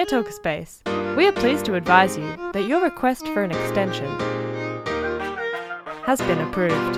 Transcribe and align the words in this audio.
Dear 0.00 0.22
Talkerspace, 0.22 1.14
we 1.14 1.26
are 1.26 1.32
pleased 1.32 1.66
to 1.66 1.74
advise 1.74 2.16
you 2.16 2.24
that 2.54 2.66
your 2.66 2.82
request 2.82 3.26
for 3.28 3.42
an 3.42 3.50
extension 3.50 4.06
has 6.06 6.22
been 6.22 6.38
approved. 6.38 6.96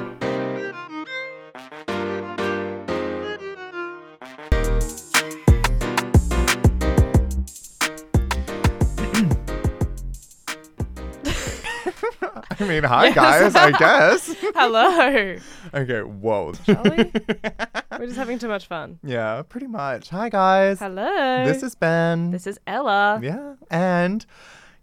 I 12.61 12.65
mean, 12.69 12.85
hi 12.85 13.07
Yes. 13.07 13.15
guys, 13.17 13.57
I 13.57 13.73
guess. 13.73 14.33
Hello. 14.55 15.37
okay, 15.75 16.03
whoa. 16.03 16.53
Shall 16.65 16.85
we? 16.85 17.11
We're 17.99 18.07
just 18.07 18.17
having 18.19 18.39
too 18.39 18.49
much 18.49 18.67
fun. 18.67 18.99
yeah, 19.05 19.43
pretty 19.49 19.67
much. 19.67 20.09
Hi 20.11 20.29
guys. 20.29 20.79
Hello. 20.79 21.45
This 21.45 21.63
is 21.63 21.75
Ben. 21.75 22.31
This 22.31 22.47
is 22.47 22.59
Ella. 22.67 23.21
yeah, 23.23 23.55
and 23.71 24.25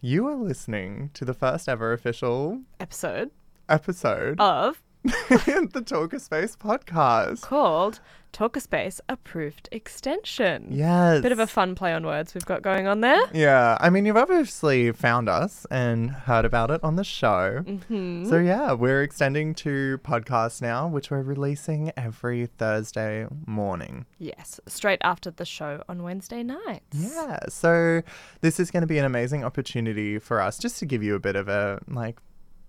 you 0.01 0.27
are 0.27 0.35
listening 0.35 1.09
to 1.15 1.25
the 1.25 1.33
first 1.33 1.67
ever 1.67 1.91
official 1.93 2.61
Episode 2.79 3.31
episode 3.67 4.39
of 4.39 4.81
the 5.29 5.83
Talker 5.85 6.19
Space 6.19 6.55
podcast. 6.55 7.41
called 7.41 7.99
Talkerspace 8.31 8.99
Approved 9.09 9.67
Extension. 9.71 10.67
Yes. 10.69 11.21
Bit 11.21 11.31
of 11.31 11.39
a 11.39 11.47
fun 11.47 11.73
play 11.73 11.93
on 11.93 12.05
words 12.05 12.35
we've 12.35 12.45
got 12.45 12.61
going 12.61 12.85
on 12.85 13.01
there. 13.01 13.19
Yeah, 13.33 13.75
I 13.81 13.89
mean, 13.89 14.05
you've 14.05 14.17
obviously 14.17 14.91
found 14.91 15.27
us 15.27 15.65
and 15.71 16.11
heard 16.11 16.45
about 16.45 16.69
it 16.69 16.83
on 16.83 16.95
the 16.95 17.03
show. 17.03 17.63
hmm 17.87 18.25
So, 18.29 18.37
yeah, 18.37 18.73
we're 18.73 19.01
extending 19.01 19.55
to 19.55 19.99
podcasts 20.03 20.61
now, 20.61 20.87
which 20.87 21.09
we're 21.09 21.23
releasing 21.23 21.91
every 21.97 22.45
Thursday 22.45 23.25
morning. 23.47 24.05
Yes, 24.19 24.59
straight 24.67 24.99
after 25.03 25.31
the 25.31 25.45
show 25.45 25.83
on 25.89 26.03
Wednesday 26.03 26.43
nights. 26.43 26.85
Yeah, 26.93 27.39
so 27.49 28.03
this 28.41 28.59
is 28.59 28.69
going 28.69 28.81
to 28.81 28.87
be 28.87 28.99
an 28.99 29.05
amazing 29.05 29.43
opportunity 29.43 30.19
for 30.19 30.39
us 30.39 30.59
just 30.59 30.77
to 30.79 30.85
give 30.85 31.01
you 31.01 31.15
a 31.15 31.19
bit 31.19 31.35
of 31.35 31.47
a 31.47 31.79
like 31.87 32.19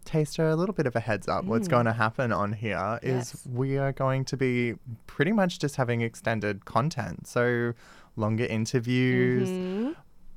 taster, 0.05 0.49
a 0.49 0.57
little 0.57 0.75
bit 0.75 0.87
of 0.87 0.97
a 0.97 1.01
heads 1.01 1.29
up. 1.29 1.45
What's 1.45 1.69
going 1.69 1.87
to 1.87 1.93
happen 1.93 2.33
on 2.33 2.53
here 2.55 2.99
is 3.03 3.11
Mm. 3.11 3.17
Yes. 3.35 3.47
we 3.53 3.79
are 3.79 3.93
going 3.93 4.25
to 4.27 4.37
be 4.37 4.75
pretty 5.07 5.33
much 5.33 5.59
just 5.59 5.77
having 5.77 6.01
extended 6.01 6.65
content. 6.65 7.27
So 7.27 7.73
longer 8.17 8.45
interviews, 8.45 9.49
Mhm. 9.49 9.95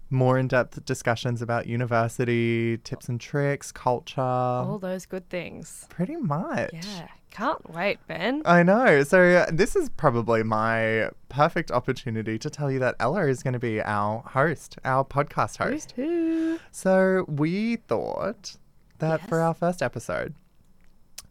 more 0.10 0.38
in-depth 0.38 0.86
discussions 0.86 1.42
about 1.42 1.66
university, 1.68 2.78
tips 2.84 3.10
and 3.10 3.20
tricks, 3.20 3.72
culture. 3.72 4.22
All 4.22 4.78
those 4.80 5.06
good 5.06 5.28
things. 5.30 5.88
pretty 5.90 6.16
much. 6.18 6.72
Yeah, 6.74 7.08
can't 7.32 7.68
wait, 7.74 7.98
Ben. 8.08 8.42
I 8.46 8.62
know. 8.62 9.02
So 9.04 9.20
uh, 9.24 9.48
this 9.52 9.76
is 9.76 9.90
probably 9.90 10.44
my 10.44 11.10
perfect 11.30 11.72
opportunity 11.72 12.38
to 12.38 12.50
tell 12.50 12.72
you 12.72 12.78
that 12.80 12.96
Ella 13.00 13.26
is 13.28 13.42
going 13.42 13.54
to 13.54 13.60
be 13.60 13.82
our 13.82 14.20
host, 14.22 14.78
our 14.86 15.04
podcast 15.04 15.58
host. 15.58 15.96
Woohoo. 15.98 16.60
So 16.72 17.26
we 17.28 17.78
thought 17.78 18.58
that 19.04 19.28
for 19.28 19.40
our 19.42 19.54
first 19.54 19.82
episode, 19.82 20.34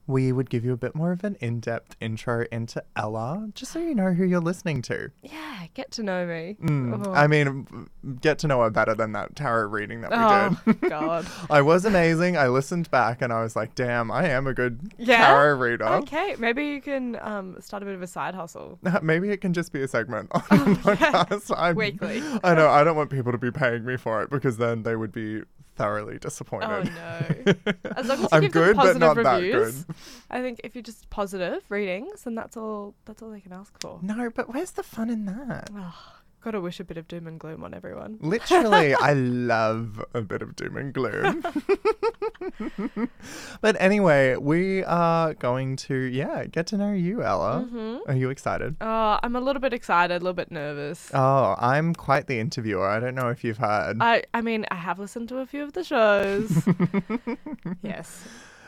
we 0.08 0.32
would 0.32 0.50
give 0.50 0.64
you 0.64 0.72
a 0.72 0.76
bit 0.76 0.96
more 0.96 1.12
of 1.12 1.22
an 1.22 1.36
in-depth 1.40 1.94
intro 2.00 2.44
into 2.50 2.82
Ella, 2.96 3.48
just 3.54 3.70
so 3.70 3.78
you 3.78 3.94
know 3.94 4.12
who 4.12 4.24
you're 4.24 4.40
listening 4.40 4.82
to. 4.82 5.10
Yeah, 5.22 5.66
get 5.74 5.92
to 5.92 6.02
know 6.02 6.26
me. 6.26 6.56
Mm, 6.60 7.06
Oh. 7.06 7.12
I 7.12 7.28
mean, 7.28 7.88
get 8.20 8.40
to 8.40 8.48
know 8.48 8.62
her 8.62 8.68
better 8.70 8.96
than 8.96 9.12
that 9.12 9.36
tarot 9.36 9.68
reading 9.68 10.00
that 10.00 10.10
we 10.10 10.16
Oh, 10.18 10.72
did. 10.80 10.80
God. 10.90 11.24
I 11.50 11.62
was 11.62 11.84
amazing. 11.84 12.36
I 12.36 12.48
listened 12.48 12.90
back 12.90 13.22
and 13.22 13.32
I 13.32 13.42
was 13.42 13.54
like, 13.54 13.76
damn, 13.76 14.10
I 14.10 14.28
am 14.28 14.48
a 14.48 14.52
good 14.54 14.92
Yeah? 14.98 15.24
tarot 15.28 15.58
reader. 15.58 15.86
Okay, 15.86 16.34
maybe 16.36 16.66
you 16.66 16.80
can 16.80 17.16
um, 17.22 17.56
start 17.60 17.84
a 17.84 17.86
bit 17.86 17.94
of 17.94 18.02
a 18.02 18.08
side 18.08 18.34
hustle. 18.34 18.80
Maybe 19.02 19.30
it 19.30 19.40
can 19.40 19.52
just 19.52 19.72
be 19.72 19.82
a 19.82 19.88
segment 19.88 20.30
on 20.32 20.40
the 20.48 20.80
podcast. 20.80 21.54
Oh, 21.56 21.72
Weekly. 21.74 22.22
I 22.42 22.54
know. 22.54 22.68
I 22.68 22.82
don't 22.82 22.96
want 22.96 23.10
people 23.10 23.30
to 23.30 23.38
be 23.38 23.52
paying 23.52 23.84
me 23.84 23.96
for 23.96 24.20
it 24.22 24.30
because 24.30 24.56
then 24.56 24.82
they 24.82 24.96
would 24.96 25.12
be 25.12 25.42
thoroughly 25.76 26.18
disappointed. 26.18 26.68
Oh, 26.68 26.82
no. 26.82 27.72
As 27.96 28.06
long 28.06 28.18
as 28.18 28.22
you 28.22 28.28
I'm 28.32 28.42
give 28.42 28.52
good, 28.52 28.76
positive 28.76 29.00
not 29.00 29.16
reviews, 29.16 29.84
that 29.84 29.86
good. 29.86 29.96
I 30.30 30.40
think 30.40 30.60
if 30.64 30.74
you're 30.74 30.82
just 30.82 31.08
positive 31.10 31.62
readings, 31.68 32.22
then 32.22 32.34
that's 32.34 32.56
all. 32.56 32.94
That's 33.04 33.22
all 33.22 33.30
they 33.30 33.40
can 33.40 33.52
ask 33.52 33.72
for. 33.80 33.98
No, 34.02 34.30
but 34.30 34.52
where's 34.52 34.72
the 34.72 34.82
fun 34.82 35.10
in 35.10 35.24
that? 35.26 35.70
Oh, 35.74 35.94
gotta 36.42 36.60
wish 36.60 36.80
a 36.80 36.84
bit 36.84 36.96
of 36.98 37.08
doom 37.08 37.26
and 37.26 37.38
gloom 37.38 37.64
on 37.64 37.74
everyone. 37.74 38.18
Literally, 38.20 38.94
I 39.00 39.12
love 39.14 40.04
a 40.14 40.20
bit 40.22 40.42
of 40.42 40.56
doom 40.56 40.76
and 40.76 40.92
gloom. 40.92 41.44
but 43.60 43.76
anyway, 43.80 44.36
we 44.36 44.82
are 44.84 45.34
going 45.34 45.76
to, 45.76 45.94
yeah, 45.94 46.44
get 46.46 46.66
to 46.68 46.76
know 46.76 46.92
you, 46.92 47.22
Ella. 47.22 47.60
hmm 47.68 47.98
Are 48.06 48.14
you 48.14 48.30
excited? 48.30 48.76
Oh, 48.80 49.18
I'm 49.22 49.36
a 49.36 49.40
little 49.40 49.60
bit 49.60 49.72
excited, 49.72 50.14
a 50.14 50.18
little 50.24 50.32
bit 50.32 50.50
nervous. 50.50 51.10
Oh, 51.14 51.54
I'm 51.58 51.94
quite 51.94 52.26
the 52.26 52.38
interviewer. 52.40 52.86
I 52.88 53.00
don't 53.00 53.14
know 53.14 53.28
if 53.28 53.44
you've 53.44 53.58
heard. 53.58 53.98
I, 54.00 54.24
I 54.34 54.40
mean, 54.40 54.66
I 54.70 54.76
have 54.76 54.98
listened 54.98 55.28
to 55.30 55.38
a 55.38 55.46
few 55.46 55.62
of 55.62 55.72
the 55.72 55.84
shows. 55.84 56.50
yes, 57.82 58.24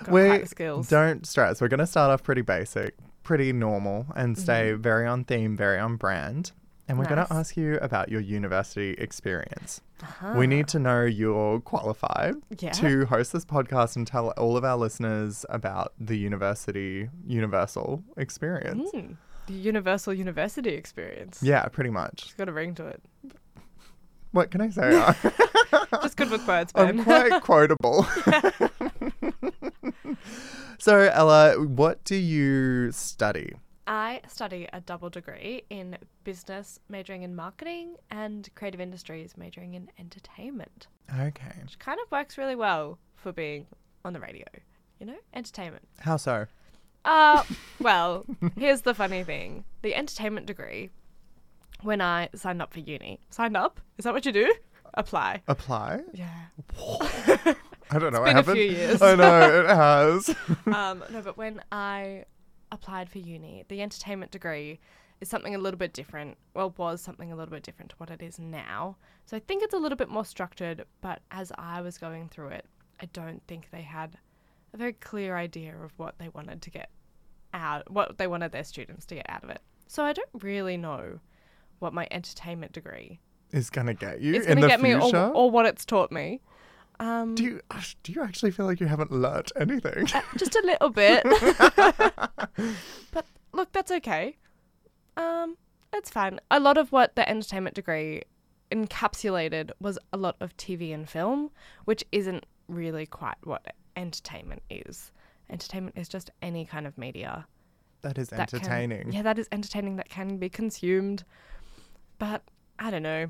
We. 0.08 0.42
Don't 0.88 1.26
stress. 1.26 1.60
We're 1.60 1.68
going 1.68 1.78
to 1.80 1.86
start 1.86 2.10
off 2.10 2.22
pretty 2.22 2.42
basic, 2.42 2.94
pretty 3.22 3.52
normal, 3.52 4.06
and 4.14 4.36
stay 4.38 4.70
Mm-hmm. 4.72 4.82
very 4.82 5.06
on 5.06 5.24
theme, 5.24 5.56
very 5.56 5.78
on 5.78 5.96
brand. 5.96 6.52
And 6.86 6.98
we're 6.98 7.06
going 7.06 7.24
to 7.24 7.32
ask 7.32 7.56
you 7.56 7.78
about 7.80 8.10
your 8.10 8.20
university 8.20 8.90
experience. 8.98 9.80
Uh-huh. 10.02 10.34
We 10.36 10.46
need 10.46 10.68
to 10.68 10.78
know 10.78 11.02
you're 11.04 11.60
qualified 11.60 12.34
Yeah. 12.58 12.72
to 12.72 13.06
host 13.06 13.32
this 13.32 13.44
podcast 13.46 13.96
and 13.96 14.06
tell 14.06 14.30
all 14.32 14.56
of 14.58 14.64
our 14.64 14.76
listeners 14.76 15.46
about 15.48 15.94
the 15.98 16.16
university 16.18 17.08
universal 17.26 18.02
experience. 18.18 18.90
Mm, 18.94 19.16
the 19.46 19.54
universal 19.54 20.12
university 20.12 20.74
experience. 20.74 21.40
Yeah, 21.42 21.64
pretty 21.68 21.90
much. 21.90 22.24
It's 22.24 22.34
got 22.34 22.50
a 22.50 22.52
ring 22.52 22.74
to 22.74 22.86
it. 22.86 23.02
What 24.32 24.50
can 24.50 24.60
I 24.60 24.68
say? 24.68 24.90
Just 26.02 26.16
good 26.18 26.30
with 26.30 26.46
words, 26.46 26.72
Ben. 26.72 26.98
I'm 26.98 27.04
quite 27.04 27.40
quotable. 27.42 28.04
so, 30.78 30.98
Ella, 31.12 31.54
what 31.66 32.04
do 32.04 32.16
you 32.16 32.90
study? 32.92 33.52
I 33.86 34.20
study 34.28 34.66
a 34.72 34.80
double 34.80 35.10
degree 35.10 35.64
in 35.70 35.98
business, 36.24 36.80
majoring 36.88 37.22
in 37.22 37.34
marketing, 37.36 37.96
and 38.10 38.48
creative 38.54 38.80
industries, 38.80 39.36
majoring 39.36 39.74
in 39.74 39.90
entertainment, 39.98 40.86
Okay. 41.20 41.52
which 41.62 41.78
kind 41.78 41.98
of 42.04 42.10
works 42.10 42.38
really 42.38 42.56
well 42.56 42.98
for 43.16 43.32
being 43.32 43.66
on 44.04 44.12
the 44.12 44.20
radio. 44.20 44.46
You 45.00 45.06
know, 45.06 45.16
entertainment. 45.34 45.86
How 46.00 46.16
so? 46.16 46.46
Uh, 47.04 47.42
well, 47.80 48.24
here's 48.56 48.80
the 48.82 48.94
funny 48.94 49.22
thing 49.24 49.64
the 49.82 49.94
entertainment 49.94 50.46
degree, 50.46 50.90
when 51.82 52.00
I 52.00 52.30
signed 52.34 52.62
up 52.62 52.72
for 52.72 52.80
uni, 52.80 53.20
signed 53.28 53.56
up? 53.56 53.80
Is 53.98 54.04
that 54.04 54.14
what 54.14 54.24
you 54.24 54.32
do? 54.32 54.54
Apply. 54.94 55.42
Apply? 55.48 56.00
Yeah. 56.14 56.30
I 57.90 57.98
don't 57.98 58.12
know. 58.12 58.22
I 58.22 58.26
been 58.28 58.28
a 58.28 58.32
haven't. 58.36 58.54
few 58.54 58.64
years. 58.64 59.02
I 59.02 59.14
know 59.14 59.60
it 59.60 59.66
has. 59.66 60.28
um, 60.66 61.04
no, 61.10 61.20
but 61.22 61.36
when 61.36 61.60
I 61.70 62.24
applied 62.74 63.08
for 63.10 63.18
uni, 63.18 63.64
the 63.68 63.82
entertainment 63.82 64.30
degree 64.32 64.80
is 65.20 65.28
something 65.28 65.54
a 65.54 65.58
little 65.58 65.78
bit 65.78 65.92
different. 65.92 66.36
Well, 66.54 66.74
was 66.76 67.00
something 67.00 67.32
a 67.32 67.36
little 67.36 67.52
bit 67.52 67.62
different 67.62 67.90
to 67.90 67.96
what 67.96 68.10
it 68.10 68.20
is 68.22 68.38
now. 68.38 68.96
So 69.26 69.36
I 69.36 69.40
think 69.40 69.62
it's 69.62 69.74
a 69.74 69.78
little 69.78 69.96
bit 69.96 70.08
more 70.08 70.24
structured. 70.24 70.84
But 71.00 71.20
as 71.30 71.52
I 71.56 71.80
was 71.80 71.98
going 71.98 72.28
through 72.28 72.48
it, 72.48 72.66
I 73.00 73.06
don't 73.06 73.42
think 73.46 73.68
they 73.70 73.82
had 73.82 74.18
a 74.72 74.76
very 74.76 74.92
clear 74.92 75.36
idea 75.36 75.76
of 75.76 75.92
what 75.96 76.18
they 76.18 76.28
wanted 76.28 76.62
to 76.62 76.70
get 76.70 76.90
out, 77.52 77.90
what 77.90 78.18
they 78.18 78.26
wanted 78.26 78.52
their 78.52 78.64
students 78.64 79.06
to 79.06 79.14
get 79.14 79.26
out 79.28 79.44
of 79.44 79.50
it. 79.50 79.60
So 79.86 80.04
I 80.04 80.12
don't 80.12 80.28
really 80.42 80.76
know 80.76 81.20
what 81.78 81.92
my 81.92 82.08
entertainment 82.10 82.72
degree 82.72 83.20
is 83.52 83.70
gonna 83.70 83.94
get 83.94 84.20
you 84.20 84.34
is 84.34 84.46
in 84.46 84.54
going 84.54 84.56
to 84.56 84.62
the 84.62 84.68
get 84.68 84.80
me, 84.80 84.98
future. 84.98 85.26
or, 85.26 85.32
or 85.32 85.50
what 85.50 85.66
it's 85.66 85.84
taught 85.84 86.10
me. 86.10 86.40
Um, 87.00 87.34
do 87.34 87.42
you 87.42 87.60
do 88.02 88.12
you 88.12 88.22
actually 88.22 88.50
feel 88.50 88.66
like 88.66 88.80
you 88.80 88.86
haven't 88.86 89.10
learnt 89.10 89.52
anything? 89.58 90.06
Uh, 90.14 90.22
just 90.36 90.54
a 90.54 90.62
little 90.64 90.90
bit. 90.90 91.24
but 93.10 93.26
look, 93.52 93.72
that's 93.72 93.90
okay. 93.90 94.36
Um, 95.16 95.56
it's 95.92 96.10
fine. 96.10 96.40
A 96.50 96.60
lot 96.60 96.78
of 96.78 96.92
what 96.92 97.16
the 97.16 97.28
entertainment 97.28 97.74
degree 97.74 98.22
encapsulated 98.70 99.70
was 99.80 99.98
a 100.12 100.16
lot 100.16 100.36
of 100.40 100.56
TV 100.56 100.94
and 100.94 101.08
film, 101.08 101.50
which 101.84 102.04
isn't 102.12 102.46
really 102.68 103.06
quite 103.06 103.36
what 103.44 103.74
entertainment 103.96 104.62
is. 104.70 105.12
Entertainment 105.50 105.96
is 105.96 106.08
just 106.08 106.30
any 106.42 106.64
kind 106.64 106.86
of 106.86 106.96
media 106.96 107.46
that 108.02 108.18
is 108.18 108.28
that 108.28 108.50
can- 108.50 108.58
entertaining. 108.60 109.12
yeah, 109.12 109.22
that 109.22 109.38
is 109.38 109.48
entertaining 109.50 109.96
that 109.96 110.08
can 110.08 110.36
be 110.36 110.48
consumed. 110.48 111.24
But 112.18 112.42
I 112.78 112.90
don't 112.90 113.02
know. 113.02 113.28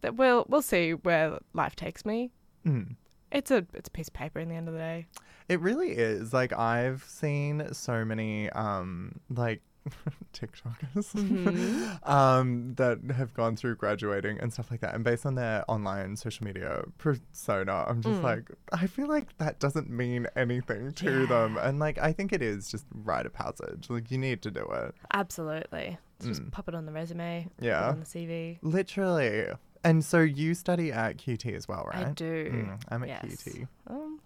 That 0.00 0.16
we'll 0.16 0.46
we'll 0.48 0.62
see 0.62 0.92
where 0.92 1.38
life 1.52 1.76
takes 1.76 2.04
me. 2.04 2.30
Mm. 2.66 2.96
It's 3.32 3.50
a 3.50 3.66
it's 3.74 3.88
a 3.88 3.92
piece 3.92 4.08
of 4.08 4.14
paper 4.14 4.38
in 4.38 4.48
the 4.48 4.54
end 4.54 4.68
of 4.68 4.74
the 4.74 4.80
day. 4.80 5.06
It 5.48 5.60
really 5.60 5.90
is. 5.90 6.32
Like 6.32 6.52
I've 6.52 7.02
seen 7.04 7.66
so 7.72 8.04
many 8.04 8.48
um 8.50 9.20
like 9.30 9.62
TikTokers 10.32 11.12
Mhm. 11.14 12.08
um 12.08 12.74
that 12.76 12.98
have 13.16 13.34
gone 13.34 13.56
through 13.56 13.76
graduating 13.76 14.38
and 14.38 14.52
stuff 14.52 14.70
like 14.70 14.80
that. 14.80 14.94
And 14.94 15.02
based 15.02 15.26
on 15.26 15.34
their 15.34 15.64
online 15.68 16.14
social 16.16 16.44
media 16.46 16.82
persona, 16.98 17.84
I'm 17.88 18.00
just 18.00 18.20
Mm. 18.20 18.22
like 18.22 18.50
I 18.72 18.86
feel 18.86 19.08
like 19.08 19.36
that 19.38 19.58
doesn't 19.58 19.90
mean 19.90 20.26
anything 20.36 20.92
to 20.92 21.26
them. 21.26 21.56
And 21.56 21.78
like 21.80 21.98
I 21.98 22.12
think 22.12 22.32
it 22.32 22.42
is 22.42 22.70
just 22.70 22.86
rite 22.94 23.26
of 23.26 23.32
passage. 23.32 23.90
Like 23.90 24.10
you 24.10 24.18
need 24.18 24.42
to 24.42 24.50
do 24.50 24.64
it. 24.72 24.94
Absolutely. 25.12 25.98
Let's 26.20 26.26
just 26.38 26.42
Mm. 26.42 26.52
pop 26.52 26.68
it 26.68 26.74
on 26.76 26.86
the 26.86 26.92
resume. 26.92 27.48
Yeah. 27.60 27.88
on 27.88 27.98
the 28.00 28.06
CV. 28.06 28.58
Literally. 28.62 29.48
And 29.84 30.04
so 30.04 30.20
you 30.20 30.54
study 30.54 30.92
at 30.92 31.18
QUT 31.18 31.46
as 31.46 31.66
well, 31.66 31.88
right? 31.92 32.06
I 32.06 32.10
do. 32.12 32.50
Mm, 32.50 32.82
I'm 32.88 33.02
at 33.02 33.08
yes. 33.08 33.42
QUT. 33.42 33.68
Um, 33.88 34.20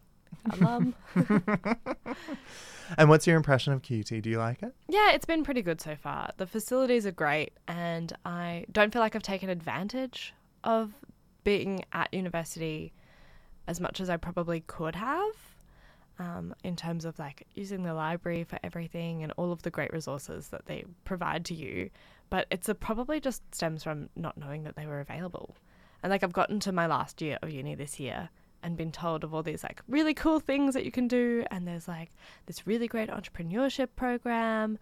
alum. 0.50 0.94
And 2.96 3.08
what's 3.08 3.26
your 3.26 3.36
impression 3.36 3.72
of 3.72 3.82
QUT? 3.82 4.22
Do 4.22 4.30
you 4.30 4.38
like 4.38 4.62
it? 4.62 4.74
Yeah, 4.88 5.12
it's 5.12 5.24
been 5.24 5.42
pretty 5.42 5.62
good 5.62 5.80
so 5.80 5.96
far. 5.96 6.30
The 6.36 6.46
facilities 6.46 7.06
are 7.06 7.12
great, 7.12 7.52
and 7.66 8.12
I 8.24 8.66
don't 8.70 8.92
feel 8.92 9.02
like 9.02 9.16
I've 9.16 9.22
taken 9.22 9.48
advantage 9.48 10.34
of 10.62 10.92
being 11.44 11.84
at 11.92 12.12
university 12.12 12.92
as 13.66 13.80
much 13.80 14.00
as 14.00 14.08
I 14.08 14.16
probably 14.16 14.60
could 14.60 14.94
have. 14.94 15.32
Um, 16.18 16.54
in 16.64 16.76
terms 16.76 17.04
of 17.04 17.18
like 17.18 17.46
using 17.54 17.82
the 17.82 17.92
library 17.92 18.42
for 18.44 18.58
everything 18.64 19.22
and 19.22 19.34
all 19.36 19.52
of 19.52 19.60
the 19.62 19.70
great 19.70 19.92
resources 19.92 20.48
that 20.48 20.64
they 20.64 20.84
provide 21.04 21.44
to 21.46 21.54
you, 21.54 21.90
but 22.30 22.46
it's 22.50 22.68
a, 22.68 22.74
probably 22.74 23.20
just 23.20 23.42
stems 23.54 23.82
from 23.84 24.08
not 24.16 24.36
knowing 24.36 24.64
that 24.64 24.76
they 24.76 24.86
were 24.86 25.00
available. 25.00 25.56
And 26.02 26.10
like 26.10 26.22
I've 26.22 26.32
gotten 26.32 26.60
to 26.60 26.72
my 26.72 26.86
last 26.86 27.20
year 27.22 27.38
of 27.42 27.50
uni 27.50 27.74
this 27.74 27.98
year 28.00 28.28
and 28.62 28.76
been 28.76 28.92
told 28.92 29.22
of 29.24 29.34
all 29.34 29.42
these 29.42 29.62
like 29.62 29.80
really 29.88 30.14
cool 30.14 30.40
things 30.40 30.74
that 30.74 30.84
you 30.84 30.90
can 30.90 31.06
do 31.08 31.44
and 31.50 31.66
there's 31.68 31.86
like 31.88 32.10
this 32.46 32.66
really 32.66 32.88
great 32.88 33.08
entrepreneurship 33.10 33.88
program 33.96 34.78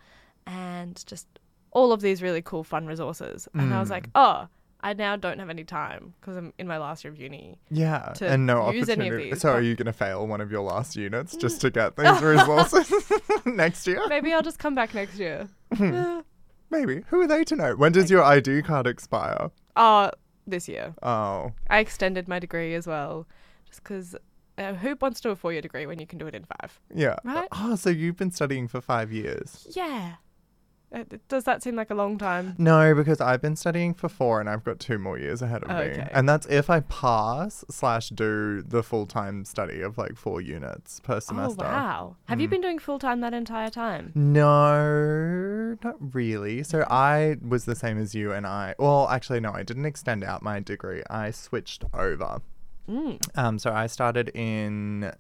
and 0.47 1.03
just 1.07 1.27
all 1.71 1.93
of 1.93 2.01
these 2.01 2.23
really 2.23 2.43
cool 2.43 2.65
fun 2.65 2.87
resources. 2.87 3.49
And 3.55 3.75
I 3.75 3.81
was 3.81 3.89
Mm. 3.89 3.93
like, 3.93 4.11
"Oh, 4.15 4.49
I 4.81 4.93
now 4.93 5.17
don't 5.17 5.39
have 5.39 5.51
any 5.51 5.65
time 5.65 6.15
because 6.21 6.37
I'm 6.37 6.53
in 6.59 6.67
my 6.67 6.79
last 6.79 7.03
year 7.05 7.13
of 7.13 7.19
uni." 7.19 7.59
Yeah. 7.71 8.13
To 8.17 8.29
and 8.29 8.47
no 8.47 8.71
use 8.71 8.89
any 8.89 9.07
of 9.09 9.13
opportunity. 9.15 9.31
these, 9.33 9.41
so 9.41 9.51
are 9.53 9.61
you 9.63 9.75
going 9.75 9.87
to 9.87 9.93
fail 9.93 10.27
one 10.27 10.41
of 10.41 10.53
your 10.53 10.61
last 10.63 10.95
units 10.95 11.35
just 11.37 11.61
to 11.63 11.71
get 11.81 11.97
these 11.97 12.23
resources 12.23 12.93
next 13.47 13.87
year? 13.87 14.03
Maybe 14.09 14.33
I'll 14.33 14.43
just 14.43 14.59
come 14.59 14.75
back 14.75 14.95
next 14.95 15.19
year. 15.19 15.49
Maybe. 16.71 17.03
Who 17.09 17.21
are 17.21 17.27
they 17.27 17.45
to 17.45 17.57
know? 17.57 17.77
When 17.77 17.93
does 17.93 18.11
your 18.11 18.23
ID 18.23 18.63
card 18.63 18.87
expire? 18.87 19.51
Oh, 19.77 20.11
this 20.47 20.69
year. 20.69 20.95
Oh. 21.03 21.53
I 21.71 21.79
extended 21.79 22.29
my 22.29 22.39
degree 22.39 22.75
as 22.75 22.87
well 22.87 23.27
just 23.67 23.83
because 23.83 24.17
uh, 24.59 24.75
who 24.75 24.97
wants 25.01 25.21
to 25.21 25.29
do 25.29 25.33
a 25.33 25.37
four 25.37 25.53
year 25.53 25.63
degree 25.63 25.87
when 25.87 25.99
you 25.99 26.07
can 26.07 26.19
do 26.19 26.27
it 26.27 26.35
in 26.35 26.45
five? 26.45 26.81
Yeah. 26.95 27.17
Right? 27.25 27.49
Oh, 27.53 27.77
so 27.77 27.91
you've 27.91 28.17
been 28.17 28.31
studying 28.31 28.69
for 28.69 28.81
five 28.81 29.13
years. 29.13 29.67
Yeah. 29.75 30.15
Uh, 30.95 31.03
Does 31.29 31.43
that 31.45 31.61
seem 31.63 31.75
like 31.75 31.91
a 31.91 31.95
long 31.95 32.17
time? 32.19 32.55
No, 32.57 32.95
because 32.95 33.21
I've 33.21 33.43
been 33.43 33.57
studying 33.57 33.95
for 33.95 34.09
four 34.09 34.39
and 34.41 34.49
I've 34.49 34.63
got 34.63 34.79
two 34.79 34.97
more 34.99 35.19
years 35.19 35.43
ahead 35.43 35.65
of 35.65 35.69
me. 35.71 35.75
Okay. 35.75 36.09
And 36.13 36.29
that's 36.29 36.47
if 36.47 36.71
I 36.71 36.81
pass 36.81 37.65
slash 37.69 38.11
do 38.11 38.63
the 38.63 38.83
full 38.83 39.07
time 39.07 39.45
study 39.45 39.81
of 39.81 39.99
like 39.99 40.17
four 40.17 40.41
units 40.41 41.01
per 41.01 41.19
semester. 41.19 41.65
Oh, 41.65 41.69
wow. 41.69 42.17
Have 42.27 42.41
you 42.41 42.47
Mm. 42.47 42.51
been 42.53 42.61
doing 42.61 42.79
full 42.79 43.01
time 43.01 43.21
that 43.23 43.35
entire 43.35 43.71
time? 43.71 44.13
No, 44.15 45.77
not 45.83 46.15
really. 46.15 46.63
So 46.63 46.87
I 46.89 47.37
was 47.47 47.65
the 47.65 47.75
same 47.75 47.99
as 47.99 48.15
you 48.15 48.33
and 48.33 48.47
I. 48.47 48.75
Well, 48.79 49.09
actually, 49.09 49.41
no, 49.41 49.53
I 49.53 49.63
didn't 49.65 49.87
extend 49.87 50.23
out 50.25 50.43
my 50.43 50.61
degree. 50.61 51.03
I 51.11 51.31
switched 51.33 51.85
over. 51.93 52.41
Mm. 52.89 53.19
Um, 53.37 53.59
so 53.59 53.73
I 53.73 53.87
started 53.87 54.29
in 54.35 55.13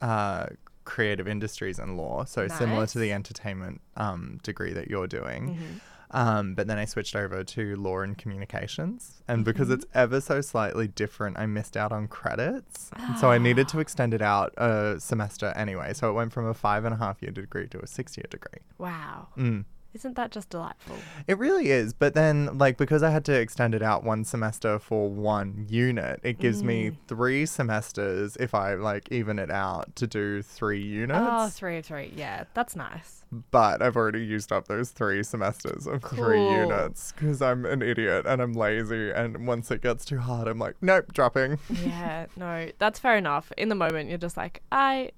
uh, 0.00 0.46
creative 0.84 1.26
industries 1.26 1.78
and 1.78 1.96
law, 1.96 2.24
so 2.24 2.46
similar 2.48 2.86
to 2.86 2.98
the 2.98 3.12
entertainment 3.12 3.80
um, 3.96 4.38
degree 4.42 4.72
that 4.72 4.88
you're 4.88 5.06
doing. 5.06 5.56
Mhm. 5.56 5.80
Um, 6.10 6.54
but 6.54 6.68
then 6.68 6.78
I 6.78 6.84
switched 6.84 7.16
over 7.16 7.42
to 7.42 7.74
law 7.76 7.98
and 8.00 8.16
communications, 8.16 9.22
and 9.26 9.44
because 9.44 9.66
Mm-hmm. 9.66 9.74
it's 9.74 9.86
ever 9.94 10.20
so 10.20 10.40
slightly 10.40 10.86
different, 10.86 11.38
I 11.38 11.46
missed 11.46 11.76
out 11.76 11.90
on 11.90 12.06
credits, 12.06 12.90
so 13.18 13.30
I 13.32 13.38
needed 13.38 13.66
Ah. 13.68 13.72
to 13.72 13.80
extend 13.80 14.14
it 14.14 14.22
out 14.22 14.54
a 14.56 15.00
semester 15.00 15.52
anyway. 15.56 15.92
So 15.92 16.10
it 16.10 16.12
went 16.12 16.32
from 16.32 16.46
a 16.46 16.54
five 16.54 16.84
and 16.84 16.94
a 16.94 16.98
half 16.98 17.20
year 17.20 17.32
degree 17.32 17.66
to 17.68 17.80
a 17.82 17.86
six 17.88 18.16
year 18.16 18.26
degree. 18.30 18.60
Wow. 18.78 19.28
Mm. 19.36 19.64
Isn't 19.94 20.16
that 20.16 20.32
just 20.32 20.50
delightful? 20.50 20.96
It 21.28 21.38
really 21.38 21.70
is. 21.70 21.92
But 21.92 22.14
then, 22.14 22.58
like, 22.58 22.76
because 22.76 23.02
I 23.04 23.10
had 23.10 23.24
to 23.26 23.32
extend 23.32 23.74
it 23.74 23.82
out 23.82 24.02
one 24.02 24.24
semester 24.24 24.78
for 24.80 25.08
one 25.08 25.66
unit, 25.68 26.18
it 26.24 26.38
gives 26.40 26.62
Mm. 26.62 26.66
me 26.66 26.98
three 27.06 27.46
semesters 27.46 28.36
if 28.40 28.54
I, 28.54 28.74
like, 28.74 29.10
even 29.12 29.38
it 29.38 29.50
out 29.52 29.94
to 29.96 30.06
do 30.08 30.42
three 30.42 30.82
units. 30.82 31.20
Oh, 31.22 31.48
three 31.48 31.78
of 31.78 31.86
three. 31.86 32.12
Yeah, 32.16 32.44
that's 32.54 32.74
nice. 32.74 33.24
But 33.50 33.82
I've 33.82 33.96
already 33.96 34.24
used 34.24 34.52
up 34.52 34.66
those 34.68 34.90
three 34.90 35.22
semesters 35.22 35.86
of 35.86 36.02
three 36.02 36.42
units 36.42 37.12
because 37.12 37.40
I'm 37.42 37.64
an 37.64 37.82
idiot 37.82 38.26
and 38.26 38.40
I'm 38.42 38.52
lazy. 38.52 39.10
And 39.10 39.46
once 39.46 39.70
it 39.70 39.80
gets 39.80 40.04
too 40.04 40.18
hard, 40.18 40.46
I'm 40.48 40.58
like, 40.58 40.76
nope, 40.80 41.12
dropping. 41.12 41.58
Yeah, 41.84 42.26
no, 42.36 42.70
that's 42.78 42.98
fair 42.98 43.16
enough. 43.16 43.52
In 43.56 43.68
the 43.68 43.74
moment, 43.74 44.08
you're 44.08 44.18
just 44.18 44.36
like, 44.36 44.62
I 44.70 45.10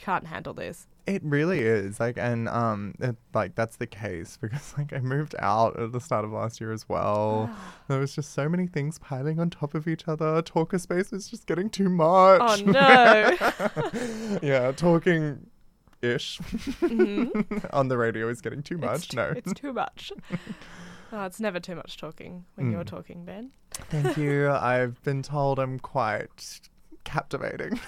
can't 0.00 0.26
handle 0.26 0.54
this. 0.54 0.86
It 1.06 1.22
really 1.24 1.60
is 1.60 1.98
like, 1.98 2.16
and 2.18 2.48
um, 2.48 2.94
it, 3.00 3.16
like 3.34 3.54
that's 3.54 3.76
the 3.76 3.86
case 3.86 4.38
because 4.40 4.74
like 4.78 4.92
I 4.92 4.98
moved 5.00 5.34
out 5.38 5.78
at 5.80 5.92
the 5.92 6.00
start 6.00 6.24
of 6.24 6.32
last 6.32 6.60
year 6.60 6.72
as 6.72 6.88
well. 6.88 7.50
There 7.88 7.98
was 7.98 8.14
just 8.14 8.32
so 8.34 8.48
many 8.48 8.66
things 8.68 8.98
piling 9.00 9.40
on 9.40 9.50
top 9.50 9.74
of 9.74 9.88
each 9.88 10.06
other. 10.06 10.40
Talker 10.42 10.78
space 10.78 11.10
was 11.10 11.28
just 11.28 11.46
getting 11.46 11.68
too 11.70 11.88
much. 11.88 12.40
Oh 12.40 12.70
no. 12.70 14.38
yeah, 14.42 14.70
talking 14.72 15.46
ish 16.02 16.38
Mhm. 16.38 17.68
on 17.72 17.88
the 17.88 17.98
radio 17.98 18.28
is 18.28 18.40
getting 18.40 18.62
too 18.62 18.76
It's 18.76 18.84
much. 18.84 19.08
too- 19.08 19.16
no. 19.16 19.32
it's 19.36 19.52
too 19.54 19.72
much. 19.72 20.12
Oh, 21.12 21.24
it's 21.24 21.40
never 21.40 21.58
too 21.58 21.74
much 21.74 21.96
talking 21.96 22.44
when 22.54 22.70
you're 22.70 22.84
Mm. 22.84 22.86
talking, 22.86 23.24
Ben. 23.24 23.50
Thank 23.72 24.16
you. 24.16 24.48
I've 24.50 25.02
been 25.02 25.22
told 25.22 25.58
I'm 25.58 25.80
quite 25.80 26.60
captivating. 27.04 27.80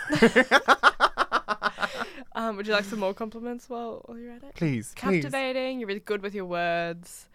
Would 2.62 2.68
you 2.68 2.74
like 2.74 2.84
some 2.84 3.00
more 3.00 3.12
compliments 3.12 3.68
while, 3.68 4.02
while 4.04 4.16
you're 4.16 4.30
at 4.34 4.44
it? 4.44 4.54
please, 4.54 4.92
please. 4.94 5.24
Captivating. 5.24 5.80
You're 5.80 5.88
really 5.88 5.98
good 5.98 6.22
with 6.22 6.32
your 6.32 6.44
words. 6.44 7.26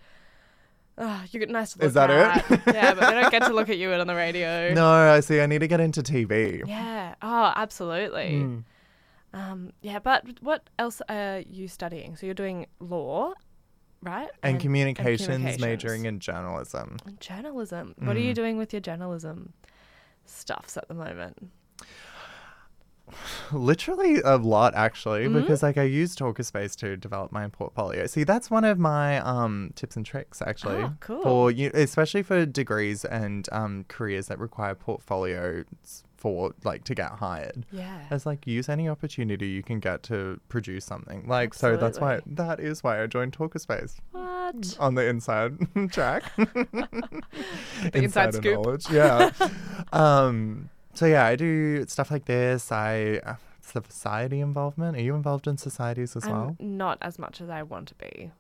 Oh, 0.97 1.21
you're 1.31 1.45
nice 1.47 1.73
to 1.73 1.79
look 1.79 1.87
Is 1.89 1.95
that 1.95 2.09
at. 2.09 2.49
it? 2.49 2.61
yeah, 2.73 2.93
but 2.93 3.07
they 3.09 3.19
don't 3.21 3.29
get 3.29 3.43
to 3.43 3.53
look 3.53 3.67
at 3.67 3.77
you 3.77 3.91
on 3.91 4.07
the 4.07 4.15
radio. 4.15 4.73
No, 4.73 4.87
I 4.89 5.19
see. 5.19 5.41
I 5.41 5.45
need 5.45 5.59
to 5.59 5.67
get 5.67 5.81
into 5.81 6.01
TV. 6.01 6.65
Yeah. 6.65 7.15
Oh, 7.21 7.51
absolutely. 7.57 8.31
Mm. 8.41 8.63
Um, 9.33 9.73
yeah, 9.81 9.99
but 9.99 10.23
what 10.39 10.69
else 10.79 11.01
are 11.09 11.43
you 11.45 11.67
studying? 11.67 12.15
So 12.15 12.25
you're 12.25 12.33
doing 12.33 12.65
law, 12.79 13.33
right? 14.01 14.29
And, 14.43 14.61
communications, 14.61 15.27
communications. 15.27 15.59
majoring 15.61 16.05
in 16.05 16.21
journalism. 16.21 16.99
And 17.05 17.19
journalism. 17.19 17.95
What 17.97 18.15
are 18.15 18.21
you 18.21 18.31
Mm. 18.31 18.35
doing 18.35 18.57
with 18.57 18.71
your 18.71 18.79
journalism 18.79 19.51
stuffs 20.25 20.77
at 20.77 20.87
the 20.87 20.93
moment? 20.93 21.51
Literally 23.51 24.19
a 24.21 24.35
lot, 24.37 24.75
actually, 24.75 25.27
Mhm. 25.27 25.33
because 25.41 25.63
like 25.63 25.77
I 25.77 25.83
use 25.83 26.15
Talkerspace 26.15 26.75
to 26.77 26.97
develop 26.97 27.31
my 27.31 27.47
portfolio. 27.47 28.05
See, 28.07 28.23
that's 28.23 28.51
one 28.51 28.65
of 28.65 28.77
my 28.77 29.19
um 29.19 29.71
tips 29.75 29.95
and 29.95 30.05
tricks, 30.05 30.41
actually, 30.41 30.83
Oh, 30.83 30.93
cool. 30.99 31.23
for 31.23 31.51
you, 31.51 31.71
especially 31.73 32.23
for 32.23 32.45
degrees 32.45 33.05
and 33.05 33.47
um 33.51 33.85
careers 33.87 34.27
that 34.27 34.39
require 34.39 34.75
portfolios 34.75 35.65
for 36.17 36.51
like 36.63 36.83
to 36.85 36.95
get 36.95 37.11
hired. 37.11 37.65
Yeah. 37.71 38.01
As 38.09 38.25
like 38.25 38.45
use 38.47 38.67
any 38.69 38.89
opportunity 38.89 39.47
you 39.47 39.61
can 39.63 39.79
get 39.79 40.01
to 40.03 40.39
produce 40.49 40.83
something. 40.83 41.27
Like 41.27 41.53
so 41.53 41.77
that's 41.77 41.99
why 41.99 42.21
that 42.25 42.59
is 42.59 42.83
why 42.83 43.01
I 43.01 43.07
joined 43.07 43.33
Talkerspace 43.37 43.97
What? 44.11 44.75
on 44.79 44.95
the 44.95 45.05
inside 45.07 45.57
track. 45.91 46.23
The 46.37 47.91
inside 47.93 48.03
Insider 48.03 48.31
scoop. 48.37 48.53
knowledge, 48.65 48.89
Yeah. 48.89 49.31
um. 49.93 50.69
So 50.97 51.05
yeah, 51.05 51.25
I 51.27 51.35
do 51.35 51.85
stuff 51.87 52.09
like 52.09 52.25
this. 52.25 52.71
I 52.71 53.21
uh, 53.23 53.35
society 53.61 54.39
involvement. 54.39 54.97
Are 54.97 55.01
you 55.01 55.13
involved 55.13 55.45
in 55.47 55.55
societies 55.57 56.15
as 56.15 56.25
I'm 56.25 56.31
well? 56.31 56.55
not 56.59 56.97
as 57.03 57.19
much 57.19 57.39
as 57.39 57.49
I 57.49 57.61
want 57.61 57.87
to 57.89 57.95
be. 57.95 58.31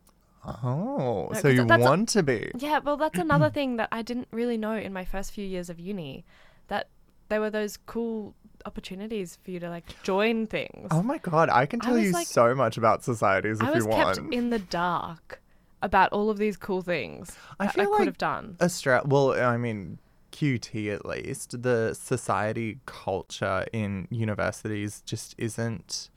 Oh, 0.43 1.29
No, 1.33 1.39
so 1.39 1.49
you 1.49 1.65
that's 1.65 1.83
a- 1.83 1.85
want 1.85 2.09
to 2.09 2.23
be? 2.23 2.51
Yeah, 2.57 2.79
well, 2.79 2.97
that's 2.97 3.19
another 3.19 3.49
thing 3.57 3.75
that 3.77 3.89
I 3.91 4.01
didn't 4.01 4.27
really 4.31 4.57
know 4.57 4.73
in 4.73 4.91
my 4.91 5.05
first 5.05 5.33
few 5.33 5.45
years 5.45 5.69
of 5.69 5.79
uni, 5.79 6.25
that 6.67 6.87
there 7.29 7.39
were 7.41 7.51
those 7.51 7.77
cool 7.85 8.33
opportunities 8.65 9.37
for 9.43 9.51
you 9.51 9.59
to 9.59 9.69
like 9.69 9.85
join 10.01 10.47
things. 10.47 10.87
Oh 10.89 11.03
my 11.03 11.19
god, 11.19 11.49
I 11.49 11.67
can 11.67 11.79
tell 11.79 11.93
was 11.93 12.05
you 12.05 12.11
like- 12.11 12.25
so 12.27 12.55
much 12.55 12.75
about 12.77 13.03
societies 13.03 13.59
if 13.61 13.67
you 13.67 13.67
want. 13.67 13.75
I 13.75 13.77
was 13.77 14.17
kept 14.17 14.21
want. 14.21 14.33
in 14.33 14.49
the 14.49 14.59
dark 14.59 15.41
about 15.83 16.11
all 16.11 16.31
of 16.31 16.39
these 16.39 16.57
cool 16.57 16.81
things 16.81 17.37
I 17.59 17.67
feel 17.67 17.83
I 17.83 17.85
could 17.85 17.91
like 17.99 18.05
have 18.05 18.17
done. 18.17 18.55
Austra- 18.59 19.05
well, 19.05 19.33
I 19.33 19.57
mean, 19.57 19.99
QUT 20.37 20.75
at 20.75 21.05
least, 21.05 21.61
the 21.63 21.93
society 21.93 22.79
culture 22.85 23.65
in 23.73 24.07
universities 24.11 25.01
just 25.05 25.33
isn't 25.37 26.09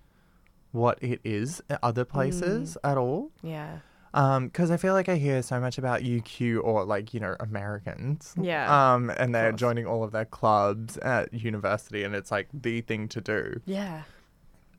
what 0.72 0.98
it 1.02 1.20
is 1.24 1.62
at 1.70 1.78
other 1.82 2.04
places 2.04 2.76
Mm. 2.84 2.90
at 2.90 2.96
all. 2.98 3.30
Yeah. 3.42 3.78
Um, 4.12 4.46
because 4.48 4.72
I 4.72 4.76
feel 4.76 4.94
like 4.94 5.08
I 5.08 5.16
hear 5.16 5.40
so 5.42 5.60
much 5.60 5.78
about 5.78 6.02
UQ 6.02 6.60
or 6.64 6.84
like 6.84 7.14
you 7.14 7.20
know 7.20 7.36
Americans. 7.38 8.34
Yeah, 8.40 8.66
Um, 8.94 9.10
and 9.10 9.32
they're 9.34 9.52
joining 9.52 9.86
all 9.86 10.02
of 10.02 10.10
their 10.10 10.24
clubs 10.24 10.96
at 10.98 11.32
university, 11.32 12.02
and 12.02 12.14
it's 12.14 12.30
like 12.32 12.48
the 12.52 12.80
thing 12.80 13.06
to 13.08 13.20
do. 13.20 13.60
Yeah. 13.66 14.02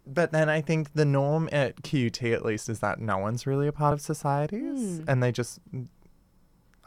But 0.06 0.32
then 0.32 0.50
I 0.50 0.60
think 0.62 0.94
the 0.96 1.06
norm 1.06 1.48
at 1.52 1.82
QUT 1.84 2.34
at 2.34 2.44
least 2.44 2.68
is 2.68 2.80
that 2.80 3.00
no 3.00 3.20
one's 3.20 3.48
really 3.48 3.68
a 3.68 3.72
part 3.72 3.94
of 3.94 4.02
societies, 4.02 4.98
Hmm. 5.00 5.04
and 5.10 5.24
they 5.24 5.32
just. 5.32 5.60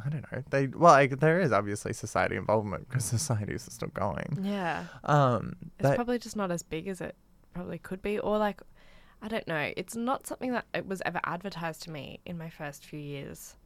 I 0.04 0.08
don't 0.08 0.30
know. 0.32 0.42
They 0.50 0.66
well, 0.68 0.92
like, 0.92 1.20
there 1.20 1.40
is 1.40 1.52
obviously 1.52 1.92
society 1.92 2.36
involvement 2.36 2.88
because 2.88 3.04
societies 3.04 3.66
are 3.68 3.70
still 3.70 3.88
going. 3.88 4.38
Yeah. 4.42 4.84
Um, 5.04 5.56
It's 5.78 5.94
probably 5.94 6.18
just 6.18 6.36
not 6.36 6.50
as 6.50 6.62
big 6.62 6.88
as 6.88 7.00
it 7.00 7.14
probably 7.52 7.78
could 7.78 8.02
be. 8.02 8.18
Or 8.18 8.38
like, 8.38 8.60
I 9.22 9.28
don't 9.28 9.46
know. 9.48 9.72
It's 9.76 9.94
not 9.96 10.26
something 10.26 10.52
that 10.52 10.66
it 10.74 10.86
was 10.86 11.00
ever 11.06 11.20
advertised 11.24 11.82
to 11.84 11.90
me 11.90 12.20
in 12.26 12.36
my 12.38 12.50
first 12.50 12.84
few 12.84 12.98
years 12.98 13.56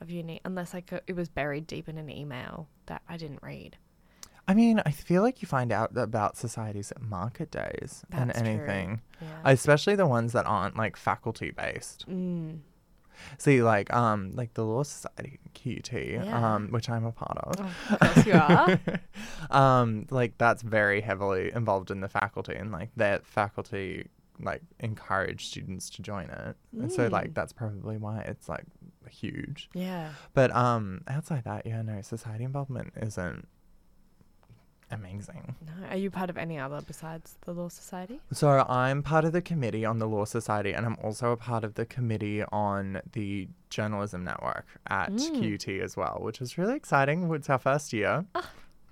of 0.00 0.10
uni, 0.10 0.40
unless 0.44 0.72
like 0.74 0.92
it 1.06 1.16
was 1.16 1.28
buried 1.28 1.66
deep 1.66 1.88
in 1.88 1.98
an 1.98 2.10
email 2.10 2.68
that 2.86 3.02
I 3.08 3.16
didn't 3.16 3.42
read. 3.42 3.76
I 4.48 4.54
mean, 4.54 4.80
I 4.86 4.92
feel 4.92 5.22
like 5.22 5.42
you 5.42 5.48
find 5.48 5.72
out 5.72 5.96
about 5.98 6.36
societies 6.36 6.92
at 6.92 7.02
market 7.02 7.50
days 7.50 8.04
and 8.12 8.30
That's 8.30 8.40
true. 8.40 8.48
anything, 8.48 9.00
Yeah. 9.20 9.28
especially 9.44 9.96
the 9.96 10.06
ones 10.06 10.32
that 10.34 10.46
aren't 10.46 10.76
like 10.76 10.96
faculty 10.96 11.50
based. 11.50 12.08
mm. 12.08 12.60
See, 13.38 13.62
like 13.62 13.92
um, 13.92 14.32
like 14.34 14.54
the 14.54 14.64
Law 14.64 14.82
Society 14.82 15.38
QUT, 15.54 15.92
Yeah. 15.92 16.54
um, 16.54 16.68
which 16.68 16.88
I'm 16.90 17.04
a 17.04 17.12
part 17.12 17.38
of. 17.38 17.54
Oh, 17.60 17.94
of 17.94 18.00
course 18.14 18.26
you 18.26 18.32
are. 18.34 18.80
um, 19.50 20.06
like 20.10 20.36
that's 20.38 20.62
very 20.62 21.00
heavily 21.00 21.52
involved 21.54 21.90
in 21.90 22.00
the 22.00 22.08
faculty, 22.08 22.54
and 22.54 22.72
like 22.72 22.90
that 22.96 23.26
faculty 23.26 24.08
like 24.40 24.60
encourage 24.80 25.46
students 25.46 25.88
to 25.90 26.02
join 26.02 26.28
it, 26.28 26.56
and 26.78 26.92
so 26.92 27.06
like 27.06 27.30
Mm. 27.30 27.34
that's 27.34 27.52
probably 27.54 27.96
why 27.96 28.20
it's 28.20 28.48
like 28.48 28.64
huge. 29.08 29.70
yeah. 29.72 30.10
But 30.34 30.54
um, 30.54 31.02
outside 31.08 31.44
that, 31.44 31.64
yeah, 31.66 31.80
no, 31.82 32.02
society 32.02 32.44
involvement 32.44 32.92
isn't 33.00 33.46
amazing. 34.90 35.54
No. 35.66 35.88
Are 35.88 35.96
you 35.96 36.10
part 36.10 36.30
of 36.30 36.36
any 36.38 36.58
other 36.58 36.80
besides 36.86 37.36
the 37.44 37.52
Law 37.52 37.68
Society? 37.68 38.20
So 38.32 38.48
I'm 38.68 39.02
part 39.02 39.24
of 39.24 39.32
the 39.32 39.42
committee 39.42 39.84
on 39.84 39.98
the 39.98 40.06
Law 40.06 40.24
Society, 40.24 40.72
and 40.72 40.86
I'm 40.86 40.96
also 41.02 41.32
a 41.32 41.36
part 41.36 41.64
of 41.64 41.74
the 41.74 41.84
committee 41.86 42.42
on 42.52 43.00
the 43.12 43.48
Journalism 43.70 44.24
Network 44.24 44.66
at 44.88 45.10
Mm. 45.12 45.40
QUT 45.40 45.80
as 45.80 45.96
well, 45.96 46.18
which 46.20 46.40
is 46.40 46.56
really 46.58 46.76
exciting. 46.76 47.32
It's 47.34 47.50
our 47.50 47.58
first 47.58 47.92
year. 47.92 48.24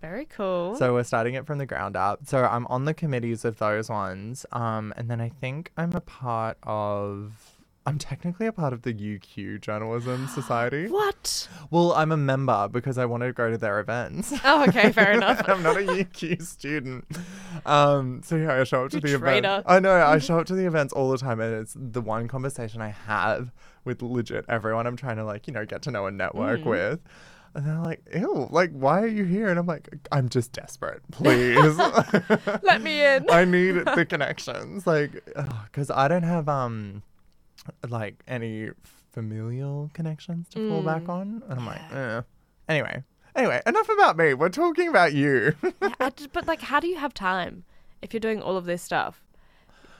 Very 0.00 0.26
cool. 0.26 0.76
So 0.76 0.92
we're 0.92 1.02
starting 1.04 1.32
it 1.34 1.46
from 1.46 1.56
the 1.58 1.64
ground 1.66 1.96
up. 1.96 2.26
So 2.26 2.44
I'm 2.44 2.66
on 2.66 2.84
the 2.84 2.92
committees 2.92 3.44
of 3.46 3.56
those 3.58 3.88
ones. 3.88 4.44
Um, 4.52 4.92
and 4.98 5.08
then 5.10 5.18
I 5.20 5.30
think 5.30 5.72
I'm 5.78 5.92
a 5.94 6.00
part 6.00 6.58
of. 6.64 7.53
I'm 7.86 7.98
technically 7.98 8.46
a 8.46 8.52
part 8.52 8.72
of 8.72 8.80
the 8.82 8.94
UQ 8.94 9.60
Journalism 9.60 10.26
Society. 10.34 10.88
what? 10.88 11.48
Well, 11.70 11.92
I'm 11.92 12.12
a 12.12 12.16
member 12.16 12.66
because 12.68 12.96
I 12.96 13.04
want 13.04 13.22
to 13.24 13.32
go 13.34 13.50
to 13.50 13.58
their 13.58 13.78
events. 13.78 14.32
Oh, 14.42 14.64
okay, 14.68 14.90
fair 14.90 15.12
enough. 15.18 15.46
I'm 15.46 15.62
not 15.62 15.76
a 15.76 15.80
UQ 15.80 16.40
student. 16.42 17.04
Um, 17.66 18.22
so 18.24 18.36
yeah, 18.36 18.54
I 18.60 18.64
show 18.64 18.84
up 18.84 18.90
to 18.92 18.96
You 18.96 19.00
the 19.02 19.18
traitor. 19.18 19.38
event. 19.48 19.64
I 19.68 19.80
know 19.80 19.92
I 19.92 20.18
show 20.18 20.38
up 20.38 20.46
to 20.46 20.54
the 20.54 20.64
events 20.66 20.92
all 20.94 21.10
the 21.10 21.18
time, 21.18 21.40
and 21.40 21.54
it's 21.54 21.76
the 21.78 22.00
one 22.00 22.26
conversation 22.26 22.80
I 22.80 22.88
have 22.88 23.52
with 23.84 24.00
legit 24.00 24.46
everyone 24.48 24.86
I'm 24.86 24.96
trying 24.96 25.16
to 25.16 25.24
like 25.24 25.46
you 25.46 25.52
know 25.52 25.66
get 25.66 25.82
to 25.82 25.90
know 25.90 26.06
and 26.06 26.16
network 26.16 26.60
Mm. 26.60 26.64
with. 26.66 27.00
And 27.56 27.64
they're 27.66 27.78
like, 27.78 28.02
"Ew, 28.12 28.48
like, 28.50 28.72
why 28.72 29.00
are 29.02 29.06
you 29.06 29.24
here?" 29.24 29.48
And 29.48 29.58
I'm 29.60 29.66
like, 29.66 29.88
"I'm 30.10 30.28
just 30.28 30.50
desperate, 30.52 31.02
please. 31.12 31.76
Let 32.62 32.82
me 32.82 33.04
in. 33.04 33.30
I 33.30 33.44
need 33.44 33.72
the 33.84 34.04
connections, 34.08 34.86
like, 34.88 35.12
because 35.66 35.88
I 35.90 36.08
don't 36.08 36.24
have 36.24 36.48
um, 36.48 37.02
like 37.88 38.22
any 38.28 38.70
familial 39.12 39.90
connections 39.94 40.48
to 40.50 40.68
fall 40.68 40.82
back 40.82 41.04
Mm. 41.04 41.08
on, 41.08 41.42
and 41.48 41.60
I'm 41.60 41.66
like, 41.66 41.92
eh. 41.92 42.22
anyway, 42.68 43.02
anyway, 43.36 43.60
enough 43.66 43.88
about 43.88 44.16
me. 44.16 44.34
We're 44.34 44.48
talking 44.48 44.88
about 44.88 45.12
you. 45.12 45.54
Yeah, 45.80 45.94
I 46.00 46.10
just- 46.16 46.32
but 46.32 46.46
like, 46.46 46.60
how 46.62 46.80
do 46.80 46.88
you 46.88 46.96
have 46.96 47.14
time 47.14 47.64
if 48.02 48.12
you're 48.12 48.20
doing 48.20 48.42
all 48.42 48.56
of 48.56 48.64
this 48.64 48.82
stuff? 48.82 49.22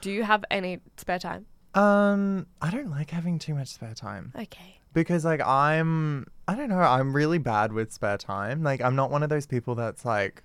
Do 0.01 0.11
you 0.11 0.23
have 0.23 0.43
any 0.51 0.79
spare 0.97 1.19
time? 1.19 1.45
um, 1.73 2.45
I 2.61 2.69
don't 2.71 2.89
like 2.89 3.09
having 3.11 3.37
too 3.39 3.53
much 3.53 3.67
spare 3.69 3.93
time 3.93 4.31
Okay. 4.39 4.79
because, 4.93 5.25
like, 5.25 5.41
I'm, 5.41 6.25
I 6.47 6.55
don't 6.55 6.69
know, 6.69 6.79
I'm 6.79 7.13
really 7.13 7.37
bad 7.37 7.73
with 7.73 7.91
spare 7.91 8.17
time. 8.17 8.63
Like, 8.63 8.81
I'm 8.81 8.95
not 8.95 9.11
one 9.11 9.23
of 9.23 9.29
those 9.29 9.45
people 9.45 9.75
that's 9.75 10.05
like, 10.05 10.41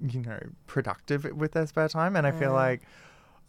you 0.00 0.20
know, 0.20 0.38
productive 0.68 1.24
with 1.34 1.52
their 1.52 1.66
spare 1.66 1.88
time, 1.88 2.14
and 2.16 2.26
I 2.26 2.32
feel 2.32 2.50
Mm. 2.52 2.54
like. 2.54 2.82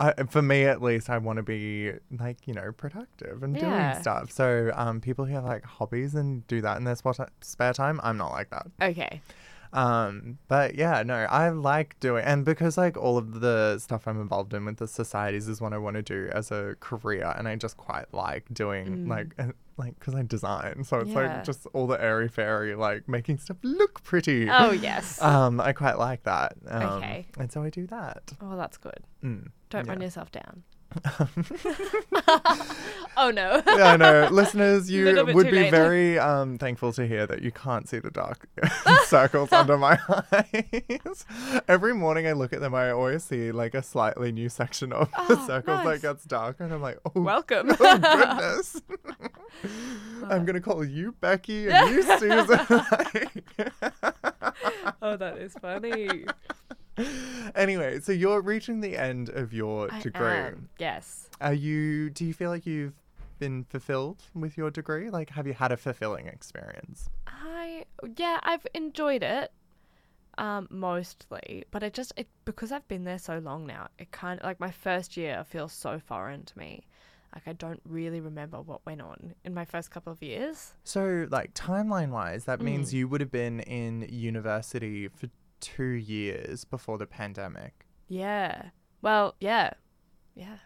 I, 0.01 0.24
for 0.29 0.41
me 0.41 0.63
at 0.65 0.81
least, 0.81 1.10
I 1.10 1.17
want 1.20 1.38
to 1.38 1.43
be 1.43 1.91
like 2.20 2.48
you 2.48 2.53
know 2.53 2.72
productive 2.72 3.43
and 3.43 3.55
Yeah. 3.55 3.62
doing 3.93 4.01
stuff. 4.01 4.31
So 4.31 4.72
um, 4.74 5.00
people 5.01 5.25
who 5.25 5.34
have 5.36 5.46
like 5.46 5.63
hobbies 5.63 6.15
and 6.15 6.46
do 6.48 6.62
that 6.62 6.77
in 6.77 6.84
their 6.86 6.96
spot- 6.96 7.29
spare 7.41 7.74
time, 7.74 8.00
I'm 8.03 8.17
not 8.17 8.31
like 8.31 8.50
that. 8.50 8.67
Okay. 8.81 9.22
Um, 9.74 10.38
but 10.50 10.75
yeah, 10.75 11.01
no, 11.03 11.15
I 11.15 11.50
like 11.50 11.98
doing, 12.01 12.25
and 12.25 12.43
because 12.43 12.77
like 12.77 12.98
all 12.98 13.17
of 13.17 13.39
the 13.39 13.79
stuff 13.79 14.05
I'm 14.05 14.20
involved 14.20 14.53
in 14.53 14.65
with 14.65 14.77
the 14.77 14.88
societies 14.88 15.48
is 15.48 15.62
what 15.62 15.72
I 15.72 15.77
want 15.77 15.96
to 15.96 16.01
do 16.01 16.29
as 16.34 16.51
a 16.51 16.75
career, 16.81 17.34
and 17.38 17.48
I 17.48 17.55
just 17.55 17.77
quite 17.77 18.13
like 18.13 18.46
doing 18.53 19.05
Mm. 19.05 19.08
like 19.08 19.34
uh, 19.39 19.53
like 19.77 19.98
because 19.98 20.13
I 20.13 20.24
design, 20.24 20.84
so 20.84 20.98
it's 20.98 21.12
Yeah. 21.12 21.22
like 21.38 21.43
just 21.46 21.67
all 21.67 21.88
the 21.88 22.01
airy 22.03 22.27
fairy 22.27 22.75
like 22.75 23.08
making 23.08 23.38
stuff 23.38 23.58
look 23.63 24.03
pretty. 24.03 24.50
Oh 24.50 24.72
yes. 24.72 25.22
Um, 25.31 25.62
I 25.62 25.72
quite 25.72 25.98
like 25.98 26.24
that. 26.24 26.55
Um, 26.67 26.84
Okay. 26.98 27.27
and 27.39 27.50
so 27.50 27.63
I 27.63 27.70
do 27.70 27.88
that. 27.88 28.34
oh, 28.41 28.58
that's 28.58 28.75
good. 28.77 29.00
Mm, 29.24 29.51
Don't 29.71 29.85
yeah. 29.85 29.91
run 29.93 30.01
yourself 30.01 30.31
down. 30.31 30.63
oh 33.15 33.31
no. 33.33 33.63
yeah, 33.65 33.93
I 33.93 33.95
know. 33.95 34.27
Listeners, 34.29 34.91
you 34.95 35.05
would 35.33 35.47
be 35.47 35.51
late. 35.51 35.71
very 35.71 36.19
um, 36.19 36.57
thankful 36.57 36.91
to 36.91 37.07
hear 37.07 37.25
that 37.25 37.41
you 37.41 37.49
can't 37.53 37.87
see 37.87 37.99
the 37.99 38.11
dark 38.11 38.49
circles 39.05 39.53
under 39.53 39.77
my 39.77 39.97
eyes. 40.09 41.25
Every 41.69 41.93
morning 41.93 42.27
I 42.27 42.33
look 42.33 42.51
at 42.51 42.59
them, 42.59 42.75
I 42.75 42.91
always 42.91 43.23
see 43.23 43.53
like 43.53 43.73
a 43.73 43.81
slightly 43.81 44.33
new 44.33 44.49
section 44.49 44.91
of 44.91 45.09
the 45.11 45.37
Oh, 45.39 45.47
circles 45.47 45.85
nice. 45.85 46.01
that 46.01 46.07
gets 46.09 46.25
darker, 46.25 46.65
and 46.65 46.73
I'm 46.73 46.81
like, 46.81 46.99
oh, 47.05 47.21
Welcome. 47.21 47.71
oh 47.79 47.97
goodness. 47.97 48.81
I'm 50.29 50.43
gonna 50.43 50.59
call 50.59 50.83
you 50.83 51.13
Becky 51.21 51.69
and 51.69 51.89
you 51.95 52.03
Susan. 52.03 52.57
oh, 55.01 55.15
that 55.15 55.37
is 55.37 55.53
funny. 55.53 56.25
anyway, 57.55 58.00
so 58.00 58.12
you're 58.12 58.41
reaching 58.41 58.81
the 58.81 58.98
end 58.98 59.29
of 59.29 59.53
your 59.53 59.91
I 59.91 60.00
degree. 60.01 60.27
am, 60.31 60.69
Yes. 60.77 61.29
Are 61.39 61.53
you? 61.53 62.10
Do 62.10 62.25
you 62.25 62.33
feel 62.33 62.50
like 62.50 62.65
you've 62.65 62.93
been 63.39 63.63
fulfilled 63.63 64.21
with 64.36 64.57
your 64.57 64.69
degree? 64.69 65.10
Like, 65.10 65.31
have 65.31 65.48
you 65.48 65.53
had 65.53 65.71
a 65.71 65.77
fulfilling 65.77 66.27
experience? 66.27 67.10
I 67.27 67.86
yeah, 68.17 68.39
I've 68.43 68.65
enjoyed 68.74 69.24
it. 69.24 69.51
Um, 70.38 70.67
mostly, 70.71 71.65
but 71.71 71.83
it 71.83 71.93
just 71.93 72.13
it 72.15 72.27
because 72.45 72.71
I've 72.71 72.88
been 72.88 73.03
there 73.03 73.19
so 73.19 73.39
long 73.39 73.65
now. 73.67 73.89
It 74.00 74.12
kind 74.12 74.39
of 74.39 74.45
like 74.45 74.60
my 74.60 74.71
first 74.71 75.17
year 75.17 75.43
feels 75.48 75.74
so 75.74 76.00
foreign 76.00 76.45
to 76.45 76.57
me. 76.57 76.83
Like 77.36 77.43
I 77.48 77.53
don't 77.53 77.81
really 77.88 78.21
remember 78.21 78.62
what 78.62 78.86
went 78.86 79.01
on 79.01 79.36
in 79.43 79.53
my 79.53 79.65
first 79.65 79.91
couple 79.91 80.12
of 80.13 80.21
years. 80.24 80.74
So, 80.83 81.27
like 81.29 81.53
timeline 81.53 82.10
wise, 82.10 82.45
that 82.45 82.60
Mm. 82.60 82.63
means 82.63 82.93
you 82.93 83.07
would 83.10 83.21
have 83.21 83.31
been 83.31 83.60
in 83.62 84.07
university 84.10 85.07
for 85.10 85.27
two 85.61 85.83
years 85.85 86.65
before 86.65 86.97
the 86.97 87.05
pandemic. 87.07 87.85
Yeah. 88.09 88.69
Well, 89.01 89.35
yeah, 89.39 89.71
yeah. 90.35 90.57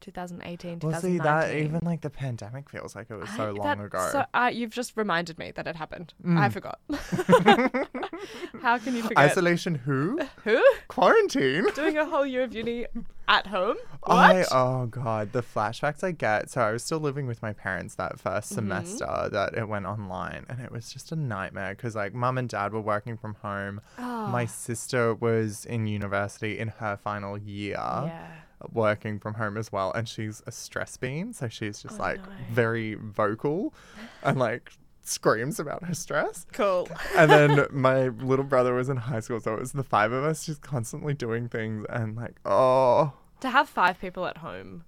2018, 0.00 0.80
Well, 0.82 0.90
2019. 1.00 1.00
see, 1.00 1.18
that 1.22 1.54
even 1.64 1.80
like 1.84 2.00
the 2.00 2.10
pandemic 2.10 2.68
feels 2.68 2.96
like 2.96 3.08
it 3.08 3.14
was 3.14 3.30
so 3.30 3.44
I- 3.48 3.50
long 3.50 3.78
that- 3.78 3.84
ago. 3.84 4.08
So 4.10 4.24
uh, 4.34 4.50
you've 4.52 4.70
just 4.72 4.96
reminded 4.96 5.38
me 5.38 5.52
that 5.52 5.66
it 5.68 5.76
happened. 5.76 6.12
I 6.24 6.48
Mm. 6.48 6.52
forgot. 6.52 6.80
How 8.62 8.78
can 8.78 8.94
you 8.96 9.02
forget? 9.02 9.18
Isolation 9.18 9.74
who? 9.76 10.18
Who? 10.44 10.62
Quarantine? 10.88 11.66
Doing 11.74 11.96
a 11.98 12.04
whole 12.04 12.26
year 12.26 12.44
of 12.44 12.54
uni 12.54 12.86
at 13.28 13.46
home? 13.46 13.76
What? 14.04 14.18
I 14.18 14.44
oh 14.50 14.86
god, 14.86 15.32
the 15.32 15.42
flashbacks 15.42 16.02
I 16.04 16.10
get. 16.12 16.50
So 16.50 16.60
I 16.60 16.72
was 16.72 16.82
still 16.84 16.98
living 17.00 17.26
with 17.26 17.40
my 17.42 17.52
parents 17.52 17.94
that 17.96 18.18
1st 18.18 18.22
Mm-hmm. 18.22 18.54
semester 18.54 19.28
that 19.32 19.54
it 19.54 19.68
went 19.68 19.86
online, 19.86 20.46
and 20.48 20.60
it 20.60 20.70
was 20.70 20.92
just 20.92 21.12
a 21.12 21.16
nightmare 21.16 21.74
because 21.74 21.94
like 21.94 22.14
mum 22.14 22.38
and 22.38 22.48
dad 22.48 22.72
were 22.72 22.80
working 22.80 23.16
from 23.16 23.34
home. 23.42 23.80
My 23.98 24.44
Oh, 24.44 24.46
sister 24.46 25.14
was 25.14 25.64
in 25.64 25.86
university 25.86 26.58
in 26.58 26.68
her 26.68 26.96
final 26.96 27.38
year. 27.38 27.76
yeah. 27.78 28.26
working 28.72 29.18
from 29.18 29.34
home 29.34 29.56
as 29.56 29.72
well 29.72 29.90
and 29.92 30.08
she's 30.08 30.40
a 30.46 30.52
stress 30.52 30.96
bean 30.96 31.32
so 31.32 31.48
she's 31.48 31.82
just 31.82 31.98
Oh, 31.98 32.02
like 32.04 32.18
no. 32.24 32.32
very 32.52 32.94
vocal 32.94 33.74
and 34.22 34.38
like 34.38 34.70
screams 35.02 35.58
about 35.58 35.84
her 35.84 35.94
stress 35.94 36.46
Cool. 36.52 36.88
and 37.16 37.30
then 37.30 37.66
my 37.72 38.08
little 38.08 38.44
brother 38.44 38.74
was 38.74 38.88
in 38.88 38.96
high 38.96 39.20
school 39.20 39.40
so 39.40 39.54
it 39.54 39.60
was 39.60 39.72
the 39.72 39.82
five 39.82 40.12
of 40.12 40.24
us 40.24 40.46
just 40.46 40.60
constantly 40.62 41.12
doing 41.14 41.48
things 41.48 41.84
and 41.90 42.16
like 42.16 42.36
oh 42.44 43.12
to 43.40 43.50
have 43.50 43.68
five 43.68 44.00
people 44.00 44.26
at 44.26 44.38
home 44.38 44.84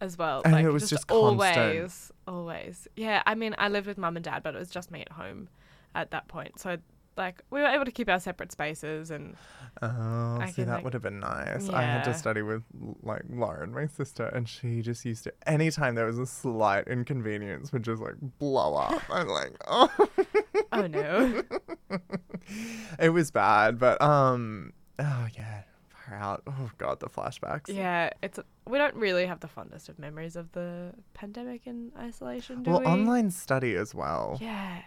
as 0.00 0.16
well. 0.16 0.42
And 0.44 0.52
like, 0.54 0.64
it 0.64 0.70
was 0.70 0.88
just 0.88 1.08
constant. 1.08 1.56
always, 1.58 2.12
always. 2.26 2.88
Yeah, 2.96 3.22
I 3.26 3.34
mean, 3.34 3.54
I 3.58 3.68
lived 3.68 3.86
with 3.86 3.98
mum 3.98 4.16
and 4.16 4.24
dad, 4.24 4.42
but 4.42 4.54
it 4.54 4.58
was 4.58 4.70
just 4.70 4.90
me 4.90 5.00
at 5.00 5.12
home 5.12 5.48
at 5.94 6.12
that 6.12 6.28
point. 6.28 6.58
So, 6.60 6.76
like, 7.18 7.42
we 7.50 7.60
were 7.60 7.66
able 7.66 7.84
to 7.84 7.90
keep 7.90 8.08
our 8.08 8.20
separate 8.20 8.50
spaces, 8.52 9.10
and 9.10 9.36
oh 9.82 10.38
I 10.40 10.50
see 10.50 10.62
that 10.64 10.76
like- 10.76 10.84
would 10.84 10.92
have 10.94 11.02
been 11.02 11.20
nice 11.20 11.68
i 11.68 11.82
had 11.82 12.02
to 12.04 12.12
study 12.14 12.42
with 12.42 12.62
like 13.02 13.22
lauren 13.30 13.72
my 13.72 13.86
sister 13.86 14.26
and 14.26 14.48
she 14.48 14.82
just 14.82 15.04
used 15.04 15.22
to 15.24 15.32
anytime 15.46 15.94
there 15.94 16.06
was 16.06 16.18
a 16.18 16.26
slight 16.26 16.88
inconvenience 16.88 17.72
would 17.72 17.84
just 17.84 18.02
like 18.02 18.14
blow 18.40 18.74
up 18.74 19.00
i'm 19.10 19.28
like 19.28 19.52
oh 19.68 19.88
oh 20.72 20.86
no, 20.88 21.42
it 22.98 23.10
was 23.10 23.30
bad, 23.30 23.78
but 23.78 24.00
um, 24.02 24.72
oh 24.98 25.26
yeah, 25.36 25.62
far 25.88 26.16
out. 26.18 26.42
Oh 26.46 26.70
god, 26.78 27.00
the 27.00 27.08
flashbacks. 27.08 27.68
yeah, 27.68 28.10
it's 28.22 28.38
we 28.66 28.78
don't 28.78 28.94
really 28.94 29.26
have 29.26 29.40
the 29.40 29.48
fondest 29.48 29.88
of 29.88 29.98
memories 29.98 30.36
of 30.36 30.50
the 30.52 30.92
pandemic 31.14 31.66
and 31.66 31.92
isolation, 31.98 32.62
do 32.62 32.70
Well, 32.72 32.80
we? 32.80 32.86
online 32.86 33.30
study 33.30 33.74
as 33.76 33.94
well. 33.94 34.38
Yeah, 34.40 34.80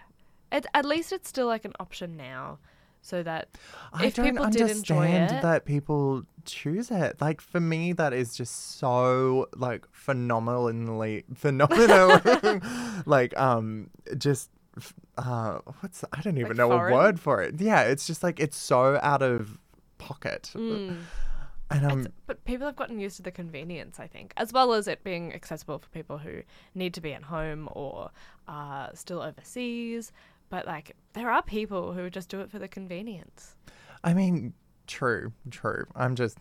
it, 0.51 0.65
at 0.73 0.85
least 0.85 1.11
it's 1.11 1.29
still 1.29 1.47
like 1.47 1.65
an 1.65 1.73
option 1.79 2.17
now, 2.17 2.59
so 3.01 3.23
that 3.23 3.49
I 3.93 4.05
if 4.07 4.15
don't 4.15 4.25
people 4.25 4.45
did 4.49 4.69
enjoy 4.69 5.05
understand 5.05 5.31
it- 5.37 5.41
that 5.41 5.65
people 5.65 6.23
choose 6.45 6.91
it. 6.91 7.19
Like 7.21 7.41
for 7.41 7.59
me, 7.59 7.93
that 7.93 8.13
is 8.13 8.35
just 8.35 8.77
so 8.79 9.47
like 9.55 9.85
phenomenally 9.91 11.23
phenomenal. 11.33 12.19
like 13.05 13.37
um, 13.39 13.89
just 14.17 14.49
uh, 15.17 15.59
what's 15.79 16.03
I 16.13 16.21
don't 16.21 16.37
even 16.37 16.49
Like 16.51 16.57
know 16.57 16.69
foreign? 16.69 16.93
a 16.93 16.97
word 16.97 17.19
for 17.19 17.41
it. 17.41 17.59
Yeah, 17.59 17.81
it's 17.83 18.07
just 18.07 18.23
like 18.23 18.39
it's 18.39 18.57
so 18.57 18.99
out 19.01 19.21
of 19.21 19.57
pocket, 19.97 20.51
Mm. 20.55 20.97
and 21.69 21.85
um, 21.85 21.99
It's- 22.01 22.13
but 22.25 22.43
people 22.45 22.65
have 22.65 22.75
gotten 22.75 22.99
used 22.99 23.17
to 23.17 23.23
the 23.23 23.31
convenience, 23.31 23.99
I 23.99 24.07
think, 24.07 24.33
as 24.37 24.51
well 24.51 24.73
as 24.73 24.87
it 24.87 25.03
being 25.03 25.33
accessible 25.33 25.77
for 25.79 25.89
people 25.89 26.17
who 26.17 26.41
need 26.73 26.93
to 26.95 27.01
be 27.01 27.13
at 27.13 27.23
home 27.23 27.69
or 27.73 28.09
are 28.47 28.89
still 28.95 29.21
overseas. 29.21 30.11
But 30.51 30.67
like, 30.67 30.95
there 31.13 31.31
are 31.31 31.41
people 31.41 31.93
who 31.93 32.09
just 32.09 32.29
do 32.29 32.41
it 32.41 32.51
for 32.51 32.59
the 32.59 32.67
convenience. 32.67 33.55
I 34.03 34.13
mean, 34.13 34.53
true, 34.85 35.31
true. 35.49 35.85
I'm 35.95 36.15
just, 36.15 36.37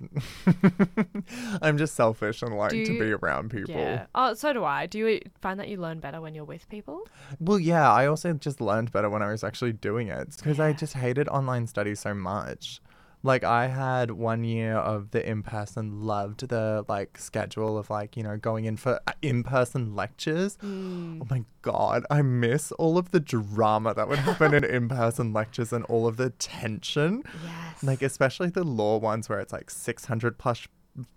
I'm 1.63 1.79
just 1.79 1.95
selfish 1.95 2.43
and 2.43 2.55
like 2.57 2.73
to 2.73 2.99
be 2.99 3.13
around 3.13 3.51
people. 3.51 3.77
Yeah. 3.77 4.07
Oh, 4.15 4.35
so 4.35 4.53
do 4.53 4.65
I. 4.65 4.87
Do 4.87 4.99
you 4.99 5.21
find 5.41 5.61
that 5.61 5.69
you 5.69 5.77
learn 5.77 6.01
better 6.01 6.21
when 6.21 6.35
you're 6.35 6.45
with 6.45 6.69
people? 6.69 7.07
Well, 7.39 7.61
yeah, 7.61 7.91
I 7.91 8.07
also 8.07 8.33
just 8.33 8.61
learned 8.61 8.91
better 8.91 9.09
when 9.09 9.23
I 9.23 9.31
was 9.31 9.45
actually 9.45 9.75
doing 9.75 10.09
it 10.09 10.37
because 10.37 10.59
I 10.59 10.73
just 10.73 10.95
hated 10.95 11.29
online 11.29 11.69
study 11.69 11.95
so 11.95 12.13
much. 12.13 12.83
Like 13.23 13.45
I 13.45 13.67
had 13.67 14.13
one 14.13 14.45
year 14.45 14.77
of 14.77 15.11
the 15.11 15.29
in-person, 15.29 16.03
loved 16.03 16.49
the 16.49 16.85
like 16.89 17.19
schedule 17.19 17.77
of 17.77 17.91
like 17.91 18.17
you 18.17 18.23
know 18.23 18.39
going 18.39 18.65
in 18.65 18.77
for 18.77 19.01
uh, 19.07 19.13
in-person 19.21 19.95
lectures. 19.95 20.57
Mm. 20.63 21.21
Oh 21.23 21.27
my 21.29 21.45
god, 21.61 22.07
I 22.11 22.23
miss 22.23 22.73
all 22.73 22.97
of 22.97 23.11
the 23.11 23.21
drama 23.21 23.93
that 23.95 24.09
would 24.09 24.21
happen 24.21 24.55
in 24.55 24.65
in-person 24.79 25.33
lectures 25.35 25.73
and 25.73 25.85
all 25.85 26.07
of 26.07 26.17
the 26.17 26.31
tension. 26.31 27.23
Yes. 27.45 27.83
Like 27.83 28.03
especially 28.03 28.49
the 28.49 28.65
law 28.65 28.97
ones 28.97 29.29
where 29.29 29.41
it's 29.41 29.53
like 29.53 29.71
six 29.71 30.07
hundred 30.07 30.39
plus 30.39 30.67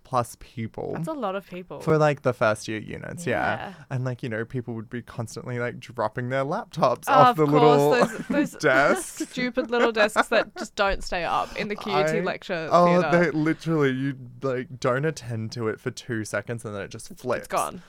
plus 0.04 0.36
people 0.40 0.92
That's 0.94 1.08
a 1.08 1.12
lot 1.12 1.34
of 1.34 1.46
people. 1.48 1.80
for 1.80 1.98
like 1.98 2.22
the 2.22 2.32
first 2.32 2.68
year 2.68 2.78
units, 2.78 3.26
yeah. 3.26 3.56
Yeah. 3.56 3.74
And 3.90 4.04
like, 4.04 4.22
you 4.22 4.28
know, 4.28 4.44
people 4.44 4.74
would 4.74 4.88
be 4.88 5.02
constantly 5.02 5.58
like 5.58 5.80
dropping 5.80 6.28
their 6.28 6.44
laptops 6.44 7.04
Oh, 7.08 7.12
off 7.12 7.28
of 7.30 7.36
the 7.36 7.46
course, 7.46 7.80
little 7.80 7.90
those, 7.90 8.18
those 8.52 8.60
desks. 8.62 9.28
stupid 9.30 9.70
little 9.70 9.92
desks 9.92 10.28
that 10.28 10.54
just 10.56 10.74
don't 10.76 11.02
stay 11.02 11.24
up 11.24 11.54
in 11.56 11.68
the 11.68 11.76
QUT 11.76 12.08
I- 12.10 12.20
lecture 12.20 12.68
Oh, 12.70 13.00
theatre. 13.02 13.30
they 13.32 13.38
literally 13.38 13.90
you 13.90 14.16
like 14.42 14.78
don't 14.78 15.04
attend 15.04 15.52
to 15.52 15.68
it 15.68 15.80
for 15.80 15.90
two 15.90 16.24
seconds 16.24 16.64
and 16.64 16.74
then 16.74 16.82
it 16.82 16.90
just 16.90 17.08
flips. 17.18 17.40
It's 17.40 17.48
gone. 17.48 17.82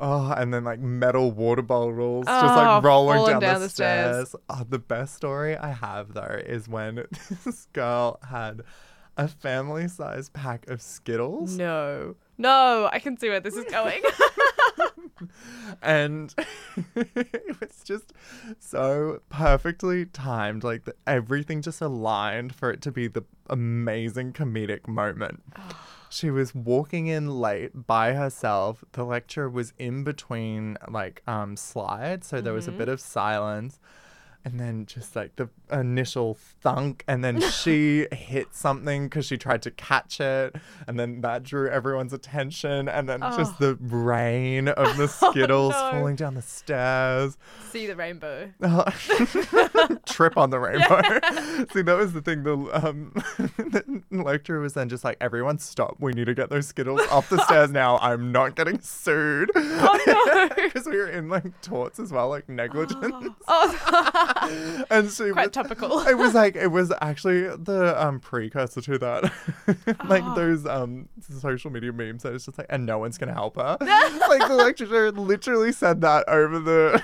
Oh, 0.00 0.30
and 0.32 0.54
then 0.54 0.62
like 0.64 0.78
metal 0.78 1.32
water 1.32 1.62
bottles 1.62 2.26
just 2.26 2.44
Oh, 2.44 2.56
like 2.56 2.84
rolling 2.84 3.26
down, 3.26 3.40
down 3.40 3.54
the, 3.54 3.66
the 3.66 3.68
stairs. 3.68 4.28
stairs. 4.30 4.42
Oh, 4.48 4.64
the 4.68 4.78
best 4.78 5.14
story 5.16 5.56
I 5.56 5.70
have 5.72 6.14
though 6.14 6.40
is 6.44 6.68
when 6.68 7.04
this 7.44 7.66
girl 7.72 8.20
had 8.28 8.62
a 9.18 9.28
family 9.28 9.88
sized 9.88 10.32
pack 10.32 10.66
of 10.68 10.80
Skittles. 10.80 11.56
No. 11.56 12.14
No, 12.38 12.88
I 12.92 13.00
can 13.00 13.18
see 13.18 13.28
where 13.28 13.40
this 13.40 13.56
is 13.56 13.64
going. 13.70 14.00
and 15.82 16.34
it 16.94 17.60
was 17.60 17.82
just 17.84 18.12
so 18.60 19.20
perfectly 19.28 20.06
timed 20.06 20.62
like 20.62 20.84
the, 20.84 20.94
everything 21.06 21.60
just 21.60 21.80
aligned 21.80 22.54
for 22.54 22.70
it 22.70 22.80
to 22.82 22.92
be 22.92 23.08
the 23.08 23.24
amazing 23.50 24.32
comedic 24.32 24.86
moment 24.86 25.42
she 26.08 26.30
was 26.30 26.54
walking 26.54 27.08
in 27.08 27.28
late 27.40 27.86
by 27.86 28.12
herself 28.12 28.84
the 28.92 29.04
lecture 29.04 29.48
was 29.48 29.72
in 29.78 30.04
between 30.04 30.76
like 30.88 31.20
um 31.26 31.56
slides 31.56 32.28
so 32.28 32.40
there 32.40 32.52
was 32.52 32.68
a 32.68 32.72
bit 32.72 32.88
of 32.88 33.00
silence 33.00 33.80
and 34.48 34.58
then 34.58 34.86
just 34.86 35.14
like 35.14 35.36
the 35.36 35.46
initial 35.70 36.32
thunk 36.34 37.04
and 37.06 37.22
then 37.22 37.38
she 37.38 38.06
hit 38.12 38.54
something 38.54 39.04
because 39.04 39.26
she 39.26 39.36
tried 39.36 39.60
to 39.60 39.70
catch 39.70 40.20
it 40.22 40.56
and 40.86 40.98
then 40.98 41.20
that 41.20 41.42
drew 41.42 41.68
everyone's 41.68 42.14
attention 42.14 42.88
and 42.88 43.06
then 43.06 43.20
just 43.20 43.58
the 43.58 43.74
rain 43.74 44.68
of 44.68 44.96
the 44.96 45.06
skittles 45.30 45.72
no. 45.72 45.90
falling 45.90 46.16
down 46.16 46.32
the 46.32 46.40
stairs. 46.40 47.36
See 47.70 47.86
the 47.86 47.94
rainbow. 47.94 48.50
trip 50.06 50.38
on 50.38 50.48
the 50.48 50.58
rainbow. 50.58 51.02
See 51.74 51.82
that 51.82 51.96
was 51.98 52.14
the 52.14 52.22
thing 52.22 52.42
the 52.44 52.56
um 52.72 53.12
the 53.58 54.02
lecturer 54.10 54.60
was 54.60 54.72
then 54.72 54.88
just 54.88 55.04
like 55.04 55.18
everyone 55.20 55.58
stop. 55.58 55.96
We 56.00 56.14
need 56.14 56.24
to 56.24 56.34
get 56.34 56.48
those 56.48 56.66
skittles 56.66 57.02
off 57.10 57.28
the 57.28 57.44
stairs 57.44 57.70
now. 57.70 57.98
I'm 57.98 58.32
not 58.32 58.56
getting 58.56 58.80
sued. 58.80 59.50
Oh 59.54 60.00
no. 60.06 60.48
because 60.54 60.86
we 60.86 60.96
were 60.96 61.10
in 61.10 61.28
like 61.28 61.60
torts 61.60 62.00
as 62.00 62.12
well 62.12 62.30
like 62.30 62.48
negligence. 62.48 63.34
Oh, 63.46 64.32
and 64.90 65.10
so 65.10 65.32
quite 65.32 65.46
was, 65.48 65.52
topical. 65.54 66.00
it 66.00 66.16
was 66.16 66.34
like 66.34 66.56
it 66.56 66.68
was 66.68 66.92
actually 67.00 67.42
the 67.42 67.94
um 68.02 68.20
precursor 68.20 68.80
to 68.80 68.98
that 68.98 69.24
like 70.08 70.22
Oh. 70.24 70.34
those 70.34 70.66
um 70.66 71.08
social 71.40 71.70
media 71.70 71.92
memes 71.92 72.22
that 72.22 72.34
it's 72.34 72.44
just 72.46 72.58
like 72.58 72.66
and 72.70 72.84
no 72.86 72.98
one's 72.98 73.18
gonna 73.18 73.32
help 73.34 73.56
her 73.56 73.76
like 73.80 74.48
the 74.48 74.54
lecturer 74.56 75.10
literally 75.12 75.72
said 75.72 76.00
that 76.02 76.28
over 76.28 76.58
the 76.58 77.02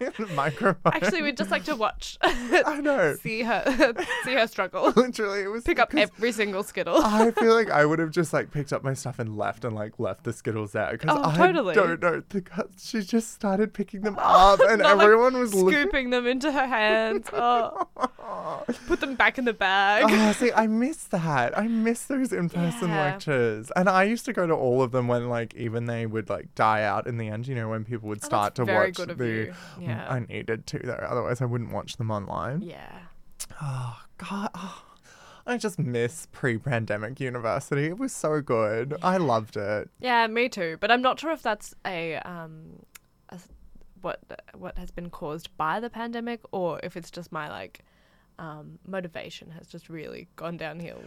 microphone 0.34 0.92
Actually, 0.92 1.22
we'd 1.22 1.36
just 1.36 1.50
like 1.50 1.64
to 1.64 1.76
watch, 1.76 2.18
i 2.22 2.80
know 2.80 3.14
see 3.22 3.42
her, 3.42 3.94
see 4.24 4.34
her 4.34 4.46
struggle, 4.46 4.92
literally 4.96 5.42
it 5.42 5.48
was 5.48 5.64
pick 5.64 5.78
up 5.78 5.94
every 5.94 6.32
single 6.32 6.62
skittle. 6.62 6.96
I 7.02 7.30
feel 7.30 7.54
like 7.54 7.70
I 7.70 7.84
would 7.84 7.98
have 7.98 8.10
just 8.10 8.32
like 8.32 8.50
picked 8.50 8.72
up 8.72 8.82
my 8.84 8.94
stuff 8.94 9.18
and 9.18 9.36
left 9.36 9.64
and 9.64 9.74
like 9.74 9.98
left 9.98 10.24
the 10.24 10.32
Skittles 10.32 10.72
there 10.72 10.92
because 10.92 11.10
Oh, 11.16 11.30
I 11.30 11.36
totally. 11.36 11.74
don't 11.74 12.02
know 12.02 12.22
she 12.78 13.00
just 13.02 13.32
started 13.32 13.72
picking 13.72 14.02
them 14.02 14.16
up 14.18 14.60
and 14.60 14.82
Not, 14.82 14.98
like, 14.98 15.04
everyone 15.04 15.38
was 15.38 15.54
looking. 15.54 15.80
Scooping 15.80 16.10
them 16.10 16.26
into 16.26 16.50
her 16.52 16.66
hands. 16.66 17.26
Oh, 17.32 17.86
put 18.86 19.00
them 19.00 19.14
back 19.14 19.38
in 19.38 19.44
the 19.44 19.52
bag. 19.52 20.04
Oh, 20.08 20.32
see, 20.32 20.52
I 20.52 20.66
miss 20.66 21.04
that. 21.04 21.56
I 21.56 21.68
miss 21.68 22.04
those 22.04 22.32
in-person 22.32 22.90
Yeah. 22.90 23.00
lectures, 23.00 23.70
and 23.76 23.88
I 23.88 24.04
used 24.04 24.24
to 24.26 24.32
go 24.32 24.46
to 24.46 24.54
all 24.54 24.82
of 24.82 24.92
them 24.92 25.08
when, 25.08 25.28
like, 25.28 25.54
even 25.54 25.86
they 25.86 26.06
would 26.06 26.28
like 26.28 26.54
die 26.54 26.82
out 26.82 27.06
in 27.06 27.16
the 27.18 27.28
end. 27.28 27.46
You 27.48 27.54
know, 27.54 27.68
when 27.68 27.84
people 27.84 28.08
would 28.08 28.20
Oh, 28.22 28.26
start 28.26 28.54
to 28.56 28.64
watch 28.64 28.96
the. 28.96 29.26
you. 29.26 29.54
Yeah. 29.86 30.06
I 30.08 30.20
needed 30.20 30.66
to 30.68 30.78
though, 30.78 30.92
otherwise 30.94 31.40
I 31.40 31.44
wouldn't 31.44 31.72
watch 31.72 31.96
them 31.96 32.10
online. 32.10 32.62
yeah. 32.62 32.98
Oh 33.62 33.98
God, 34.18 34.50
oh, 34.54 34.82
I 35.46 35.56
just 35.58 35.78
miss 35.78 36.26
pre-pandemic 36.32 37.20
university. 37.20 37.86
It 37.86 37.98
was 37.98 38.12
so 38.12 38.40
good. 38.40 38.94
I 39.02 39.18
loved 39.18 39.56
it. 39.56 39.88
Yeah, 40.00 40.26
me 40.26 40.48
too. 40.48 40.76
But 40.80 40.90
I'm 40.90 41.02
not 41.02 41.20
sure 41.20 41.30
if 41.32 41.42
that's 41.42 41.74
a 41.86 42.16
um, 42.16 42.82
a 43.28 43.38
what 44.00 44.20
what 44.54 44.76
has 44.78 44.90
been 44.90 45.10
caused 45.10 45.56
by 45.56 45.80
the 45.80 45.90
pandemic, 45.90 46.40
or 46.52 46.80
if 46.82 46.96
it's 46.96 47.10
just 47.10 47.30
my 47.30 47.48
like 47.48 47.84
um, 48.38 48.78
motivation 48.86 49.50
has 49.50 49.66
just 49.68 49.88
really 49.88 50.28
gone 50.36 50.56
downhill. 50.56 51.00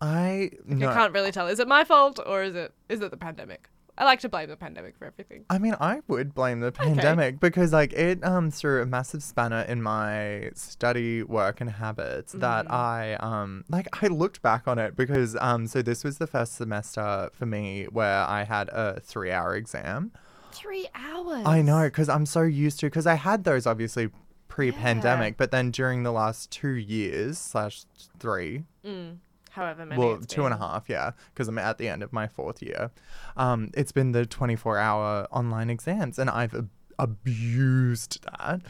I 0.00 0.50
no. 0.66 0.88
I 0.88 0.94
can't 0.94 1.12
really 1.12 1.32
tell. 1.32 1.46
Is 1.46 1.60
it 1.60 1.68
my 1.68 1.84
fault 1.84 2.18
or 2.24 2.42
is 2.42 2.54
it 2.54 2.72
is 2.88 3.00
it 3.00 3.10
the 3.10 3.16
pandemic? 3.16 3.68
I 3.96 4.04
like 4.04 4.20
to 4.20 4.28
blame 4.28 4.48
the 4.48 4.56
pandemic 4.56 4.96
for 4.96 5.04
everything. 5.04 5.44
I 5.48 5.58
mean, 5.58 5.76
I 5.80 6.00
would 6.08 6.34
blame 6.34 6.58
the 6.60 6.72
pandemic 6.72 7.38
because, 7.38 7.72
like, 7.72 7.92
it 7.92 8.24
um 8.24 8.50
threw 8.50 8.82
a 8.82 8.86
massive 8.86 9.22
spanner 9.22 9.60
in 9.62 9.82
my 9.82 10.50
study 10.54 11.22
work 11.22 11.60
and 11.60 11.70
habits 11.70 12.32
that 12.32 12.70
I 12.70 13.14
um 13.14 13.64
like. 13.68 13.86
I 14.02 14.08
looked 14.08 14.42
back 14.42 14.66
on 14.66 14.78
it 14.78 14.96
because 14.96 15.36
um 15.40 15.66
so 15.66 15.80
this 15.82 16.02
was 16.02 16.18
the 16.18 16.26
first 16.26 16.54
semester 16.56 17.30
for 17.32 17.46
me 17.46 17.84
where 17.84 18.24
I 18.26 18.42
had 18.42 18.68
a 18.70 19.00
three-hour 19.00 19.54
exam. 19.54 20.10
Three 20.52 20.88
hours. 20.94 21.42
I 21.46 21.62
know 21.62 21.84
because 21.84 22.08
I'm 22.08 22.26
so 22.26 22.42
used 22.42 22.80
to 22.80 22.86
because 22.86 23.06
I 23.06 23.14
had 23.14 23.44
those 23.44 23.66
obviously 23.66 24.10
pre-pandemic, 24.48 25.36
but 25.36 25.50
then 25.50 25.70
during 25.70 26.02
the 26.04 26.12
last 26.12 26.50
two 26.50 26.74
years 26.74 27.38
slash 27.38 27.84
three, 28.18 28.64
Mm, 28.84 29.16
however 29.54 29.86
many. 29.86 29.98
well, 29.98 30.18
two 30.18 30.44
and 30.44 30.52
a 30.52 30.58
half, 30.58 30.88
yeah, 30.88 31.12
because 31.32 31.48
I'm 31.48 31.58
at 31.58 31.78
the 31.78 31.88
end 31.88 32.02
of 32.02 32.12
my 32.12 32.26
fourth 32.26 32.60
year. 32.60 32.90
Um, 33.36 33.70
it's 33.74 33.92
been 33.92 34.12
the 34.12 34.26
24 34.26 34.78
hour 34.78 35.26
online 35.30 35.70
exams, 35.70 36.18
and 36.18 36.28
I've 36.28 36.54
ab- 36.54 36.70
abused 36.98 38.24
that, 38.24 38.62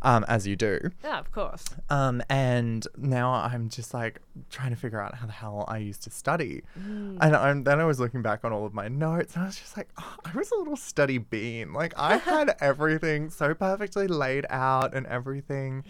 um, 0.00 0.24
as 0.28 0.46
you 0.46 0.56
do. 0.56 0.78
Yeah, 1.04 1.18
of 1.18 1.30
course. 1.32 1.64
Um, 1.90 2.22
and 2.30 2.86
now 2.96 3.30
I'm 3.32 3.68
just 3.68 3.92
like 3.92 4.20
trying 4.50 4.70
to 4.70 4.76
figure 4.76 5.00
out 5.00 5.14
how 5.14 5.26
the 5.26 5.32
hell 5.32 5.64
I 5.68 5.78
used 5.78 6.02
to 6.04 6.10
study. 6.10 6.62
Mm. 6.78 7.18
And 7.20 7.36
I'm, 7.36 7.64
then 7.64 7.80
I 7.80 7.84
was 7.84 8.00
looking 8.00 8.22
back 8.22 8.44
on 8.44 8.52
all 8.52 8.64
of 8.64 8.72
my 8.74 8.88
notes, 8.88 9.34
and 9.34 9.44
I 9.44 9.46
was 9.46 9.56
just 9.56 9.76
like, 9.76 9.90
oh, 9.98 10.16
I 10.24 10.36
was 10.36 10.50
a 10.50 10.56
little 10.56 10.76
study 10.76 11.18
bean. 11.18 11.72
Like 11.72 11.92
I 11.96 12.16
had 12.16 12.56
everything 12.60 13.30
so 13.30 13.54
perfectly 13.54 14.06
laid 14.06 14.46
out 14.48 14.94
and 14.94 15.06
everything. 15.06 15.84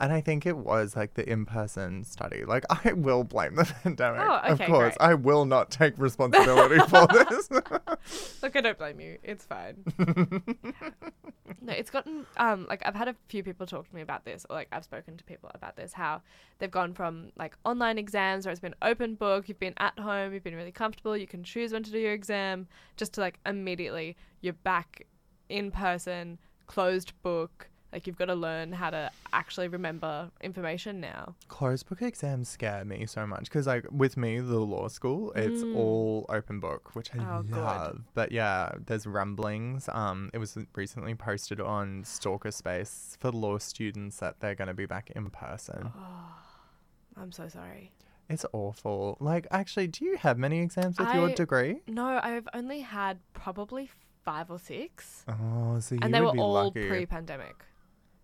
And 0.00 0.12
I 0.12 0.22
think 0.22 0.46
it 0.46 0.56
was 0.56 0.96
like 0.96 1.14
the 1.14 1.28
in-person 1.28 2.04
study. 2.04 2.44
Like 2.44 2.64
I 2.86 2.94
will 2.94 3.22
blame 3.22 3.54
the 3.54 3.64
pandemic. 3.82 4.22
Oh, 4.22 4.36
of 4.42 4.58
course, 4.60 4.96
great. 4.96 5.08
I 5.08 5.14
will 5.14 5.44
not 5.44 5.70
take 5.70 5.94
responsibility 5.98 6.78
for 6.88 7.06
this. 7.06 7.50
Look, 8.42 8.56
I 8.56 8.60
don't 8.60 8.78
blame 8.78 8.98
you. 9.00 9.18
It's 9.22 9.44
fine. 9.44 9.84
no, 11.60 11.72
it's 11.72 11.90
gotten 11.90 12.26
um 12.38 12.66
like 12.68 12.82
I've 12.86 12.94
had 12.94 13.08
a 13.08 13.14
few 13.28 13.42
people 13.42 13.66
talk 13.66 13.88
to 13.88 13.94
me 13.94 14.00
about 14.00 14.24
this, 14.24 14.46
or 14.48 14.56
like 14.56 14.68
I've 14.72 14.84
spoken 14.84 15.16
to 15.18 15.24
people 15.24 15.50
about 15.54 15.76
this, 15.76 15.92
how 15.92 16.22
they've 16.58 16.70
gone 16.70 16.94
from 16.94 17.30
like 17.36 17.56
online 17.64 17.98
exams 17.98 18.46
where 18.46 18.52
it's 18.52 18.60
been 18.60 18.74
open 18.82 19.14
book, 19.14 19.48
you've 19.48 19.60
been 19.60 19.74
at 19.76 19.98
home, 19.98 20.32
you've 20.32 20.44
been 20.44 20.56
really 20.56 20.72
comfortable, 20.72 21.16
you 21.16 21.26
can 21.26 21.44
choose 21.44 21.72
when 21.72 21.82
to 21.82 21.90
do 21.90 21.98
your 21.98 22.14
exam, 22.14 22.66
just 22.96 23.12
to 23.14 23.20
like 23.20 23.38
immediately 23.44 24.16
you're 24.40 24.54
back 24.54 25.06
in 25.50 25.70
person, 25.70 26.38
closed 26.66 27.12
book, 27.22 27.68
Like 27.92 28.06
you've 28.06 28.16
got 28.18 28.26
to 28.26 28.34
learn 28.34 28.72
how 28.72 28.90
to 28.90 29.10
actually 29.32 29.66
remember 29.68 30.30
information 30.40 31.00
now. 31.00 31.34
Closed 31.48 31.88
book 31.88 32.02
exams 32.02 32.48
scare 32.48 32.84
me 32.84 33.04
so 33.06 33.26
much 33.26 33.44
because, 33.44 33.66
like, 33.66 33.84
with 33.90 34.16
me, 34.16 34.38
the 34.38 34.60
law 34.60 34.86
school, 34.88 35.32
it's 35.32 35.64
Mm. 35.64 35.74
all 35.76 36.26
open 36.28 36.60
book, 36.60 36.94
which 36.94 37.10
I 37.14 37.18
Oh, 37.18 37.42
good. 37.42 37.56
love. 37.56 38.02
But 38.14 38.30
yeah, 38.30 38.72
there's 38.86 39.06
rumblings. 39.08 39.88
Um, 39.88 40.30
it 40.32 40.38
was 40.38 40.56
recently 40.76 41.14
posted 41.16 41.60
on 41.60 42.04
Stalker 42.04 42.52
Space 42.52 43.16
for 43.20 43.32
law 43.32 43.58
students 43.58 44.18
that 44.18 44.38
they're 44.38 44.54
going 44.54 44.68
to 44.68 44.74
be 44.74 44.86
back 44.86 45.10
in 45.10 45.28
person. 45.30 45.90
Oh, 45.96 46.36
I'm 47.16 47.32
so 47.32 47.48
sorry. 47.48 47.92
It's 48.28 48.46
awful. 48.52 49.16
Like, 49.18 49.48
actually, 49.50 49.88
do 49.88 50.04
you 50.04 50.16
have 50.18 50.38
many 50.38 50.60
exams 50.60 50.96
with 51.00 51.12
your 51.12 51.30
degree? 51.30 51.80
No, 51.88 52.20
I've 52.22 52.46
only 52.54 52.82
had 52.82 53.18
probably 53.32 53.90
five 54.24 54.48
or 54.52 54.60
six, 54.60 55.24
Oh, 55.26 55.80
so 55.80 55.96
you 55.96 56.00
and 56.02 56.14
they 56.14 56.20
would 56.20 56.26
were 56.28 56.32
be 56.34 56.38
all 56.38 56.52
lucky. 56.66 56.86
pre-pandemic. 56.86 57.64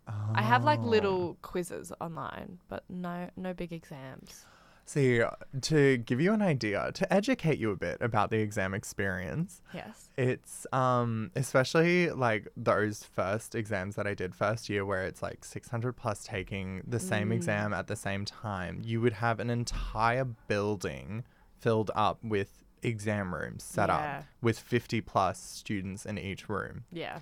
I 0.08 0.42
have 0.42 0.64
like 0.64 0.80
Oh. 0.80 0.86
little 0.88 1.36
quizzes 1.42 1.92
online, 2.00 2.58
but 2.68 2.84
no, 2.88 3.30
no 3.36 3.52
big 3.54 3.72
exams. 3.72 4.46
See, 4.88 5.20
to 5.62 5.96
give 5.98 6.20
you 6.20 6.32
an 6.32 6.42
idea, 6.42 6.92
to 6.94 7.12
educate 7.12 7.58
you 7.58 7.72
a 7.72 7.76
bit 7.76 7.96
about 8.00 8.30
the 8.30 8.36
exam 8.38 8.72
experience, 8.72 9.60
Yes. 9.74 10.08
it's 10.16 10.64
um 10.72 11.32
especially 11.34 12.10
like 12.10 12.46
those 12.56 13.02
first 13.02 13.56
exams 13.56 13.96
that 13.96 14.06
I 14.06 14.14
did 14.14 14.32
first 14.32 14.68
year 14.68 14.84
where 14.84 15.04
it's 15.04 15.22
like 15.22 15.44
600 15.44 15.94
plus 15.96 16.22
taking 16.22 16.82
the 16.86 17.00
same 17.00 17.30
Mm. 17.30 17.34
exam 17.34 17.72
at 17.74 17.88
the 17.88 17.96
same 17.96 18.24
time. 18.24 18.80
You 18.84 19.00
would 19.00 19.14
have 19.14 19.40
an 19.40 19.50
entire 19.50 20.24
building 20.24 21.24
filled 21.58 21.90
up 21.96 22.22
with 22.22 22.62
exam 22.84 23.34
rooms 23.34 23.64
set 23.64 23.88
Yeah. 23.88 24.18
up 24.18 24.24
with 24.40 24.56
50 24.56 25.00
plus 25.00 25.40
students 25.40 26.06
in 26.06 26.16
each 26.16 26.48
room. 26.48 26.84
Yeah. 26.92 27.18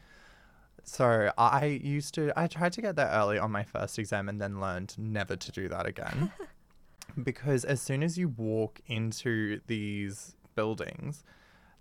So 0.85 1.31
I 1.39 1.65
used 1.83 2.15
to, 2.15 2.33
I 2.39 2.47
tried 2.47 2.73
to 2.75 2.83
get 2.83 2.97
there 2.97 3.09
early 3.09 3.39
on 3.39 3.51
my 3.51 3.63
first 3.65 3.99
exam 3.99 4.29
and 4.29 4.41
then 4.41 4.61
learned 4.61 4.95
never 4.99 5.37
to 5.37 5.53
do 5.53 5.69
that 5.69 5.87
again. 5.87 6.31
because 7.23 7.65
as 7.65 7.81
soon 7.81 8.03
as 8.03 8.19
you 8.19 8.29
walk 8.29 8.81
into 8.87 9.61
these 9.67 10.37
buildings, 10.55 11.25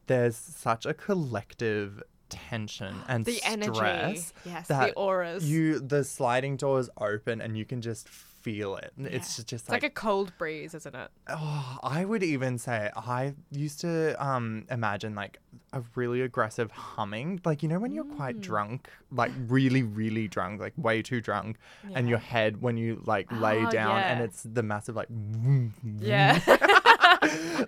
there's 0.08 0.36
such 0.36 0.86
a 0.86 0.94
collective 0.94 2.02
tension 2.30 2.96
and 3.08 3.26
The 3.26 3.42
energy. 3.46 3.74
stress. 3.74 4.34
Yes. 4.46 4.68
The 4.68 4.94
auras. 4.94 5.50
You, 5.50 5.80
the 5.80 6.04
sliding 6.04 6.58
doors 6.58 6.90
open 6.98 7.42
and 7.42 7.58
you 7.58 7.66
can 7.66 7.82
just 7.82 8.08
feel 8.44 8.76
it. 8.76 8.92
It's 8.98 9.12
Yeah. 9.12 9.20
just, 9.20 9.48
just 9.48 9.64
it's 9.64 9.70
like, 9.72 9.84
like, 9.84 9.92
a 9.92 9.94
cold 9.94 10.32
breeze, 10.38 10.74
isn't 10.76 10.94
it? 10.94 11.10
Oh, 11.28 11.80
I 11.82 12.04
would 12.06 12.22
even 12.24 12.58
say 12.58 12.92
I 12.96 13.34
used 13.50 13.80
to 13.82 14.16
um 14.24 14.66
imagine 14.70 15.16
like 15.16 15.40
a 15.72 15.82
really 15.96 16.22
aggressive 16.22 16.70
humming, 16.72 17.40
like 17.46 17.64
you 17.64 17.70
know 17.70 17.80
when 17.80 17.94
you're 17.94 18.04
quite 18.04 18.38
Mm. 18.38 18.42
drunk, 18.42 18.90
like 19.12 19.32
really 19.48 19.82
really 19.84 20.28
drunk, 20.28 20.60
like 20.60 20.74
way 20.78 21.02
too 21.02 21.22
drunk, 21.22 21.58
and 21.96 22.08
your 22.10 22.18
head 22.20 22.62
when 22.62 22.78
you 22.78 23.02
like 23.06 23.28
lay 23.32 23.64
Oh, 23.66 23.72
down 23.72 24.04
and 24.04 24.22
it's 24.22 24.44
the 24.44 24.62
massive 24.64 24.96
like 24.96 25.08
Yeah. 26.00 26.40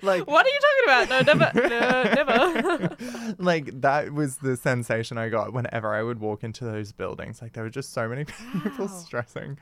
like 0.01 0.27
what 0.27 0.45
are 0.45 0.49
you 0.49 0.59
talking 0.67 0.83
about? 0.85 1.09
No, 1.09 1.21
never, 1.21 1.51
no, 1.55 2.03
never. 2.13 2.95
like 3.39 3.81
that 3.81 4.11
was 4.13 4.37
the 4.37 4.57
sensation 4.57 5.17
I 5.17 5.29
got 5.29 5.53
whenever 5.53 5.93
I 5.93 6.03
would 6.03 6.19
walk 6.19 6.43
into 6.43 6.65
those 6.65 6.91
buildings. 6.91 7.41
Like 7.41 7.53
there 7.53 7.63
were 7.63 7.69
just 7.69 7.93
so 7.93 8.07
many 8.09 8.25
people 8.51 8.87
Wow. 8.87 8.93
stressing. 9.05 9.57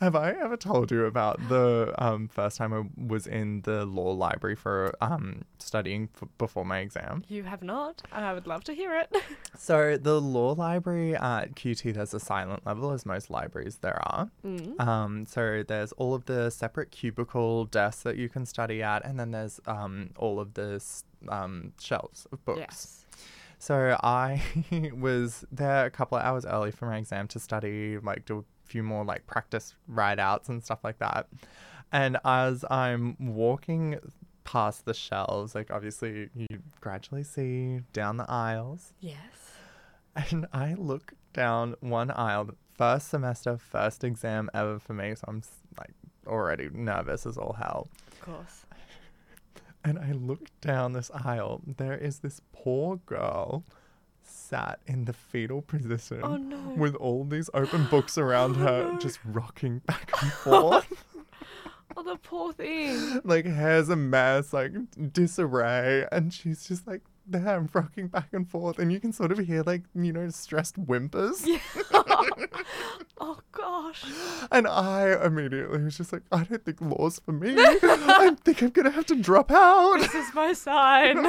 Have 0.00 0.16
I 0.16 0.32
ever 0.32 0.56
told 0.56 0.90
you 0.90 1.06
about 1.06 1.48
the 1.48 1.94
um, 1.98 2.28
first 2.28 2.58
time 2.58 2.72
I 2.74 2.82
was 2.96 3.26
in 3.26 3.62
the 3.62 3.86
law 3.86 4.10
library 4.12 4.56
for 4.56 4.94
um, 5.00 5.42
studying 5.58 6.08
f- 6.20 6.28
before 6.36 6.64
my 6.64 6.80
exam? 6.80 7.24
you 7.28 7.44
have 7.44 7.62
not, 7.62 8.02
and 8.12 8.24
I 8.24 8.34
would 8.34 8.46
love 8.46 8.64
to 8.64 8.74
hear 8.74 8.96
it. 8.96 9.14
So 9.56 9.96
the 9.96 10.20
law 10.20 10.52
library 10.52 11.14
at 11.14 11.54
QUT, 11.54 11.94
there's 11.94 12.12
a 12.12 12.20
silent 12.20 12.66
level, 12.66 12.90
as 12.90 13.06
most 13.06 13.30
libraries 13.30 13.78
there 13.78 13.98
are. 14.02 14.28
Mm. 14.44 14.78
Um, 14.80 15.26
so 15.26 15.62
there's 15.66 15.92
all 15.92 16.12
of 16.12 16.24
the 16.26 16.50
separate 16.50 16.90
cubicle 16.90 17.64
desks 17.66 18.02
that 18.02 18.16
you 18.16 18.28
can 18.28 18.44
study 18.46 18.82
at, 18.82 19.04
and 19.06 19.18
then 19.18 19.30
there's 19.30 19.60
um, 19.66 20.10
all 20.16 20.40
of 20.40 20.54
the 20.54 20.82
um, 21.28 21.72
shelves 21.80 22.26
of 22.32 22.44
books. 22.44 22.58
Yes. 22.58 23.04
So 23.58 23.96
I 24.02 24.42
was 24.92 25.46
there 25.50 25.86
a 25.86 25.90
couple 25.90 26.18
of 26.18 26.24
hours 26.24 26.44
early 26.44 26.72
for 26.72 26.86
my 26.86 26.98
exam 26.98 27.28
to 27.28 27.38
study, 27.38 27.96
like 27.98 28.26
do 28.26 28.40
a 28.40 28.44
few 28.64 28.82
more 28.82 29.04
like 29.04 29.26
practice 29.26 29.74
write 29.88 30.18
outs 30.18 30.48
and 30.48 30.62
stuff 30.64 30.80
like 30.84 30.98
that. 30.98 31.26
And 31.92 32.18
as 32.24 32.64
I'm 32.70 33.16
walking 33.20 33.98
past 34.44 34.84
the 34.84 34.94
shelves, 34.94 35.54
like 35.54 35.70
obviously 35.70 36.28
you 36.34 36.46
gradually 36.80 37.22
see 37.24 37.80
down 37.92 38.16
the 38.16 38.30
aisles, 38.30 38.92
Yes. 39.00 39.16
and 40.30 40.46
I 40.52 40.74
look 40.74 41.12
down 41.32 41.74
one 41.80 42.10
aisle, 42.10 42.50
first 42.76 43.08
semester, 43.08 43.56
first 43.56 44.04
exam 44.04 44.50
ever 44.54 44.78
for 44.78 44.92
me, 44.94 45.14
so 45.14 45.24
I'm 45.28 45.42
like 45.78 45.92
already 46.26 46.68
nervous 46.72 47.26
as 47.26 47.36
all 47.38 47.52
hell. 47.54 47.88
Of 48.12 48.20
course. 48.20 48.66
And 49.86 49.98
I 49.98 50.12
look 50.12 50.46
down 50.62 50.94
this 50.94 51.10
aisle. 51.12 51.60
There 51.66 51.92
is 51.96 52.20
this 52.20 52.40
poor 52.52 52.96
girl 53.04 53.64
sat 54.54 54.78
in 54.86 55.04
the 55.04 55.12
fetal 55.12 55.62
position 55.62 56.20
Oh 56.22 56.36
no. 56.36 56.58
with 56.76 56.94
all 56.96 57.24
these 57.24 57.50
open 57.54 57.86
books 57.90 58.16
around 58.16 58.52
Oh, 58.58 58.64
her, 58.64 58.92
no. 58.92 58.98
just 58.98 59.18
rocking 59.24 59.80
back 59.80 60.12
and 60.22 60.32
forth. 60.44 60.86
Oh, 61.96 62.02
the 62.02 62.16
poor 62.16 62.52
thing. 62.52 63.20
like 63.24 63.46
hair's 63.46 63.88
a 63.88 63.96
mess, 63.96 64.52
like 64.52 64.72
disarray, 65.12 66.06
and 66.12 66.32
she's 66.32 66.66
just 66.66 66.86
like 66.86 67.02
there 67.26 67.66
rocking 67.72 68.08
back 68.08 68.28
and 68.32 68.48
forth, 68.48 68.78
and 68.78 68.92
you 68.92 69.00
can 69.00 69.12
sort 69.12 69.32
of 69.32 69.38
hear 69.38 69.62
like 69.62 69.82
you 69.94 70.12
know 70.12 70.28
stressed 70.28 70.76
whimpers. 70.76 71.46
Yeah. 71.46 71.58
oh 73.20 73.38
gosh. 73.52 74.04
And 74.52 74.66
I 74.66 75.24
immediately 75.24 75.82
was 75.82 75.96
just 75.96 76.12
like, 76.12 76.22
I 76.32 76.42
don't 76.44 76.64
think 76.64 76.80
law's 76.80 77.20
for 77.20 77.32
me. 77.32 77.54
I 77.58 78.36
think 78.44 78.62
I'm 78.62 78.70
gonna 78.70 78.90
have 78.90 79.06
to 79.06 79.16
drop 79.16 79.50
out. 79.52 79.98
This 80.00 80.14
is 80.14 80.34
my 80.34 80.52
sign. 80.52 81.24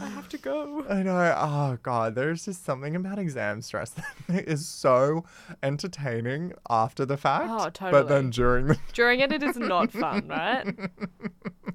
I 0.00 0.06
have 0.08 0.28
to 0.30 0.38
go. 0.38 0.84
I 0.88 1.02
know. 1.02 1.34
Oh 1.36 1.78
god, 1.82 2.14
there's 2.14 2.44
just 2.44 2.64
something 2.64 2.96
about 2.96 3.18
exam 3.18 3.60
stress 3.62 3.90
that 4.28 4.48
is 4.48 4.66
so 4.66 5.24
entertaining 5.62 6.52
after 6.68 7.04
the 7.04 7.16
fact. 7.16 7.46
Oh, 7.48 7.90
But 7.90 8.08
then 8.08 8.30
during 8.30 8.66
the 8.68 8.78
During 8.92 9.20
it, 9.20 9.32
it 9.32 9.42
is 9.42 9.56
not 9.58 9.92
fun, 9.92 10.26
right? 10.28 10.66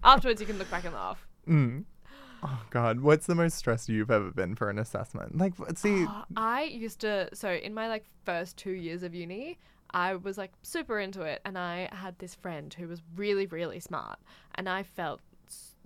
Afterwards, 0.04 0.42
you 0.42 0.48
can 0.48 0.58
look 0.58 0.70
back 0.70 0.86
and 0.86 0.94
laugh. 0.94 1.26
mm. 1.48 1.84
Oh 2.44 2.62
god, 2.70 3.00
what's 3.00 3.26
the 3.26 3.34
most 3.34 3.56
stressed 3.58 3.90
you've 3.90 4.12
ever 4.12 4.30
been 4.30 4.56
for 4.56 4.70
an 4.70 4.78
assessment? 4.78 5.38
Like, 5.38 5.54
see, 5.76 6.06
Oh, 6.08 6.24
I 6.38 6.64
used 6.64 7.00
to 7.02 7.30
so 7.34 7.50
in 7.52 7.74
my 7.74 7.88
like 7.88 8.06
first 8.24 8.56
two 8.58 8.72
years 8.74 9.02
of 9.02 9.16
uni, 9.16 9.58
I 9.92 10.16
was 10.16 10.38
like 10.38 10.52
super 10.62 11.00
into 11.00 11.22
it, 11.24 11.42
and 11.44 11.58
I 11.58 11.90
had 11.92 12.20
this 12.20 12.36
friend 12.36 12.72
who 12.74 12.88
was 12.88 13.02
really 13.16 13.48
really 13.48 13.80
smart, 13.80 14.20
and 14.56 14.70
I 14.70 14.84
felt 14.84 15.22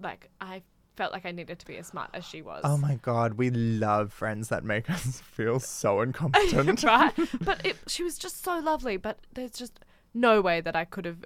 like 0.02 0.30
I 0.42 0.64
felt 1.00 1.14
like 1.14 1.26
I 1.26 1.32
needed 1.32 1.60
to 1.60 1.66
be 1.66 1.78
as 1.78 1.88
smart 1.88 2.10
as 2.14 2.26
she 2.26 2.42
was. 2.42 2.60
oh 2.66 2.76
my 2.76 2.96
god, 3.02 3.36
we 3.36 3.50
love 3.50 4.12
friends 4.12 4.50
that 4.50 4.66
make 4.66 4.90
us 4.90 5.22
feel 5.38 5.58
so 5.62 6.02
incompetent. 6.08 6.84
right? 6.84 7.14
But 7.42 7.66
it, 7.66 7.78
she 7.88 8.04
was 8.04 8.18
just 8.18 8.44
so 8.44 8.60
lovely. 8.60 8.98
But 8.98 9.18
there's 9.34 9.54
just 9.54 9.80
no 10.14 10.42
way 10.42 10.60
that 10.60 10.76
I 10.76 10.84
could 10.84 11.06
have 11.06 11.24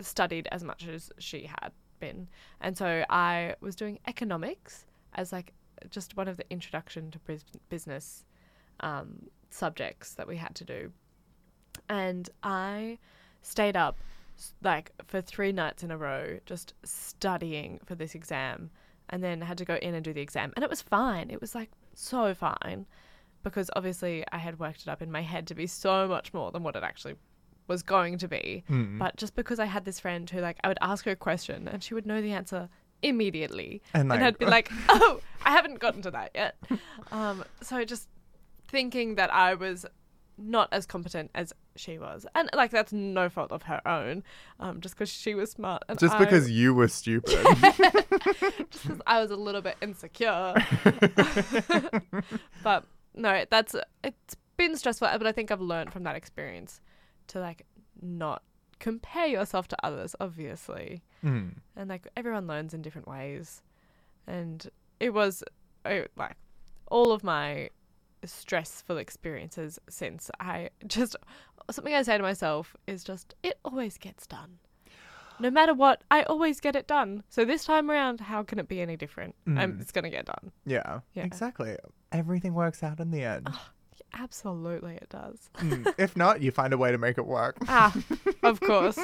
studied 0.00 0.46
as 0.52 0.62
much 0.62 0.86
as 0.86 1.10
she 1.18 1.50
had 1.60 1.72
been. 1.98 2.28
And 2.60 2.78
so 2.78 3.04
I 3.10 3.56
was 3.60 3.74
doing 3.74 3.98
economics 4.06 4.86
as 5.14 5.32
like 5.32 5.52
just 5.90 6.16
one 6.16 6.28
of 6.28 6.36
the 6.36 6.48
introduction 6.48 7.10
to 7.10 7.18
business 7.68 8.24
um, 8.78 9.26
subjects 9.50 10.14
that 10.14 10.28
we 10.28 10.36
had 10.36 10.54
to 10.54 10.64
do. 10.64 10.92
And 11.88 12.30
I 12.44 12.98
stayed 13.42 13.76
up 13.76 13.98
like 14.62 14.92
for 15.04 15.20
three 15.20 15.50
nights 15.50 15.82
in 15.82 15.90
a 15.90 15.96
row 15.98 16.38
just 16.46 16.74
studying 16.84 17.80
for 17.84 17.96
this 17.96 18.14
exam 18.14 18.70
and 19.10 19.22
then 19.22 19.40
had 19.40 19.58
to 19.58 19.64
go 19.64 19.76
in 19.76 19.94
and 19.94 20.04
do 20.04 20.12
the 20.12 20.20
exam. 20.20 20.52
And 20.56 20.62
it 20.62 20.70
was 20.70 20.82
fine. 20.82 21.30
It 21.30 21.40
was 21.40 21.54
like 21.54 21.70
so 21.94 22.34
fine 22.34 22.86
because 23.42 23.70
obviously 23.76 24.24
I 24.32 24.38
had 24.38 24.58
worked 24.58 24.82
it 24.82 24.88
up 24.88 25.02
in 25.02 25.10
my 25.12 25.22
head 25.22 25.46
to 25.48 25.54
be 25.54 25.66
so 25.66 26.08
much 26.08 26.34
more 26.34 26.50
than 26.50 26.62
what 26.62 26.74
it 26.76 26.82
actually 26.82 27.14
was 27.68 27.82
going 27.82 28.18
to 28.18 28.28
be. 28.28 28.64
Mm. 28.70 28.98
But 28.98 29.16
just 29.16 29.34
because 29.34 29.58
I 29.58 29.66
had 29.66 29.84
this 29.84 30.00
friend 30.00 30.28
who, 30.28 30.40
like, 30.40 30.58
I 30.64 30.68
would 30.68 30.78
ask 30.80 31.04
her 31.04 31.12
a 31.12 31.16
question 31.16 31.68
and 31.68 31.82
she 31.82 31.94
would 31.94 32.06
know 32.06 32.20
the 32.20 32.32
answer 32.32 32.68
immediately. 33.02 33.82
And, 33.94 34.12
And, 34.12 34.24
I'd 34.24 34.38
be 34.38 34.46
like, 34.46 34.70
oh, 34.88 35.20
I 35.44 35.50
haven't 35.50 35.78
gotten 35.78 36.02
to 36.02 36.10
that 36.12 36.32
yet. 36.34 36.56
Um, 37.12 37.44
so 37.62 37.84
just 37.84 38.08
thinking 38.68 39.14
that 39.14 39.32
I 39.32 39.54
was 39.54 39.86
not 40.38 40.68
as 40.72 40.86
competent 40.86 41.30
as 41.34 41.52
she 41.76 41.98
was. 41.98 42.26
And, 42.34 42.48
like, 42.54 42.70
that's 42.70 42.92
no 42.92 43.28
fault 43.28 43.52
of 43.52 43.62
her 43.64 43.80
own, 43.86 44.22
um, 44.60 44.80
just 44.80 44.94
because 44.94 45.08
she 45.10 45.34
was 45.34 45.50
smart. 45.50 45.82
And 45.88 45.98
Just 45.98 46.14
I- 46.14 46.18
because 46.18 46.50
you 46.50 46.74
were 46.74 46.88
stupid. 46.88 47.38
just 48.70 48.88
'cause 48.88 49.00
I 49.06 49.20
was 49.20 49.30
a 49.30 49.36
little 49.36 49.60
bit 49.62 49.76
insecure. 49.80 50.54
but 52.62 52.84
no, 53.14 53.44
that's 53.50 53.74
it's 54.04 54.36
been 54.56 54.76
stressful, 54.76 55.08
but 55.18 55.26
I 55.26 55.32
think 55.32 55.50
I've 55.50 55.60
learned 55.60 55.92
from 55.92 56.02
that 56.04 56.16
experience 56.16 56.80
to 57.28 57.40
like 57.40 57.66
not 58.00 58.42
compare 58.78 59.26
yourself 59.26 59.68
to 59.68 59.76
others, 59.84 60.14
obviously, 60.20 61.02
Mm. 61.24 61.54
and 61.76 61.88
like 61.88 62.06
everyone 62.16 62.46
learns 62.46 62.74
in 62.74 62.82
different 62.82 63.08
ways, 63.08 63.62
and 64.26 64.68
it 65.00 65.10
was 65.14 65.42
uh, 65.84 66.00
like 66.16 66.36
all 66.88 67.10
of 67.12 67.24
my 67.24 67.70
stressful 68.32 68.98
experiences 68.98 69.78
since. 69.88 70.30
I 70.40 70.70
just 70.86 71.16
something 71.70 71.94
I 71.94 72.02
say 72.02 72.16
to 72.16 72.22
myself 72.22 72.76
is 72.86 73.02
just 73.04 73.34
it 73.42 73.58
always 73.64 73.98
gets 73.98 74.26
done. 74.26 74.58
No 75.38 75.50
matter 75.50 75.74
what, 75.74 76.02
I 76.10 76.22
always 76.22 76.60
get 76.60 76.76
it 76.76 76.86
done. 76.86 77.22
So 77.28 77.44
this 77.44 77.64
time 77.66 77.90
around, 77.90 78.20
how 78.20 78.42
can 78.42 78.58
it 78.58 78.68
be 78.68 78.80
any 78.80 78.96
different? 78.96 79.34
Um, 79.46 79.54
Mm. 79.56 79.80
it's 79.82 79.92
gonna 79.92 80.08
get 80.10 80.24
done. 80.24 80.50
Yeah, 80.64 81.00
Yeah. 81.12 81.24
exactly. 81.24 81.76
Everything 82.10 82.54
works 82.54 82.82
out 82.82 83.00
in 83.00 83.10
the 83.10 83.22
end. 83.22 83.48
Absolutely, 84.14 84.94
it 84.94 85.08
does. 85.10 85.50
Mm, 85.58 85.92
if 85.98 86.16
not, 86.16 86.40
you 86.40 86.50
find 86.52 86.72
a 86.72 86.78
way 86.78 86.90
to 86.90 86.96
make 86.96 87.18
it 87.18 87.26
work. 87.26 87.56
Ah, 87.68 87.94
of 88.42 88.60
course. 88.60 88.98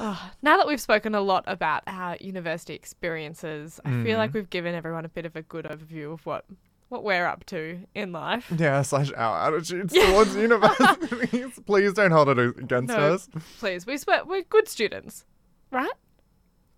Oh, 0.00 0.30
now 0.42 0.56
that 0.56 0.66
we've 0.66 0.80
spoken 0.80 1.14
a 1.14 1.20
lot 1.20 1.44
about 1.46 1.82
our 1.86 2.16
university 2.20 2.74
experiences, 2.74 3.80
I 3.84 3.90
feel 4.02 4.18
like 4.18 4.30
Mm. 4.30 4.34
we've 4.34 4.50
given 4.50 4.74
everyone 4.74 5.04
a 5.04 5.08
bit 5.08 5.24
of 5.26 5.36
a 5.36 5.42
good 5.42 5.66
overview 5.66 6.12
of 6.12 6.24
what 6.26 6.44
what 6.88 7.02
we're 7.04 7.26
up 7.26 7.44
to 7.46 7.80
in 7.94 8.12
life. 8.12 8.52
Yeah, 8.56 8.82
slash 8.82 9.10
our 9.16 9.48
attitudes 9.48 9.92
towards 9.94 10.34
universities. 10.36 11.58
Please 11.66 11.92
don't 11.94 12.10
hold 12.10 12.28
it 12.28 12.38
against 12.38 12.88
No. 12.94 13.14
us. 13.14 13.28
Please, 13.58 13.86
we 13.86 13.96
swear 13.98 14.24
we're 14.24 14.42
good 14.42 14.68
students, 14.68 15.24
right? 15.70 15.90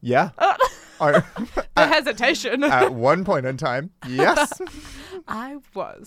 Yeah. 0.01 0.31
Oh, 0.39 0.55
I, 1.01 1.23
the 1.75 1.87
hesitation. 1.87 2.63
at 2.65 2.95
one 2.95 3.25
point 3.25 3.45
in 3.47 3.57
time, 3.57 3.91
yes. 4.09 4.61
I 5.27 5.57
was. 5.75 6.07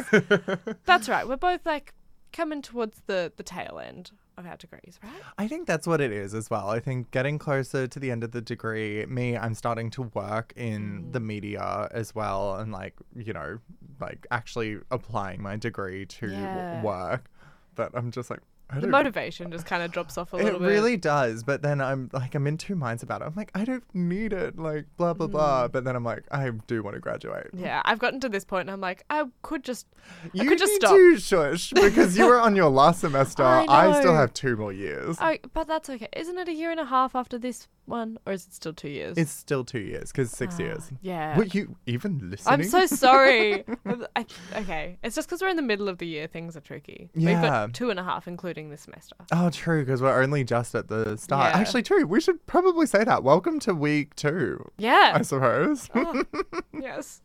That's 0.85 1.09
right. 1.09 1.27
We're 1.27 1.37
both 1.37 1.65
like 1.65 1.93
coming 2.31 2.61
towards 2.61 3.01
the 3.07 3.31
the 3.35 3.43
tail 3.43 3.79
end 3.83 4.11
of 4.39 4.45
our 4.45 4.57
degrees, 4.57 4.99
right? 5.03 5.11
I 5.37 5.47
think 5.47 5.67
that's 5.67 5.85
what 5.85 6.01
it 6.01 6.11
is 6.11 6.33
as 6.33 6.49
well. 6.49 6.69
I 6.69 6.79
think 6.79 7.11
getting 7.11 7.37
closer 7.37 7.87
to 7.87 7.99
the 7.99 8.09
end 8.09 8.23
of 8.23 8.31
the 8.31 8.41
degree, 8.41 9.05
me, 9.05 9.37
I'm 9.37 9.53
starting 9.53 9.89
to 9.91 10.03
work 10.03 10.53
in 10.55 11.03
Mm. 11.03 11.11
the 11.13 11.19
media 11.19 11.87
as 11.91 12.15
well 12.15 12.55
and 12.55 12.71
like, 12.71 12.95
you 13.15 13.33
know, 13.33 13.59
like 13.99 14.25
actually 14.31 14.79
applying 14.91 15.41
my 15.41 15.55
degree 15.57 16.05
to 16.05 16.27
Yeah. 16.55 16.81
work. 16.81 17.29
But 17.75 17.91
I'm 17.93 18.11
just 18.11 18.29
like, 18.29 18.39
The 18.77 18.87
motivation 18.87 19.51
just 19.51 19.65
kind 19.65 19.81
of 19.81 19.91
drops 19.91 20.17
off 20.17 20.31
a 20.33 20.37
It 20.37 20.43
little 20.43 20.59
bit. 20.59 20.67
really 20.67 20.95
does, 20.97 21.43
but 21.43 21.61
then 21.63 21.81
I'm 21.81 22.09
like 22.13 22.35
I'm 22.35 22.45
in 22.45 22.57
two 22.57 22.75
minds 22.75 23.01
about 23.01 23.21
it. 23.21 23.25
I'm 23.25 23.33
like 23.35 23.51
I 23.55 23.65
don't 23.65 23.83
need 23.95 24.31
it, 24.33 24.59
like 24.59 24.85
blah 24.97 25.13
blah 25.13 25.27
blah. 25.27 25.67
Mm. 25.67 25.71
But 25.71 25.83
then 25.85 25.95
I'm 25.95 26.03
like 26.03 26.23
I 26.31 26.49
do 26.67 26.83
want 26.83 26.93
to 26.95 26.99
graduate. 26.99 27.47
Yeah, 27.53 27.81
I've 27.85 27.97
gotten 27.99 28.19
to 28.19 28.29
this 28.29 28.45
point 28.45 28.61
and 28.61 28.71
I'm 28.71 28.81
like, 28.81 29.05
I 29.09 29.25
could 29.41 29.63
just 29.63 29.87
You 30.33 30.47
could 30.47 30.59
just 30.59 30.75
stop. 30.75 30.91
to 30.91 31.17
shush 31.17 31.71
because 31.73 32.17
you 32.17 32.25
were 32.27 32.39
on 32.39 32.55
your 32.55 32.69
last 32.69 32.99
semester. 33.05 33.43
I 33.43 33.65
I, 33.67 33.99
still 33.99 34.13
have 34.15 34.33
two 34.33 34.55
more 34.55 34.71
years. 34.71 35.17
Oh, 35.19 35.35
but 35.53 35.67
that's 35.67 35.89
okay. 35.89 36.07
Isn't 36.15 36.37
it 36.37 36.47
a 36.47 36.53
year 36.53 36.69
and 36.71 36.79
a 36.79 36.85
half 36.85 37.15
after 37.15 37.39
this 37.39 37.67
one, 37.89 38.17
or 38.25 38.33
is 38.33 38.45
it 38.45 38.53
still 38.53 38.73
two 38.73 38.89
years? 38.89 39.17
It's 39.17 39.31
still 39.31 39.65
two 39.65 39.79
years 39.79 40.11
because 40.11 40.31
six 40.31 40.55
Ah, 40.59 40.63
years. 40.63 40.91
Yeah. 41.01 41.37
Were 41.37 41.43
you 41.45 41.75
even 41.85 42.29
listening? 42.29 42.53
I'm 42.61 42.63
so 42.63 42.85
sorry. 42.85 43.63
I, 44.15 44.25
okay, 44.55 44.97
it's 45.03 45.15
just 45.15 45.27
because 45.27 45.41
we're 45.41 45.49
in 45.49 45.55
the 45.57 45.61
middle 45.61 45.89
of 45.89 45.97
the 45.97 46.07
year. 46.07 46.27
Things 46.27 46.55
are 46.55 46.61
tricky. 46.61 47.09
We've 47.15 47.25
Yeah. 47.29 47.41
got 47.41 47.73
two 47.73 47.89
and 47.89 47.99
a 47.99 48.03
half, 48.03 48.27
including 48.27 48.69
this 48.69 48.81
semester. 48.81 49.15
Oh, 49.31 49.49
true, 49.49 49.83
because 49.83 50.01
we're 50.01 50.21
only 50.21 50.43
just 50.43 50.75
at 50.75 50.87
the 50.87 51.17
start. 51.17 51.53
Yeah. 51.53 51.59
Actually, 51.59 51.83
true. 51.83 52.05
We 52.05 52.21
should 52.21 52.45
probably 52.47 52.85
say 52.85 53.03
that. 53.03 53.23
Welcome 53.23 53.59
to 53.61 53.73
week 53.73 54.15
two, 54.15 54.71
Yeah. 54.77 55.13
I 55.15 55.21
suppose. 55.23 55.89
Oh, 55.95 56.23
yes. 56.79 57.21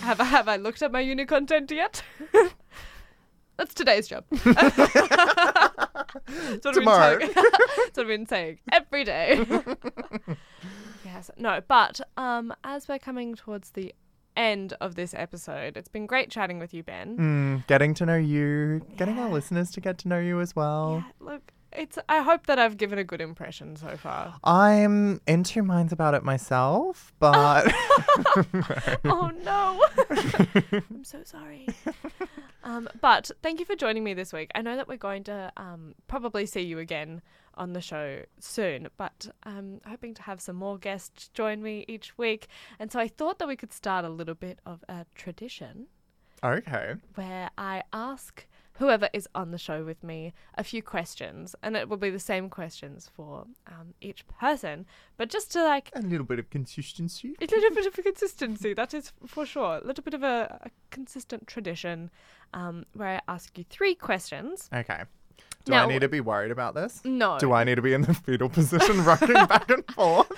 Have 0.00 0.20
I 0.20 0.24
have 0.24 0.48
I 0.48 0.56
looked 0.56 0.82
at 0.82 0.92
my 0.92 1.00
uni 1.00 1.24
content 1.24 1.70
yet? 1.70 2.02
That's 3.56 3.74
today's 3.74 4.06
job. 4.06 4.24
That's 6.26 6.64
what 6.64 6.74
Tomorrow. 6.74 7.14
I've 7.14 7.18
been 7.20 7.32
That's 7.34 7.96
what 7.96 7.98
I've 7.98 8.06
been 8.06 8.26
saying 8.26 8.58
every 8.72 9.04
day. 9.04 9.44
yes. 11.04 11.30
No, 11.36 11.60
but 11.66 12.00
um, 12.16 12.54
as 12.64 12.88
we're 12.88 12.98
coming 12.98 13.34
towards 13.34 13.70
the 13.70 13.94
end 14.36 14.74
of 14.80 14.94
this 14.94 15.14
episode, 15.14 15.76
it's 15.76 15.88
been 15.88 16.06
great 16.06 16.30
chatting 16.30 16.58
with 16.58 16.72
you, 16.72 16.82
Ben. 16.82 17.18
Mm, 17.18 17.66
getting 17.66 17.94
to 17.94 18.06
know 18.06 18.16
you, 18.16 18.82
getting 18.96 19.18
our 19.18 19.28
listeners 19.28 19.70
to 19.72 19.80
get 19.80 19.98
to 19.98 20.08
know 20.08 20.18
you 20.20 20.40
as 20.40 20.54
well. 20.54 21.04
Yeah, 21.04 21.32
look, 21.32 21.52
it's. 21.72 21.98
I 22.08 22.22
hope 22.22 22.46
that 22.46 22.58
I've 22.58 22.76
given 22.76 22.98
a 22.98 23.04
good 23.04 23.20
impression 23.20 23.76
so 23.76 23.96
far. 23.96 24.36
I'm 24.44 25.20
in 25.26 25.44
two 25.44 25.62
minds 25.62 25.92
about 25.92 26.14
it 26.14 26.22
myself, 26.24 27.12
but 27.18 27.72
oh 29.04 29.30
no, 29.44 29.84
I'm 30.90 31.04
so 31.04 31.22
sorry. 31.24 31.66
Um, 32.64 32.88
but 33.00 33.30
thank 33.42 33.60
you 33.60 33.66
for 33.66 33.76
joining 33.76 34.04
me 34.04 34.14
this 34.14 34.32
week. 34.32 34.50
I 34.54 34.62
know 34.62 34.76
that 34.76 34.88
we're 34.88 34.96
going 34.98 35.24
to 35.24 35.52
um, 35.56 35.94
probably 36.06 36.44
see 36.44 36.60
you 36.60 36.78
again 36.78 37.22
on 37.54 37.72
the 37.72 37.80
show 37.80 38.22
soon, 38.40 38.88
but 38.96 39.28
I'm 39.42 39.80
hoping 39.86 40.14
to 40.14 40.22
have 40.22 40.40
some 40.40 40.56
more 40.56 40.78
guests 40.78 41.28
join 41.28 41.62
me 41.62 41.84
each 41.88 42.16
week. 42.18 42.46
And 42.78 42.92
so 42.92 43.00
I 43.00 43.08
thought 43.08 43.38
that 43.38 43.48
we 43.48 43.56
could 43.56 43.72
start 43.72 44.04
a 44.04 44.08
little 44.08 44.34
bit 44.34 44.58
of 44.66 44.84
a 44.88 45.06
tradition 45.14 45.86
okay. 46.44 46.94
where 47.14 47.50
I 47.56 47.82
ask 47.92 48.46
whoever 48.78 49.08
is 49.12 49.28
on 49.34 49.50
the 49.50 49.58
show 49.58 49.84
with 49.84 50.02
me 50.02 50.32
a 50.56 50.64
few 50.64 50.82
questions, 50.82 51.54
and 51.62 51.76
it 51.76 51.88
will 51.88 51.96
be 51.96 52.10
the 52.10 52.18
same 52.18 52.48
questions 52.48 53.10
for 53.14 53.46
um, 53.66 53.94
each 54.00 54.26
person, 54.28 54.86
but 55.16 55.28
just 55.28 55.50
to 55.52 55.62
like 55.62 55.90
A 55.94 56.00
little 56.02 56.26
bit 56.26 56.38
of 56.38 56.48
consistency. 56.50 57.34
a 57.40 57.46
little 57.46 57.70
bit 57.74 57.86
of 57.86 57.94
consistency, 58.04 58.72
that 58.74 58.94
is 58.94 59.12
for 59.26 59.44
sure. 59.44 59.78
A 59.78 59.84
little 59.86 60.02
bit 60.04 60.14
of 60.14 60.22
a, 60.22 60.60
a 60.64 60.70
consistent 60.90 61.46
tradition 61.46 62.10
um, 62.54 62.86
where 62.94 63.16
I 63.16 63.20
ask 63.32 63.56
you 63.58 63.64
three 63.68 63.94
questions. 63.94 64.68
Okay. 64.72 65.02
Do 65.64 65.72
Now- 65.72 65.84
I 65.84 65.86
need 65.88 66.00
to 66.00 66.08
be 66.08 66.20
worried 66.20 66.50
about 66.50 66.74
this? 66.74 67.00
No. 67.04 67.38
Do 67.38 67.52
I 67.52 67.62
need 67.64 67.74
to 67.74 67.82
be 67.82 67.92
in 67.92 68.02
the 68.02 68.14
fetal 68.14 68.48
position, 68.60 69.04
rocking 69.04 69.32
back 69.34 69.68
and 69.70 69.84
forth, 69.94 70.28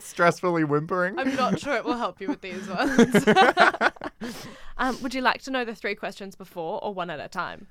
stressfully 0.00 0.66
whimpering? 0.66 1.18
I'm 1.18 1.36
not 1.36 1.60
sure 1.60 1.74
it 1.76 1.84
will 1.84 1.96
help 1.98 2.20
you 2.20 2.28
with 2.28 2.40
these 2.40 2.66
ones. 2.68 3.24
um, 4.78 5.00
would 5.02 5.14
you 5.14 5.20
like 5.20 5.42
to 5.42 5.50
know 5.50 5.64
the 5.64 5.74
three 5.74 5.94
questions 5.94 6.34
before 6.34 6.82
or 6.82 6.92
one 6.94 7.10
at 7.10 7.20
a 7.20 7.28
time? 7.28 7.66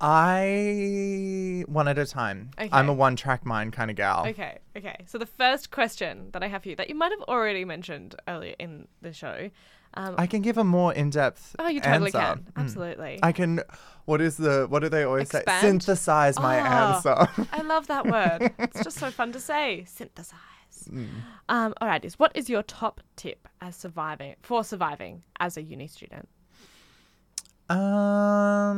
I 0.00 1.64
one 1.66 1.88
at 1.88 1.98
a 1.98 2.06
time. 2.06 2.50
I'm 2.58 2.88
a 2.88 2.92
one-track 2.92 3.46
mind 3.46 3.72
kind 3.72 3.90
of 3.90 3.96
gal. 3.96 4.26
Okay, 4.28 4.58
okay. 4.76 4.96
So 5.06 5.18
the 5.18 5.26
first 5.26 5.70
question 5.70 6.28
that 6.32 6.42
I 6.42 6.48
have 6.48 6.62
for 6.62 6.68
you 6.70 6.76
that 6.76 6.88
you 6.88 6.94
might 6.94 7.12
have 7.12 7.22
already 7.22 7.64
mentioned 7.64 8.14
earlier 8.28 8.54
in 8.58 8.88
the 9.02 9.12
show. 9.12 9.50
Um, 9.96 10.16
I 10.18 10.26
can 10.26 10.42
give 10.42 10.58
a 10.58 10.64
more 10.64 10.92
in-depth. 10.92 11.54
oh, 11.60 11.68
you 11.68 11.80
totally 11.80 12.06
answer. 12.12 12.18
can. 12.18 12.38
Mm. 12.38 12.62
Absolutely. 12.64 13.20
I 13.22 13.30
can. 13.30 13.60
What 14.06 14.20
is 14.20 14.36
the? 14.36 14.66
What 14.68 14.80
do 14.82 14.88
they 14.88 15.04
always 15.04 15.30
say? 15.30 15.42
Synthesize 15.60 16.38
my 16.40 16.58
Ah. 16.60 16.96
answer. 16.96 17.46
I 17.52 17.62
love 17.62 17.86
that 17.86 18.04
word. 18.06 18.52
it's 18.58 18.82
just 18.82 18.98
so 18.98 19.10
fun 19.12 19.30
to 19.32 19.40
say. 19.40 19.84
Synthesize. 19.86 20.38
Mm. 20.90 21.06
Um, 21.48 21.74
all 21.80 21.86
right, 21.86 22.04
is 22.04 22.18
what 22.18 22.32
is 22.34 22.50
your 22.50 22.64
top 22.64 23.00
tip 23.14 23.46
as 23.60 23.76
surviving 23.76 24.34
for 24.42 24.64
surviving 24.64 25.22
as 25.38 25.56
a 25.56 25.62
uni 25.62 25.86
student? 25.86 26.28
Um, 27.70 28.73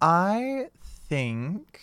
I 0.00 0.68
think 1.08 1.82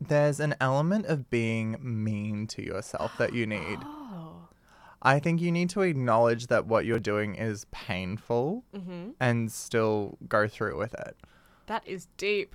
there's 0.00 0.40
an 0.40 0.54
element 0.60 1.06
of 1.06 1.30
being 1.30 1.76
mean 1.80 2.46
to 2.48 2.62
yourself 2.64 3.12
that 3.18 3.32
you 3.32 3.46
need. 3.46 3.78
Oh. 3.82 4.48
I 5.04 5.18
think 5.18 5.40
you 5.40 5.50
need 5.50 5.68
to 5.70 5.82
acknowledge 5.82 6.46
that 6.46 6.66
what 6.66 6.84
you're 6.84 7.00
doing 7.00 7.34
is 7.34 7.66
painful 7.72 8.62
Mm-hmm. 8.74 9.10
and 9.18 9.50
still 9.50 10.16
go 10.28 10.46
through 10.46 10.78
with 10.78 10.94
it. 10.94 11.16
That 11.66 11.86
is 11.86 12.06
deep. 12.16 12.54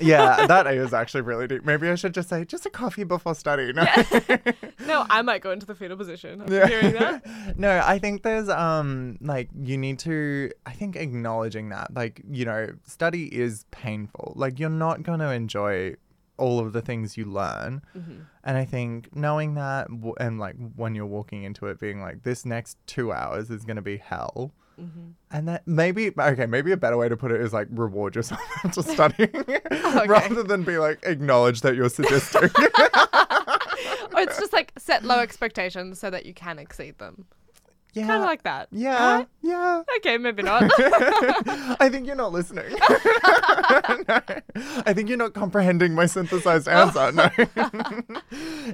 Yeah, 0.00 0.46
that 0.46 0.66
is 0.68 0.94
actually 0.94 1.22
really 1.22 1.46
deep. 1.46 1.64
Maybe 1.64 1.88
I 1.88 1.94
should 1.96 2.14
just 2.14 2.28
say 2.28 2.44
just 2.44 2.64
a 2.64 2.70
coffee 2.70 3.04
before 3.04 3.34
study. 3.34 3.72
No. 3.72 3.84
No, 4.86 5.06
I 5.08 5.22
might 5.22 5.40
go 5.42 5.50
into 5.52 5.66
the 5.66 5.74
fetal 5.74 5.96
position 5.96 6.42
Yeah. 6.48 6.66
hearing 6.66 6.94
that. 6.94 7.56
no, 7.58 7.80
I 7.84 7.98
think 7.98 8.22
there's 8.22 8.48
um 8.48 9.18
like 9.20 9.48
you 9.62 9.76
need 9.78 9.98
to 10.00 10.50
I 10.66 10.72
think 10.72 10.96
acknowledging 10.96 11.68
that 11.68 11.94
like 11.94 12.22
you 12.28 12.44
know 12.44 12.72
study 12.86 13.26
is 13.26 13.66
painful. 13.70 14.32
Like 14.36 14.58
you're 14.58 14.68
not 14.70 15.02
going 15.04 15.20
to 15.20 15.30
enjoy 15.30 15.94
all 16.38 16.58
of 16.58 16.72
the 16.72 16.80
things 16.82 17.16
you 17.16 17.24
learn. 17.26 17.82
Mhm. 17.96 18.24
And 18.42 18.56
I 18.56 18.64
think 18.64 19.14
knowing 19.14 19.54
that 19.54 19.88
w- 19.90 20.14
and 20.18 20.40
like 20.40 20.56
when 20.74 20.94
you're 20.94 21.06
walking 21.06 21.44
into 21.44 21.66
it 21.66 21.78
being 21.78 22.00
like 22.00 22.22
this 22.24 22.44
next 22.46 22.78
2 22.86 23.12
hours 23.12 23.50
is 23.50 23.64
going 23.64 23.76
to 23.76 23.82
be 23.82 23.98
hell. 23.98 24.52
Mhm. 24.80 25.12
And 25.30 25.48
that 25.48 25.66
maybe 25.66 26.10
okay, 26.18 26.46
maybe 26.46 26.72
a 26.72 26.76
better 26.76 26.96
way 26.96 27.08
to 27.08 27.16
put 27.16 27.30
it 27.32 27.40
is 27.40 27.52
like 27.52 27.68
reward 27.70 28.16
yourself 28.16 28.40
after 28.64 28.82
studying 28.96 29.30
rather 30.06 30.42
than 30.42 30.62
be 30.62 30.78
like 30.78 31.00
acknowledge 31.04 31.60
that 31.60 31.74
you're 31.76 31.88
sadistic. 31.90 32.50
Or 34.12 34.20
it's 34.20 34.38
just 34.38 34.52
like 34.52 34.72
set 34.78 35.04
low 35.04 35.18
expectations 35.20 35.98
so 36.00 36.10
that 36.10 36.26
you 36.26 36.34
can 36.34 36.58
exceed 36.58 36.98
them. 36.98 37.26
yeah. 37.92 38.06
Kind 38.06 38.22
of 38.22 38.26
like 38.26 38.42
that. 38.42 38.68
yeah. 38.72 39.16
Right? 39.18 39.28
Yeah. 39.42 39.82
Okay, 39.98 40.18
maybe 40.18 40.42
not. 40.42 40.64
I 41.80 41.88
think 41.90 42.06
you're 42.06 42.16
not 42.16 42.32
listening. 42.32 42.64
no. 42.70 44.20
I 44.86 44.92
think 44.94 45.08
you're 45.08 45.18
not 45.18 45.34
comprehending 45.34 45.94
my 45.94 46.06
synthesized 46.06 46.68
answer. 46.68 47.12
No. 47.12 47.30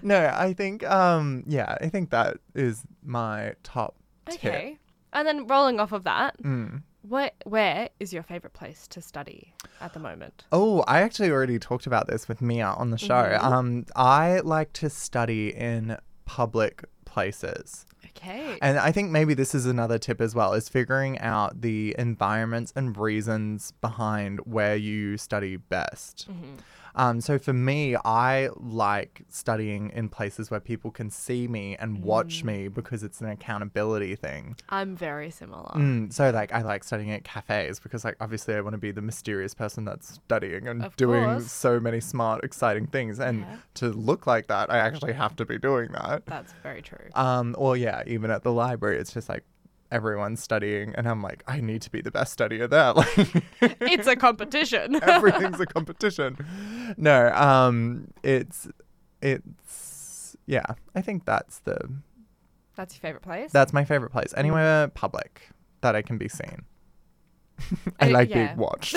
no, 0.03 0.33
I 0.35 0.55
think 0.55 0.85
um 0.89 1.45
yeah, 1.47 1.77
I 1.81 1.89
think 1.89 2.11
that 2.11 2.39
is 2.55 2.83
my 3.05 3.55
top 3.63 3.95
tip. 4.31 4.79
And 5.17 5.27
then 5.27 5.47
rolling 5.47 5.81
off 5.81 5.93
of 5.93 6.05
that, 6.05 6.41
Mm. 6.43 6.83
where 7.03 7.31
where 7.45 7.89
is 7.99 8.13
your 8.13 8.23
favorite 8.23 8.53
place 8.53 8.87
to 8.89 9.01
study 9.01 9.55
at 9.81 9.93
the 9.95 9.99
moment? 10.01 10.45
Oh, 10.53 10.83
I 10.87 11.01
actually 11.03 11.31
already 11.31 11.59
talked 11.59 11.87
about 11.87 12.07
this 12.07 12.29
with 12.29 12.41
Mia 12.43 12.67
on 12.67 12.91
the 12.91 12.99
show. 12.99 13.23
Mhm. 13.41 13.43
Um 13.43 13.87
I 13.97 14.41
like 14.41 14.73
to 14.75 14.91
study 14.91 15.55
in 15.55 15.97
public 16.27 16.85
places. 17.05 17.87
Okay. 18.11 18.59
And 18.63 18.79
I 18.79 18.93
think 18.93 19.11
maybe 19.11 19.35
this 19.35 19.55
is 19.55 19.65
another 19.67 19.99
tip 19.99 20.21
as 20.21 20.35
well 20.35 20.53
is 20.53 20.69
figuring 20.69 21.19
out 21.21 21.61
the 21.61 21.95
environments 21.99 22.73
and 22.77 22.97
reasons 22.97 23.73
behind 23.81 24.41
where 24.45 24.77
you 24.77 25.17
study 25.17 25.57
best. 25.57 26.27
Mm-hmm. 26.31 26.55
Um, 26.97 27.21
so 27.21 27.39
for 27.39 27.53
me, 27.53 27.95
I 28.05 28.49
like 28.57 29.23
studying 29.29 29.91
in 29.91 30.09
places 30.09 30.51
where 30.51 30.61
people 30.61 30.91
can 30.91 31.11
see 31.11 31.47
me 31.47 31.77
and 31.77 32.03
watch 32.03 32.43
Mm. 32.43 32.45
me 32.47 32.69
because 32.69 33.03
it's 33.03 33.21
an 33.21 33.29
accountability 33.29 34.17
thing. 34.17 34.57
I'm 34.71 34.97
very 34.97 35.31
similar. 35.31 35.71
Mm, 35.75 36.13
so 36.13 36.31
like 36.31 36.53
I 36.53 36.63
like 36.63 36.83
studying 36.85 37.11
at 37.13 37.23
cafes 37.25 37.79
because 37.81 38.05
like 38.05 38.17
obviously 38.21 38.55
I 38.55 38.61
want 38.63 38.75
to 38.75 38.79
be 38.79 38.93
the 38.93 39.03
mysterious 39.03 39.53
person 39.55 39.85
that's 39.85 40.15
studying 40.15 40.67
and 40.67 40.83
Of 40.85 40.97
doing 40.97 41.25
course. 41.25 41.53
so 41.53 41.79
many 41.79 42.01
smart, 42.01 42.43
exciting 42.45 42.87
things. 42.87 43.19
And 43.21 43.41
Yeah. 43.41 43.57
to 43.75 43.89
look 43.91 44.27
like 44.27 44.47
that, 44.49 44.71
I 44.73 44.79
actually 44.79 45.13
have 45.13 45.37
to 45.37 45.45
be 45.45 45.59
doing 45.59 45.91
that. 45.93 46.25
That's 46.27 46.53
very 46.63 46.81
true. 46.83 47.11
Um, 47.15 47.55
or 47.59 47.77
yeah, 47.77 48.03
even 48.07 48.31
at 48.31 48.43
the 48.43 48.53
library, 48.53 48.99
it's 48.99 49.13
just 49.13 49.29
like 49.29 49.45
everyone's 49.91 50.43
studying, 50.43 50.95
and 50.95 51.09
I'm 51.09 51.23
like, 51.23 51.43
I 51.47 51.61
need 51.61 51.83
to 51.83 51.91
be 51.91 52.01
the 52.01 52.11
best 52.11 52.37
studier 52.39 52.69
there. 52.69 52.93
Like 53.63 53.77
it's 53.81 54.07
a 54.07 54.17
competition. 54.17 54.97
everything's 55.03 55.61
a 55.61 55.67
competition. 55.67 56.37
No, 56.97 57.31
um, 57.33 58.09
it's 58.23 58.69
it's 59.23 60.37
yeah. 60.47 60.65
I 60.95 61.01
think 61.03 61.25
that's 61.25 61.61
the 61.61 61.79
That's 62.77 62.95
your 62.95 63.01
favorite 63.01 63.23
place? 63.23 63.51
that's 63.53 63.73
my 63.73 63.85
favorite 63.85 64.11
place. 64.13 64.33
Anywhere 64.37 64.89
public 64.89 65.49
that 65.81 65.95
I 65.97 66.03
can 66.03 66.19
be 66.19 66.29
seen. 66.29 66.65
I 68.01 68.09
like 68.09 68.29
yeah. 68.31 68.47
being 68.49 68.59
watched. 68.59 68.97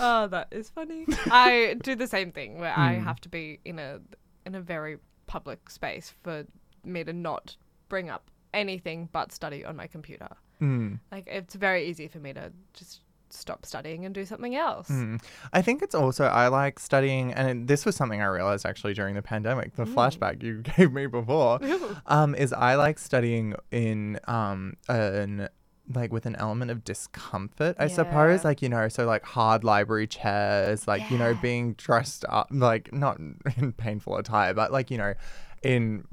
oh, 0.00 0.28
that 0.30 0.48
is 0.50 0.70
funny. 0.70 1.06
I 1.30 1.76
do 1.82 1.94
the 1.94 2.06
same 2.06 2.32
thing 2.32 2.58
where 2.58 2.76
I 2.76 2.94
Mm. 2.96 3.04
have 3.04 3.20
to 3.20 3.28
be 3.28 3.60
in 3.64 3.78
a 3.78 4.00
in 4.46 4.54
a 4.54 4.60
very 4.60 4.98
public 5.26 5.68
space 5.70 6.14
for 6.22 6.46
me 6.84 7.04
to 7.04 7.12
not 7.12 7.56
bring 7.88 8.08
up 8.10 8.30
anything 8.54 9.08
but 9.12 9.32
study 9.32 9.64
on 9.64 9.76
my 9.76 9.86
computer. 9.86 10.28
Mm, 10.60 11.00
Like 11.12 11.26
it's 11.26 11.54
very 11.54 11.86
easy 11.86 12.08
for 12.08 12.18
me 12.18 12.32
to 12.32 12.52
just 12.74 13.00
stop 13.30 13.66
studying 13.66 14.04
and 14.06 14.14
do 14.14 14.24
something 14.24 14.56
else. 14.56 14.88
mm. 14.88 15.22
I 15.52 15.60
think 15.62 15.82
it's 15.82 15.94
also 15.94 16.24
I 16.24 16.48
like 16.48 16.80
studying, 16.80 17.32
and 17.34 17.68
this 17.68 17.84
was 17.84 17.94
something 17.94 18.22
I 18.22 18.26
realized 18.26 18.64
actually 18.66 18.94
during 18.94 19.14
the 19.14 19.22
pandemic. 19.22 19.76
The 19.76 19.84
Mm. 19.84 19.94
flashback 19.94 20.42
you 20.42 20.62
gave 20.76 20.92
me 20.92 21.06
before. 21.06 21.60
um, 22.06 22.34
is 22.34 22.52
I 22.52 22.74
like 22.76 22.98
studying 22.98 23.54
in 23.70 24.18
um 24.26 24.74
an 24.88 25.48
like 25.94 26.12
with 26.12 26.26
an 26.26 26.36
element 26.36 26.70
of 26.70 26.84
discomfort, 26.84 27.76
I 27.78 27.86
suppose. 27.88 28.44
Like 28.44 28.60
you 28.62 28.68
know, 28.68 28.88
so 28.88 29.04
like 29.06 29.24
hard 29.24 29.62
library 29.64 30.06
chairs, 30.06 30.88
like 30.88 31.10
you 31.10 31.18
know, 31.18 31.34
being 31.34 31.74
dressed 31.74 32.24
up, 32.28 32.48
like 32.50 32.92
not 32.92 33.18
in 33.58 33.72
painful 33.72 34.16
attire, 34.16 34.54
but 34.54 34.72
like 34.72 34.90
you 34.90 34.98
know, 34.98 35.14
in 35.62 36.04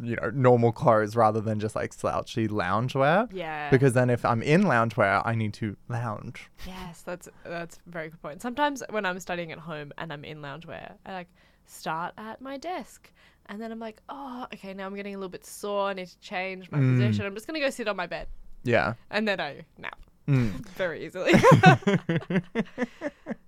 you 0.00 0.16
know 0.16 0.30
normal 0.30 0.72
clothes 0.72 1.16
rather 1.16 1.40
than 1.40 1.58
just 1.60 1.74
like 1.74 1.92
slouchy 1.92 2.48
loungewear. 2.48 3.28
Yeah. 3.32 3.70
Because 3.70 3.92
then 3.94 4.10
if 4.10 4.24
I'm 4.24 4.42
in 4.42 4.62
loungewear, 4.64 5.22
I 5.24 5.34
need 5.34 5.54
to 5.54 5.76
lounge. 5.88 6.50
Yes, 6.66 7.02
that's 7.02 7.28
that's 7.44 7.78
a 7.86 7.90
very 7.90 8.08
good 8.10 8.22
point. 8.22 8.42
Sometimes 8.42 8.82
when 8.90 9.04
I'm 9.06 9.18
studying 9.20 9.52
at 9.52 9.58
home 9.58 9.92
and 9.98 10.12
I'm 10.12 10.24
in 10.24 10.38
loungewear, 10.40 10.94
I 11.06 11.12
like 11.12 11.28
start 11.66 12.14
at 12.18 12.40
my 12.40 12.56
desk 12.56 13.12
and 13.46 13.60
then 13.60 13.72
I'm 13.72 13.80
like, 13.80 14.00
oh, 14.08 14.46
okay, 14.54 14.74
now 14.74 14.86
I'm 14.86 14.94
getting 14.94 15.14
a 15.14 15.18
little 15.18 15.28
bit 15.30 15.44
sore. 15.44 15.88
I 15.88 15.92
need 15.94 16.06
to 16.08 16.18
change 16.20 16.70
my 16.70 16.78
Mm. 16.78 16.92
position. 16.96 17.26
I'm 17.26 17.34
just 17.34 17.46
gonna 17.46 17.60
go 17.60 17.70
sit 17.70 17.88
on 17.88 17.96
my 17.96 18.06
bed 18.06 18.28
Yeah. 18.64 18.94
and 19.10 19.26
then 19.26 19.40
I 19.40 19.62
nap 19.78 19.98
Mm. 20.30 20.64
very 20.76 21.04
easily. 21.04 21.32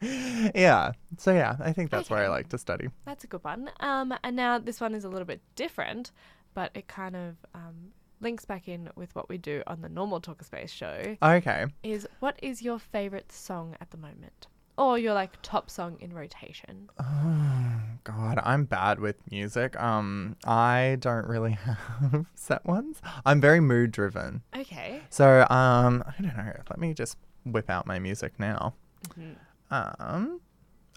yeah. 0.54 0.92
So 1.16 1.32
yeah, 1.32 1.56
I 1.60 1.72
think 1.72 1.90
that's 1.90 2.10
where 2.10 2.24
I 2.24 2.28
like 2.28 2.48
to 2.48 2.58
study. 2.58 2.88
that's 3.04 3.24
a 3.24 3.28
good 3.28 3.44
one. 3.44 3.70
Um, 3.80 4.12
and 4.24 4.34
now 4.34 4.58
this 4.58 4.80
one 4.80 4.94
is 4.94 5.04
a 5.04 5.08
little 5.08 5.26
bit 5.26 5.40
different, 5.54 6.10
but 6.54 6.72
it 6.74 6.88
kind 6.88 7.14
of 7.14 7.36
um 7.54 7.92
links 8.20 8.44
back 8.44 8.68
in 8.68 8.88
with 8.96 9.14
what 9.14 9.28
we 9.28 9.38
do 9.38 9.62
on 9.66 9.80
the 9.80 9.88
normal 9.88 10.20
Talker 10.20 10.44
Space 10.44 10.70
show. 10.72 11.16
Okay. 11.22 11.66
Is 11.82 12.08
what 12.20 12.38
is 12.42 12.62
your 12.62 12.78
favorite 12.78 13.30
song 13.30 13.76
at 13.80 13.90
the 13.90 13.96
moment? 13.96 14.48
Or 14.76 14.98
your 14.98 15.14
like 15.14 15.40
top 15.42 15.70
song 15.70 15.98
in 16.00 16.12
rotation? 16.12 16.88
Oh 16.98 17.71
God, 18.04 18.40
I'm 18.42 18.64
bad 18.64 18.98
with 18.98 19.16
music. 19.30 19.80
Um, 19.80 20.36
I 20.44 20.96
don't 21.00 21.26
really 21.26 21.52
have 21.64 22.26
set 22.34 22.64
ones. 22.66 23.00
I'm 23.24 23.40
very 23.40 23.60
mood 23.60 23.92
driven. 23.92 24.42
Okay. 24.56 25.02
So 25.10 25.42
um, 25.50 26.02
I 26.06 26.14
don't 26.22 26.36
know. 26.36 26.52
Let 26.68 26.78
me 26.80 26.94
just 26.94 27.16
whip 27.44 27.70
out 27.70 27.86
my 27.86 27.98
music 27.98 28.32
now. 28.38 28.74
Mhm. 29.18 29.36
Um, 29.70 30.40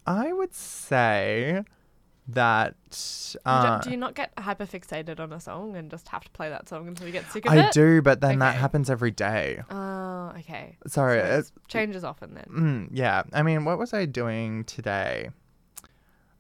I 0.08 0.34
would 0.34 0.54
say 0.54 1.64
that 2.28 2.76
uh, 3.46 3.64
don't- 3.76 3.84
do 3.84 3.92
you 3.92 3.98
not 3.98 4.16
get 4.16 4.32
hyper 4.38 4.66
fixated 4.66 5.20
on 5.20 5.32
a 5.32 5.40
song 5.40 5.76
and 5.76 5.92
just 5.92 6.08
have 6.10 6.24
to 6.24 6.30
play 6.32 6.50
that 6.50 6.68
song 6.68 6.88
until 6.88 7.06
you 7.06 7.14
get 7.14 7.32
sick 7.32 7.46
of 7.46 7.52
I 7.52 7.58
it? 7.58 7.66
I 7.66 7.70
do, 7.72 8.02
but 8.02 8.20
then 8.22 8.40
that 8.40 8.56
happens 8.56 8.90
every 8.90 9.12
day. 9.12 9.62
Oh, 9.70 10.34
okay. 10.40 10.78
Sorry. 10.88 11.20
So 11.20 11.26
it- 11.26 11.40
it 11.40 11.52
changes 11.68 12.04
often 12.04 12.34
then. 12.34 12.46
Mm, 12.50 12.90
yeah. 12.94 13.24
I 13.34 13.44
mean, 13.44 13.64
what 13.64 13.78
was 13.78 13.94
I 13.94 14.06
doing 14.06 14.64
today? 14.64 15.30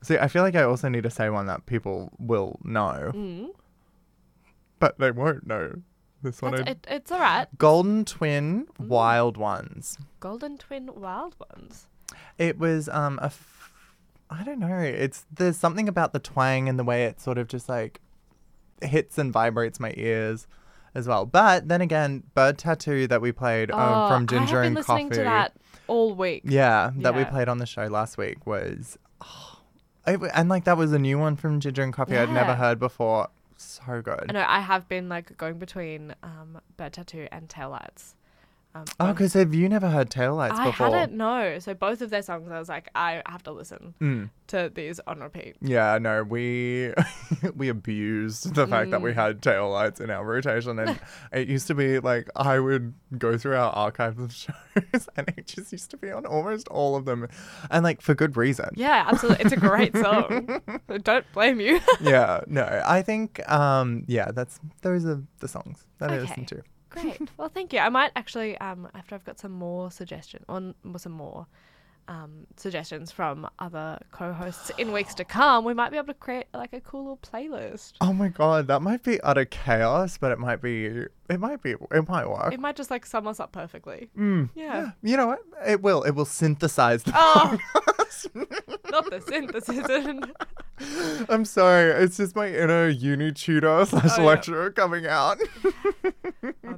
See, 0.05 0.17
I 0.17 0.27
feel 0.27 0.43
like 0.43 0.55
I 0.55 0.63
also 0.63 0.87
need 0.89 1.03
to 1.03 1.09
say 1.09 1.29
one 1.29 1.45
that 1.47 1.65
people 1.65 2.11
will 2.19 2.59
know, 2.63 3.11
Mm. 3.13 3.49
but 4.79 4.97
they 4.99 5.11
won't 5.11 5.47
know. 5.47 5.81
This 6.21 6.41
one. 6.41 6.53
That's, 6.55 6.67
I- 6.67 6.71
it, 6.71 6.87
it's 6.89 7.11
all 7.11 7.19
right. 7.19 7.47
Golden 7.57 8.03
Twin 8.05 8.67
Mm. 8.79 8.87
Wild 8.87 9.37
Ones. 9.37 9.97
Golden 10.19 10.57
Twin 10.57 10.89
Wild 10.95 11.35
Ones. 11.55 11.87
It 12.37 12.57
was 12.57 12.89
um 12.89 13.19
a 13.21 13.25
f- 13.25 13.71
I 14.29 14.43
don't 14.43 14.59
know. 14.59 14.79
It's 14.79 15.25
there's 15.31 15.57
something 15.57 15.87
about 15.87 16.13
the 16.13 16.19
twang 16.19 16.67
and 16.67 16.79
the 16.79 16.83
way 16.83 17.05
it 17.05 17.19
sort 17.21 17.37
of 17.37 17.47
just 17.47 17.69
like 17.69 18.01
hits 18.81 19.17
and 19.19 19.31
vibrates 19.31 19.79
my 19.79 19.93
ears 19.97 20.47
as 20.95 21.07
well. 21.07 21.25
But 21.25 21.67
then 21.67 21.81
again, 21.81 22.23
Bird 22.33 22.57
Tattoo 22.57 23.05
that 23.07 23.21
we 23.21 23.31
played 23.31 23.69
um, 23.69 23.79
Oh, 23.79 24.07
from 24.09 24.25
Ginger 24.27 24.59
I 24.61 24.63
have 24.63 24.65
and 24.65 24.75
been 24.75 24.81
listening 24.81 25.09
Coffee. 25.09 25.19
to 25.19 25.23
that 25.25 25.53
all 25.87 26.15
week. 26.15 26.41
Yeah, 26.45 26.89
that 26.97 27.13
we 27.13 27.21
Yeah. 27.21 27.29
played 27.29 27.49
on 27.49 27.59
the 27.59 27.65
show 27.67 27.85
last 27.85 28.17
week 28.17 28.47
was, 28.47 28.97
oh, 29.21 29.54
it 30.07 30.19
and 30.33 30.49
like 30.49 30.63
that 30.65 30.77
was 30.77 30.91
a 30.93 30.99
new 30.99 31.17
one 31.19 31.35
from 31.35 31.59
Ginger 31.59 31.83
and 31.83 31.93
Coffee 31.93 32.17
I'd 32.17 32.29
never 32.29 32.51
Yeah. 32.51 32.55
heard 32.55 32.79
before. 32.79 33.29
So 33.57 34.01
good. 34.01 34.25
I 34.29 34.33
know 34.33 34.45
I 34.47 34.59
have 34.59 34.87
been 34.89 35.07
like 35.09 35.37
going 35.37 35.57
between 35.59 36.13
um, 36.23 36.59
Bird 36.77 36.93
Tattoo 36.93 37.27
and 37.31 37.47
Taillights. 37.47 38.13
Um, 38.75 38.83
Oh, 38.99 39.13
because 39.13 39.31
have 39.33 39.53
you 39.55 39.69
never 39.69 39.89
heard 39.89 40.09
Taillights 40.09 40.51
I 40.51 40.65
before? 40.65 40.87
I 40.87 40.89
hadn't 40.99 41.17
know. 41.17 41.59
So 41.59 41.73
both 41.73 42.01
of 42.01 42.09
their 42.09 42.21
songs, 42.21 42.51
I 42.51 42.59
was 42.59 42.67
like, 42.67 42.89
I 42.93 43.21
have 43.25 43.41
to 43.43 43.51
listen 43.53 43.93
Mm. 44.01 44.29
to 44.47 44.69
these 44.75 44.99
on 45.07 45.21
repeat. 45.21 45.55
Yeah, 45.61 45.97
no, 45.97 46.23
we 46.23 46.93
we 47.55 47.69
abused 47.69 48.53
the 48.53 48.67
fact 48.67 48.91
that 48.91 49.01
we 49.01 49.11
Mm. 49.11 49.15
had 49.15 49.41
tail 49.41 49.69
lights 49.69 50.01
in 50.01 50.09
our 50.09 50.25
rotation, 50.25 50.77
and 50.79 50.99
it 51.31 51.47
used 51.47 51.67
to 51.67 51.73
be 51.75 51.99
like 51.99 52.29
I 52.35 52.59
would 52.59 52.93
go 53.17 53.37
through 53.37 53.55
our 53.55 53.71
archive 53.71 54.19
of 54.19 54.33
shows, 54.35 55.07
and 55.15 55.27
it 55.37 55.47
just 55.47 55.71
used 55.71 55.89
to 55.91 55.97
be 55.97 56.11
on 56.11 56.25
almost 56.25 56.67
all 56.67 56.97
of 56.97 57.05
them, 57.05 57.29
and 57.71 57.83
like 57.83 58.01
for 58.01 58.13
good 58.13 58.35
reason. 58.35 58.69
Yeah, 58.75 59.05
absolutely. 59.07 59.45
It's 59.45 59.53
a 59.53 59.57
great 59.57 59.95
song. 59.95 60.61
Don't 61.01 61.25
blame 61.33 61.61
you. 61.61 61.79
yeah, 62.01 62.41
no, 62.47 62.83
I 62.85 63.01
think 63.03 63.39
um 63.49 64.03
yeah, 64.07 64.31
that's 64.31 64.59
those 64.81 65.05
are 65.05 65.23
the 65.39 65.47
songs 65.47 65.85
that 65.99 66.11
I 66.11 66.19
listen 66.19 66.43
to. 66.47 66.61
Great. 67.01 67.21
Well, 67.37 67.49
thank 67.49 67.73
you. 67.73 67.79
I 67.79 67.89
might 67.89 68.11
actually, 68.15 68.57
um, 68.59 68.87
after 68.95 69.15
I've 69.15 69.25
got 69.25 69.39
some 69.39 69.51
more 69.51 69.91
suggestion 69.91 70.43
or 70.47 70.73
some 70.97 71.11
more 71.11 71.47
um, 72.07 72.45
suggestions 72.55 73.11
from 73.11 73.49
other 73.57 73.99
co-hosts 74.11 74.71
in 74.77 74.91
weeks 74.91 75.15
to 75.15 75.25
come, 75.25 75.65
we 75.65 75.73
might 75.73 75.89
be 75.91 75.97
able 75.97 76.07
to 76.07 76.13
create 76.13 76.45
like 76.53 76.71
a 76.73 76.79
cool 76.81 77.01
little 77.01 77.17
playlist. 77.17 77.93
Oh 77.99 78.13
my 78.13 78.27
god, 78.27 78.67
that 78.67 78.81
might 78.83 79.01
be 79.03 79.19
utter 79.21 79.45
chaos, 79.45 80.17
but 80.19 80.31
it 80.31 80.37
might 80.37 80.61
be 80.61 80.85
it 81.29 81.39
might 81.39 81.63
be 81.63 81.71
it 81.71 82.07
might 82.07 82.29
work. 82.29 82.53
It 82.53 82.59
might 82.59 82.75
just 82.75 82.91
like 82.91 83.05
sum 83.07 83.27
us 83.27 83.39
up 83.39 83.51
perfectly. 83.51 84.09
Mm, 84.17 84.49
Yeah. 84.53 84.91
You 85.01 85.17
know 85.17 85.27
what? 85.27 85.39
It 85.67 85.81
will. 85.81 86.03
It 86.03 86.11
will 86.11 86.25
synthesize 86.25 87.01
the 87.03 87.11
Oh, 87.15 87.57
not 88.91 89.09
the 89.09 89.21
synthesis. 89.27 89.87
I'm 91.29 91.45
sorry. 91.45 91.91
It's 92.03 92.17
just 92.17 92.35
my 92.35 92.47
inner 92.49 92.87
uni 92.87 93.31
tutor 93.31 93.85
slash 93.85 94.11
Oh, 94.17 94.21
yeah. 94.21 94.27
lecturer 94.27 94.71
coming 94.71 95.07
out. 95.07 95.39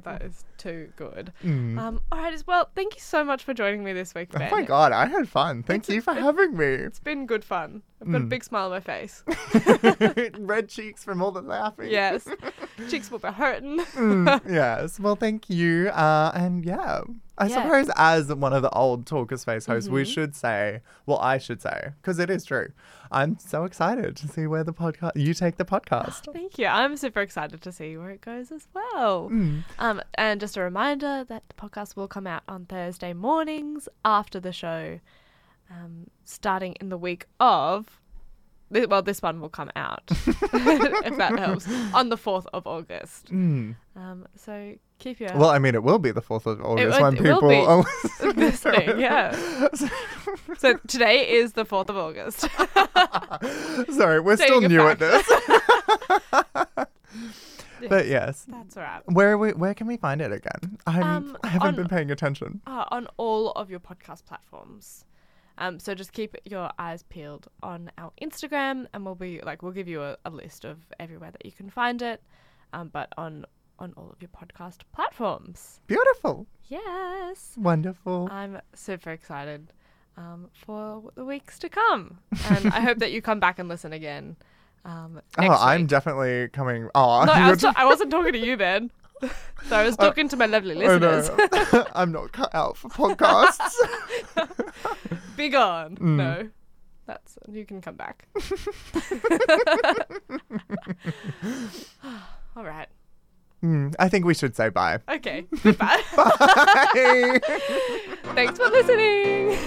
Oh, 0.08 0.12
that 0.12 0.22
is 0.22 0.44
too 0.56 0.90
good. 0.96 1.32
Mm. 1.44 1.78
Um, 1.78 2.00
all 2.10 2.18
right, 2.18 2.32
as 2.32 2.46
well. 2.46 2.68
Thank 2.74 2.94
you 2.94 3.00
so 3.00 3.22
much 3.24 3.44
for 3.44 3.54
joining 3.54 3.84
me 3.84 3.92
this 3.92 4.14
week, 4.14 4.30
Ben. 4.32 4.48
oh 4.52 4.56
my 4.56 4.62
god, 4.62 4.92
I 4.92 5.06
had 5.06 5.28
fun. 5.28 5.62
Thank 5.62 5.82
It's 5.82 5.88
you 5.90 6.00
for 6.00 6.14
having 6.14 6.56
me. 6.56 6.66
It's 6.66 6.98
been 7.00 7.26
good 7.26 7.44
fun. 7.44 7.82
I've 8.00 8.10
got 8.10 8.20
a 8.22 8.24
Mm. 8.24 8.28
big 8.28 8.44
smile 8.44 8.66
on 8.66 8.70
my 8.70 8.80
face. 8.80 9.22
Red 10.38 10.68
cheeks 10.68 11.04
from 11.04 11.20
all 11.22 11.30
the 11.32 11.42
laughing. 11.42 11.90
yes, 11.90 12.26
cheeks 12.88 13.10
will 13.10 13.18
be 13.18 13.28
hurting. 13.28 13.78
Mm, 13.98 14.40
yes. 14.48 14.98
Well, 15.00 15.16
thank 15.16 15.50
you. 15.50 15.88
Uh, 15.88 16.30
and 16.34 16.64
yeah, 16.64 17.00
I 17.36 17.46
Yeah. 17.46 17.62
suppose 17.62 17.90
as 17.96 18.32
one 18.34 18.52
of 18.52 18.62
the 18.62 18.70
old 18.70 19.06
Talker 19.06 19.36
Space 19.36 19.66
hosts, 19.66 19.88
we 19.88 20.02
Mhm. 20.02 20.12
should 20.14 20.34
say, 20.36 20.82
well, 21.06 21.18
I 21.18 21.38
should 21.38 21.60
say, 21.60 21.90
because 22.00 22.18
it 22.18 22.30
is 22.30 22.44
true. 22.44 22.68
I'm 23.10 23.38
so 23.38 23.64
excited 23.64 24.16
to 24.16 24.28
see 24.28 24.46
where 24.46 24.62
the 24.64 24.72
podcast 24.72 25.12
you 25.16 25.32
take 25.34 25.56
the 25.56 25.64
podcast. 25.64 26.30
Thank 26.32 26.58
you. 26.58 26.66
I'm 26.66 26.96
super 26.96 27.20
excited 27.20 27.62
to 27.62 27.72
see 27.72 27.96
where 27.96 28.10
it 28.10 28.20
goes 28.20 28.52
as 28.52 28.68
well. 28.74 29.30
Mm. 29.30 29.64
Um, 29.78 30.00
and 30.14 30.40
just 30.40 30.56
a 30.56 30.62
reminder 30.62 31.24
that 31.24 31.42
the 31.48 31.54
podcast 31.54 31.96
will 31.96 32.08
come 32.08 32.26
out 32.26 32.42
on 32.48 32.66
Thursday 32.66 33.12
mornings 33.14 33.88
after 34.04 34.38
the 34.40 34.52
show, 34.52 35.00
um, 35.70 36.08
starting 36.24 36.74
in 36.80 36.88
the 36.90 36.98
week 36.98 37.26
of 37.40 38.00
well, 38.70 39.02
this 39.02 39.22
one 39.22 39.40
will 39.40 39.48
come 39.48 39.70
out 39.76 40.02
if 40.10 41.16
that 41.16 41.38
helps 41.38 41.66
on 41.94 42.08
the 42.08 42.16
fourth 42.16 42.46
of 42.52 42.66
August. 42.66 43.32
Mm. 43.32 43.76
Um, 43.96 44.26
so 44.36 44.74
keep 44.98 45.20
your 45.20 45.30
Well, 45.34 45.50
I 45.50 45.58
mean, 45.58 45.74
it 45.74 45.82
will 45.82 45.98
be 45.98 46.10
the 46.10 46.22
4th 46.22 46.46
of 46.46 46.60
August 46.62 47.00
would- 47.00 47.02
when 47.02 47.16
it 47.16 47.22
will 47.22 47.40
people 47.40 47.48
be. 47.48 47.56
are 47.56 48.32
listening. 48.34 49.00
Yeah. 49.00 49.36
So 50.58 50.74
today 50.86 51.28
is 51.30 51.52
the 51.54 51.64
fourth 51.64 51.88
of 51.90 51.96
August. 51.96 52.40
Sorry, 53.94 54.20
we're 54.20 54.36
Stating 54.36 54.58
still 54.58 54.68
new 54.68 54.82
at 54.86 54.98
this. 54.98 55.26
But 57.88 58.08
yes. 58.08 58.44
That's 58.48 58.76
all 58.76 58.82
right. 58.82 59.02
Where 59.06 59.38
we, 59.38 59.52
where 59.52 59.72
can 59.72 59.86
we 59.86 59.96
find 59.96 60.20
it 60.20 60.32
again? 60.32 60.78
I'm, 60.86 61.02
Um, 61.02 61.36
I 61.44 61.48
haven't 61.48 61.68
on- 61.68 61.76
been 61.76 61.88
paying 61.88 62.10
attention. 62.10 62.60
Uh, 62.66 62.84
on 62.90 63.06
all 63.16 63.52
of 63.52 63.70
your 63.70 63.78
podcast 63.80 64.24
platforms. 64.26 65.04
Um, 65.58 65.78
so 65.78 65.94
just 65.94 66.12
keep 66.12 66.36
your 66.44 66.70
eyes 66.78 67.02
peeled 67.02 67.48
on 67.62 67.90
our 67.98 68.12
Instagram, 68.22 68.86
and 68.92 69.04
we'll 69.04 69.14
be 69.16 69.40
like 69.44 69.62
we'll 69.62 69.72
give 69.72 69.88
you 69.88 70.02
a, 70.02 70.16
a 70.24 70.30
list 70.30 70.64
of 70.64 70.78
everywhere 71.00 71.30
that 71.32 71.44
you 71.44 71.52
can 71.52 71.68
find 71.68 72.00
it. 72.00 72.22
Um, 72.72 72.88
but 72.92 73.12
on 73.18 73.44
on 73.78 73.92
all 73.96 74.10
of 74.10 74.20
your 74.20 74.28
podcast 74.30 74.78
platforms. 74.94 75.80
Beautiful. 75.86 76.46
Yes, 76.68 77.54
Wonderful. 77.56 78.28
I'm 78.30 78.60
super 78.74 79.10
excited 79.10 79.72
um, 80.16 80.48
for 80.52 81.10
the 81.14 81.24
weeks 81.24 81.58
to 81.60 81.68
come, 81.68 82.18
and 82.50 82.66
I 82.72 82.80
hope 82.80 82.98
that 82.98 83.12
you 83.12 83.22
come 83.22 83.40
back 83.40 83.58
and 83.58 83.68
listen 83.68 83.92
again. 83.92 84.36
Um, 84.84 85.20
oh, 85.38 85.48
I'm 85.48 85.82
week. 85.82 85.88
definitely 85.90 86.48
coming. 86.48 86.88
Oh, 86.94 87.24
No, 87.26 87.32
I, 87.32 87.50
was 87.50 87.60
ta- 87.60 87.72
I 87.76 87.84
wasn't 87.84 88.10
talking 88.10 88.32
to 88.32 88.38
you 88.38 88.56
then. 88.56 88.90
So 89.68 89.76
I 89.76 89.84
was 89.84 89.96
talking 89.96 90.28
to 90.28 90.36
my 90.36 90.46
lovely 90.46 90.76
I 90.84 90.98
know. 90.98 91.08
listeners. 91.08 91.86
I'm 91.94 92.12
not 92.12 92.32
cut 92.32 92.54
out 92.54 92.76
for 92.76 92.88
podcasts. 92.88 93.74
Be 95.36 95.48
gone. 95.48 95.96
Mm. 95.96 96.16
No. 96.16 96.48
That's 97.06 97.38
you 97.50 97.64
can 97.64 97.80
come 97.80 97.94
back. 97.96 98.28
All 102.56 102.64
right. 102.64 102.88
Hmm, 103.60 103.88
I 103.98 104.08
think 104.08 104.24
we 104.24 104.34
should 104.34 104.54
say 104.54 104.68
bye. 104.68 104.98
Okay. 105.08 105.46
Goodbye. 105.62 106.02
Bye. 106.14 107.40
Thanks 108.34 108.58
for 108.58 108.68
listening. 108.68 109.58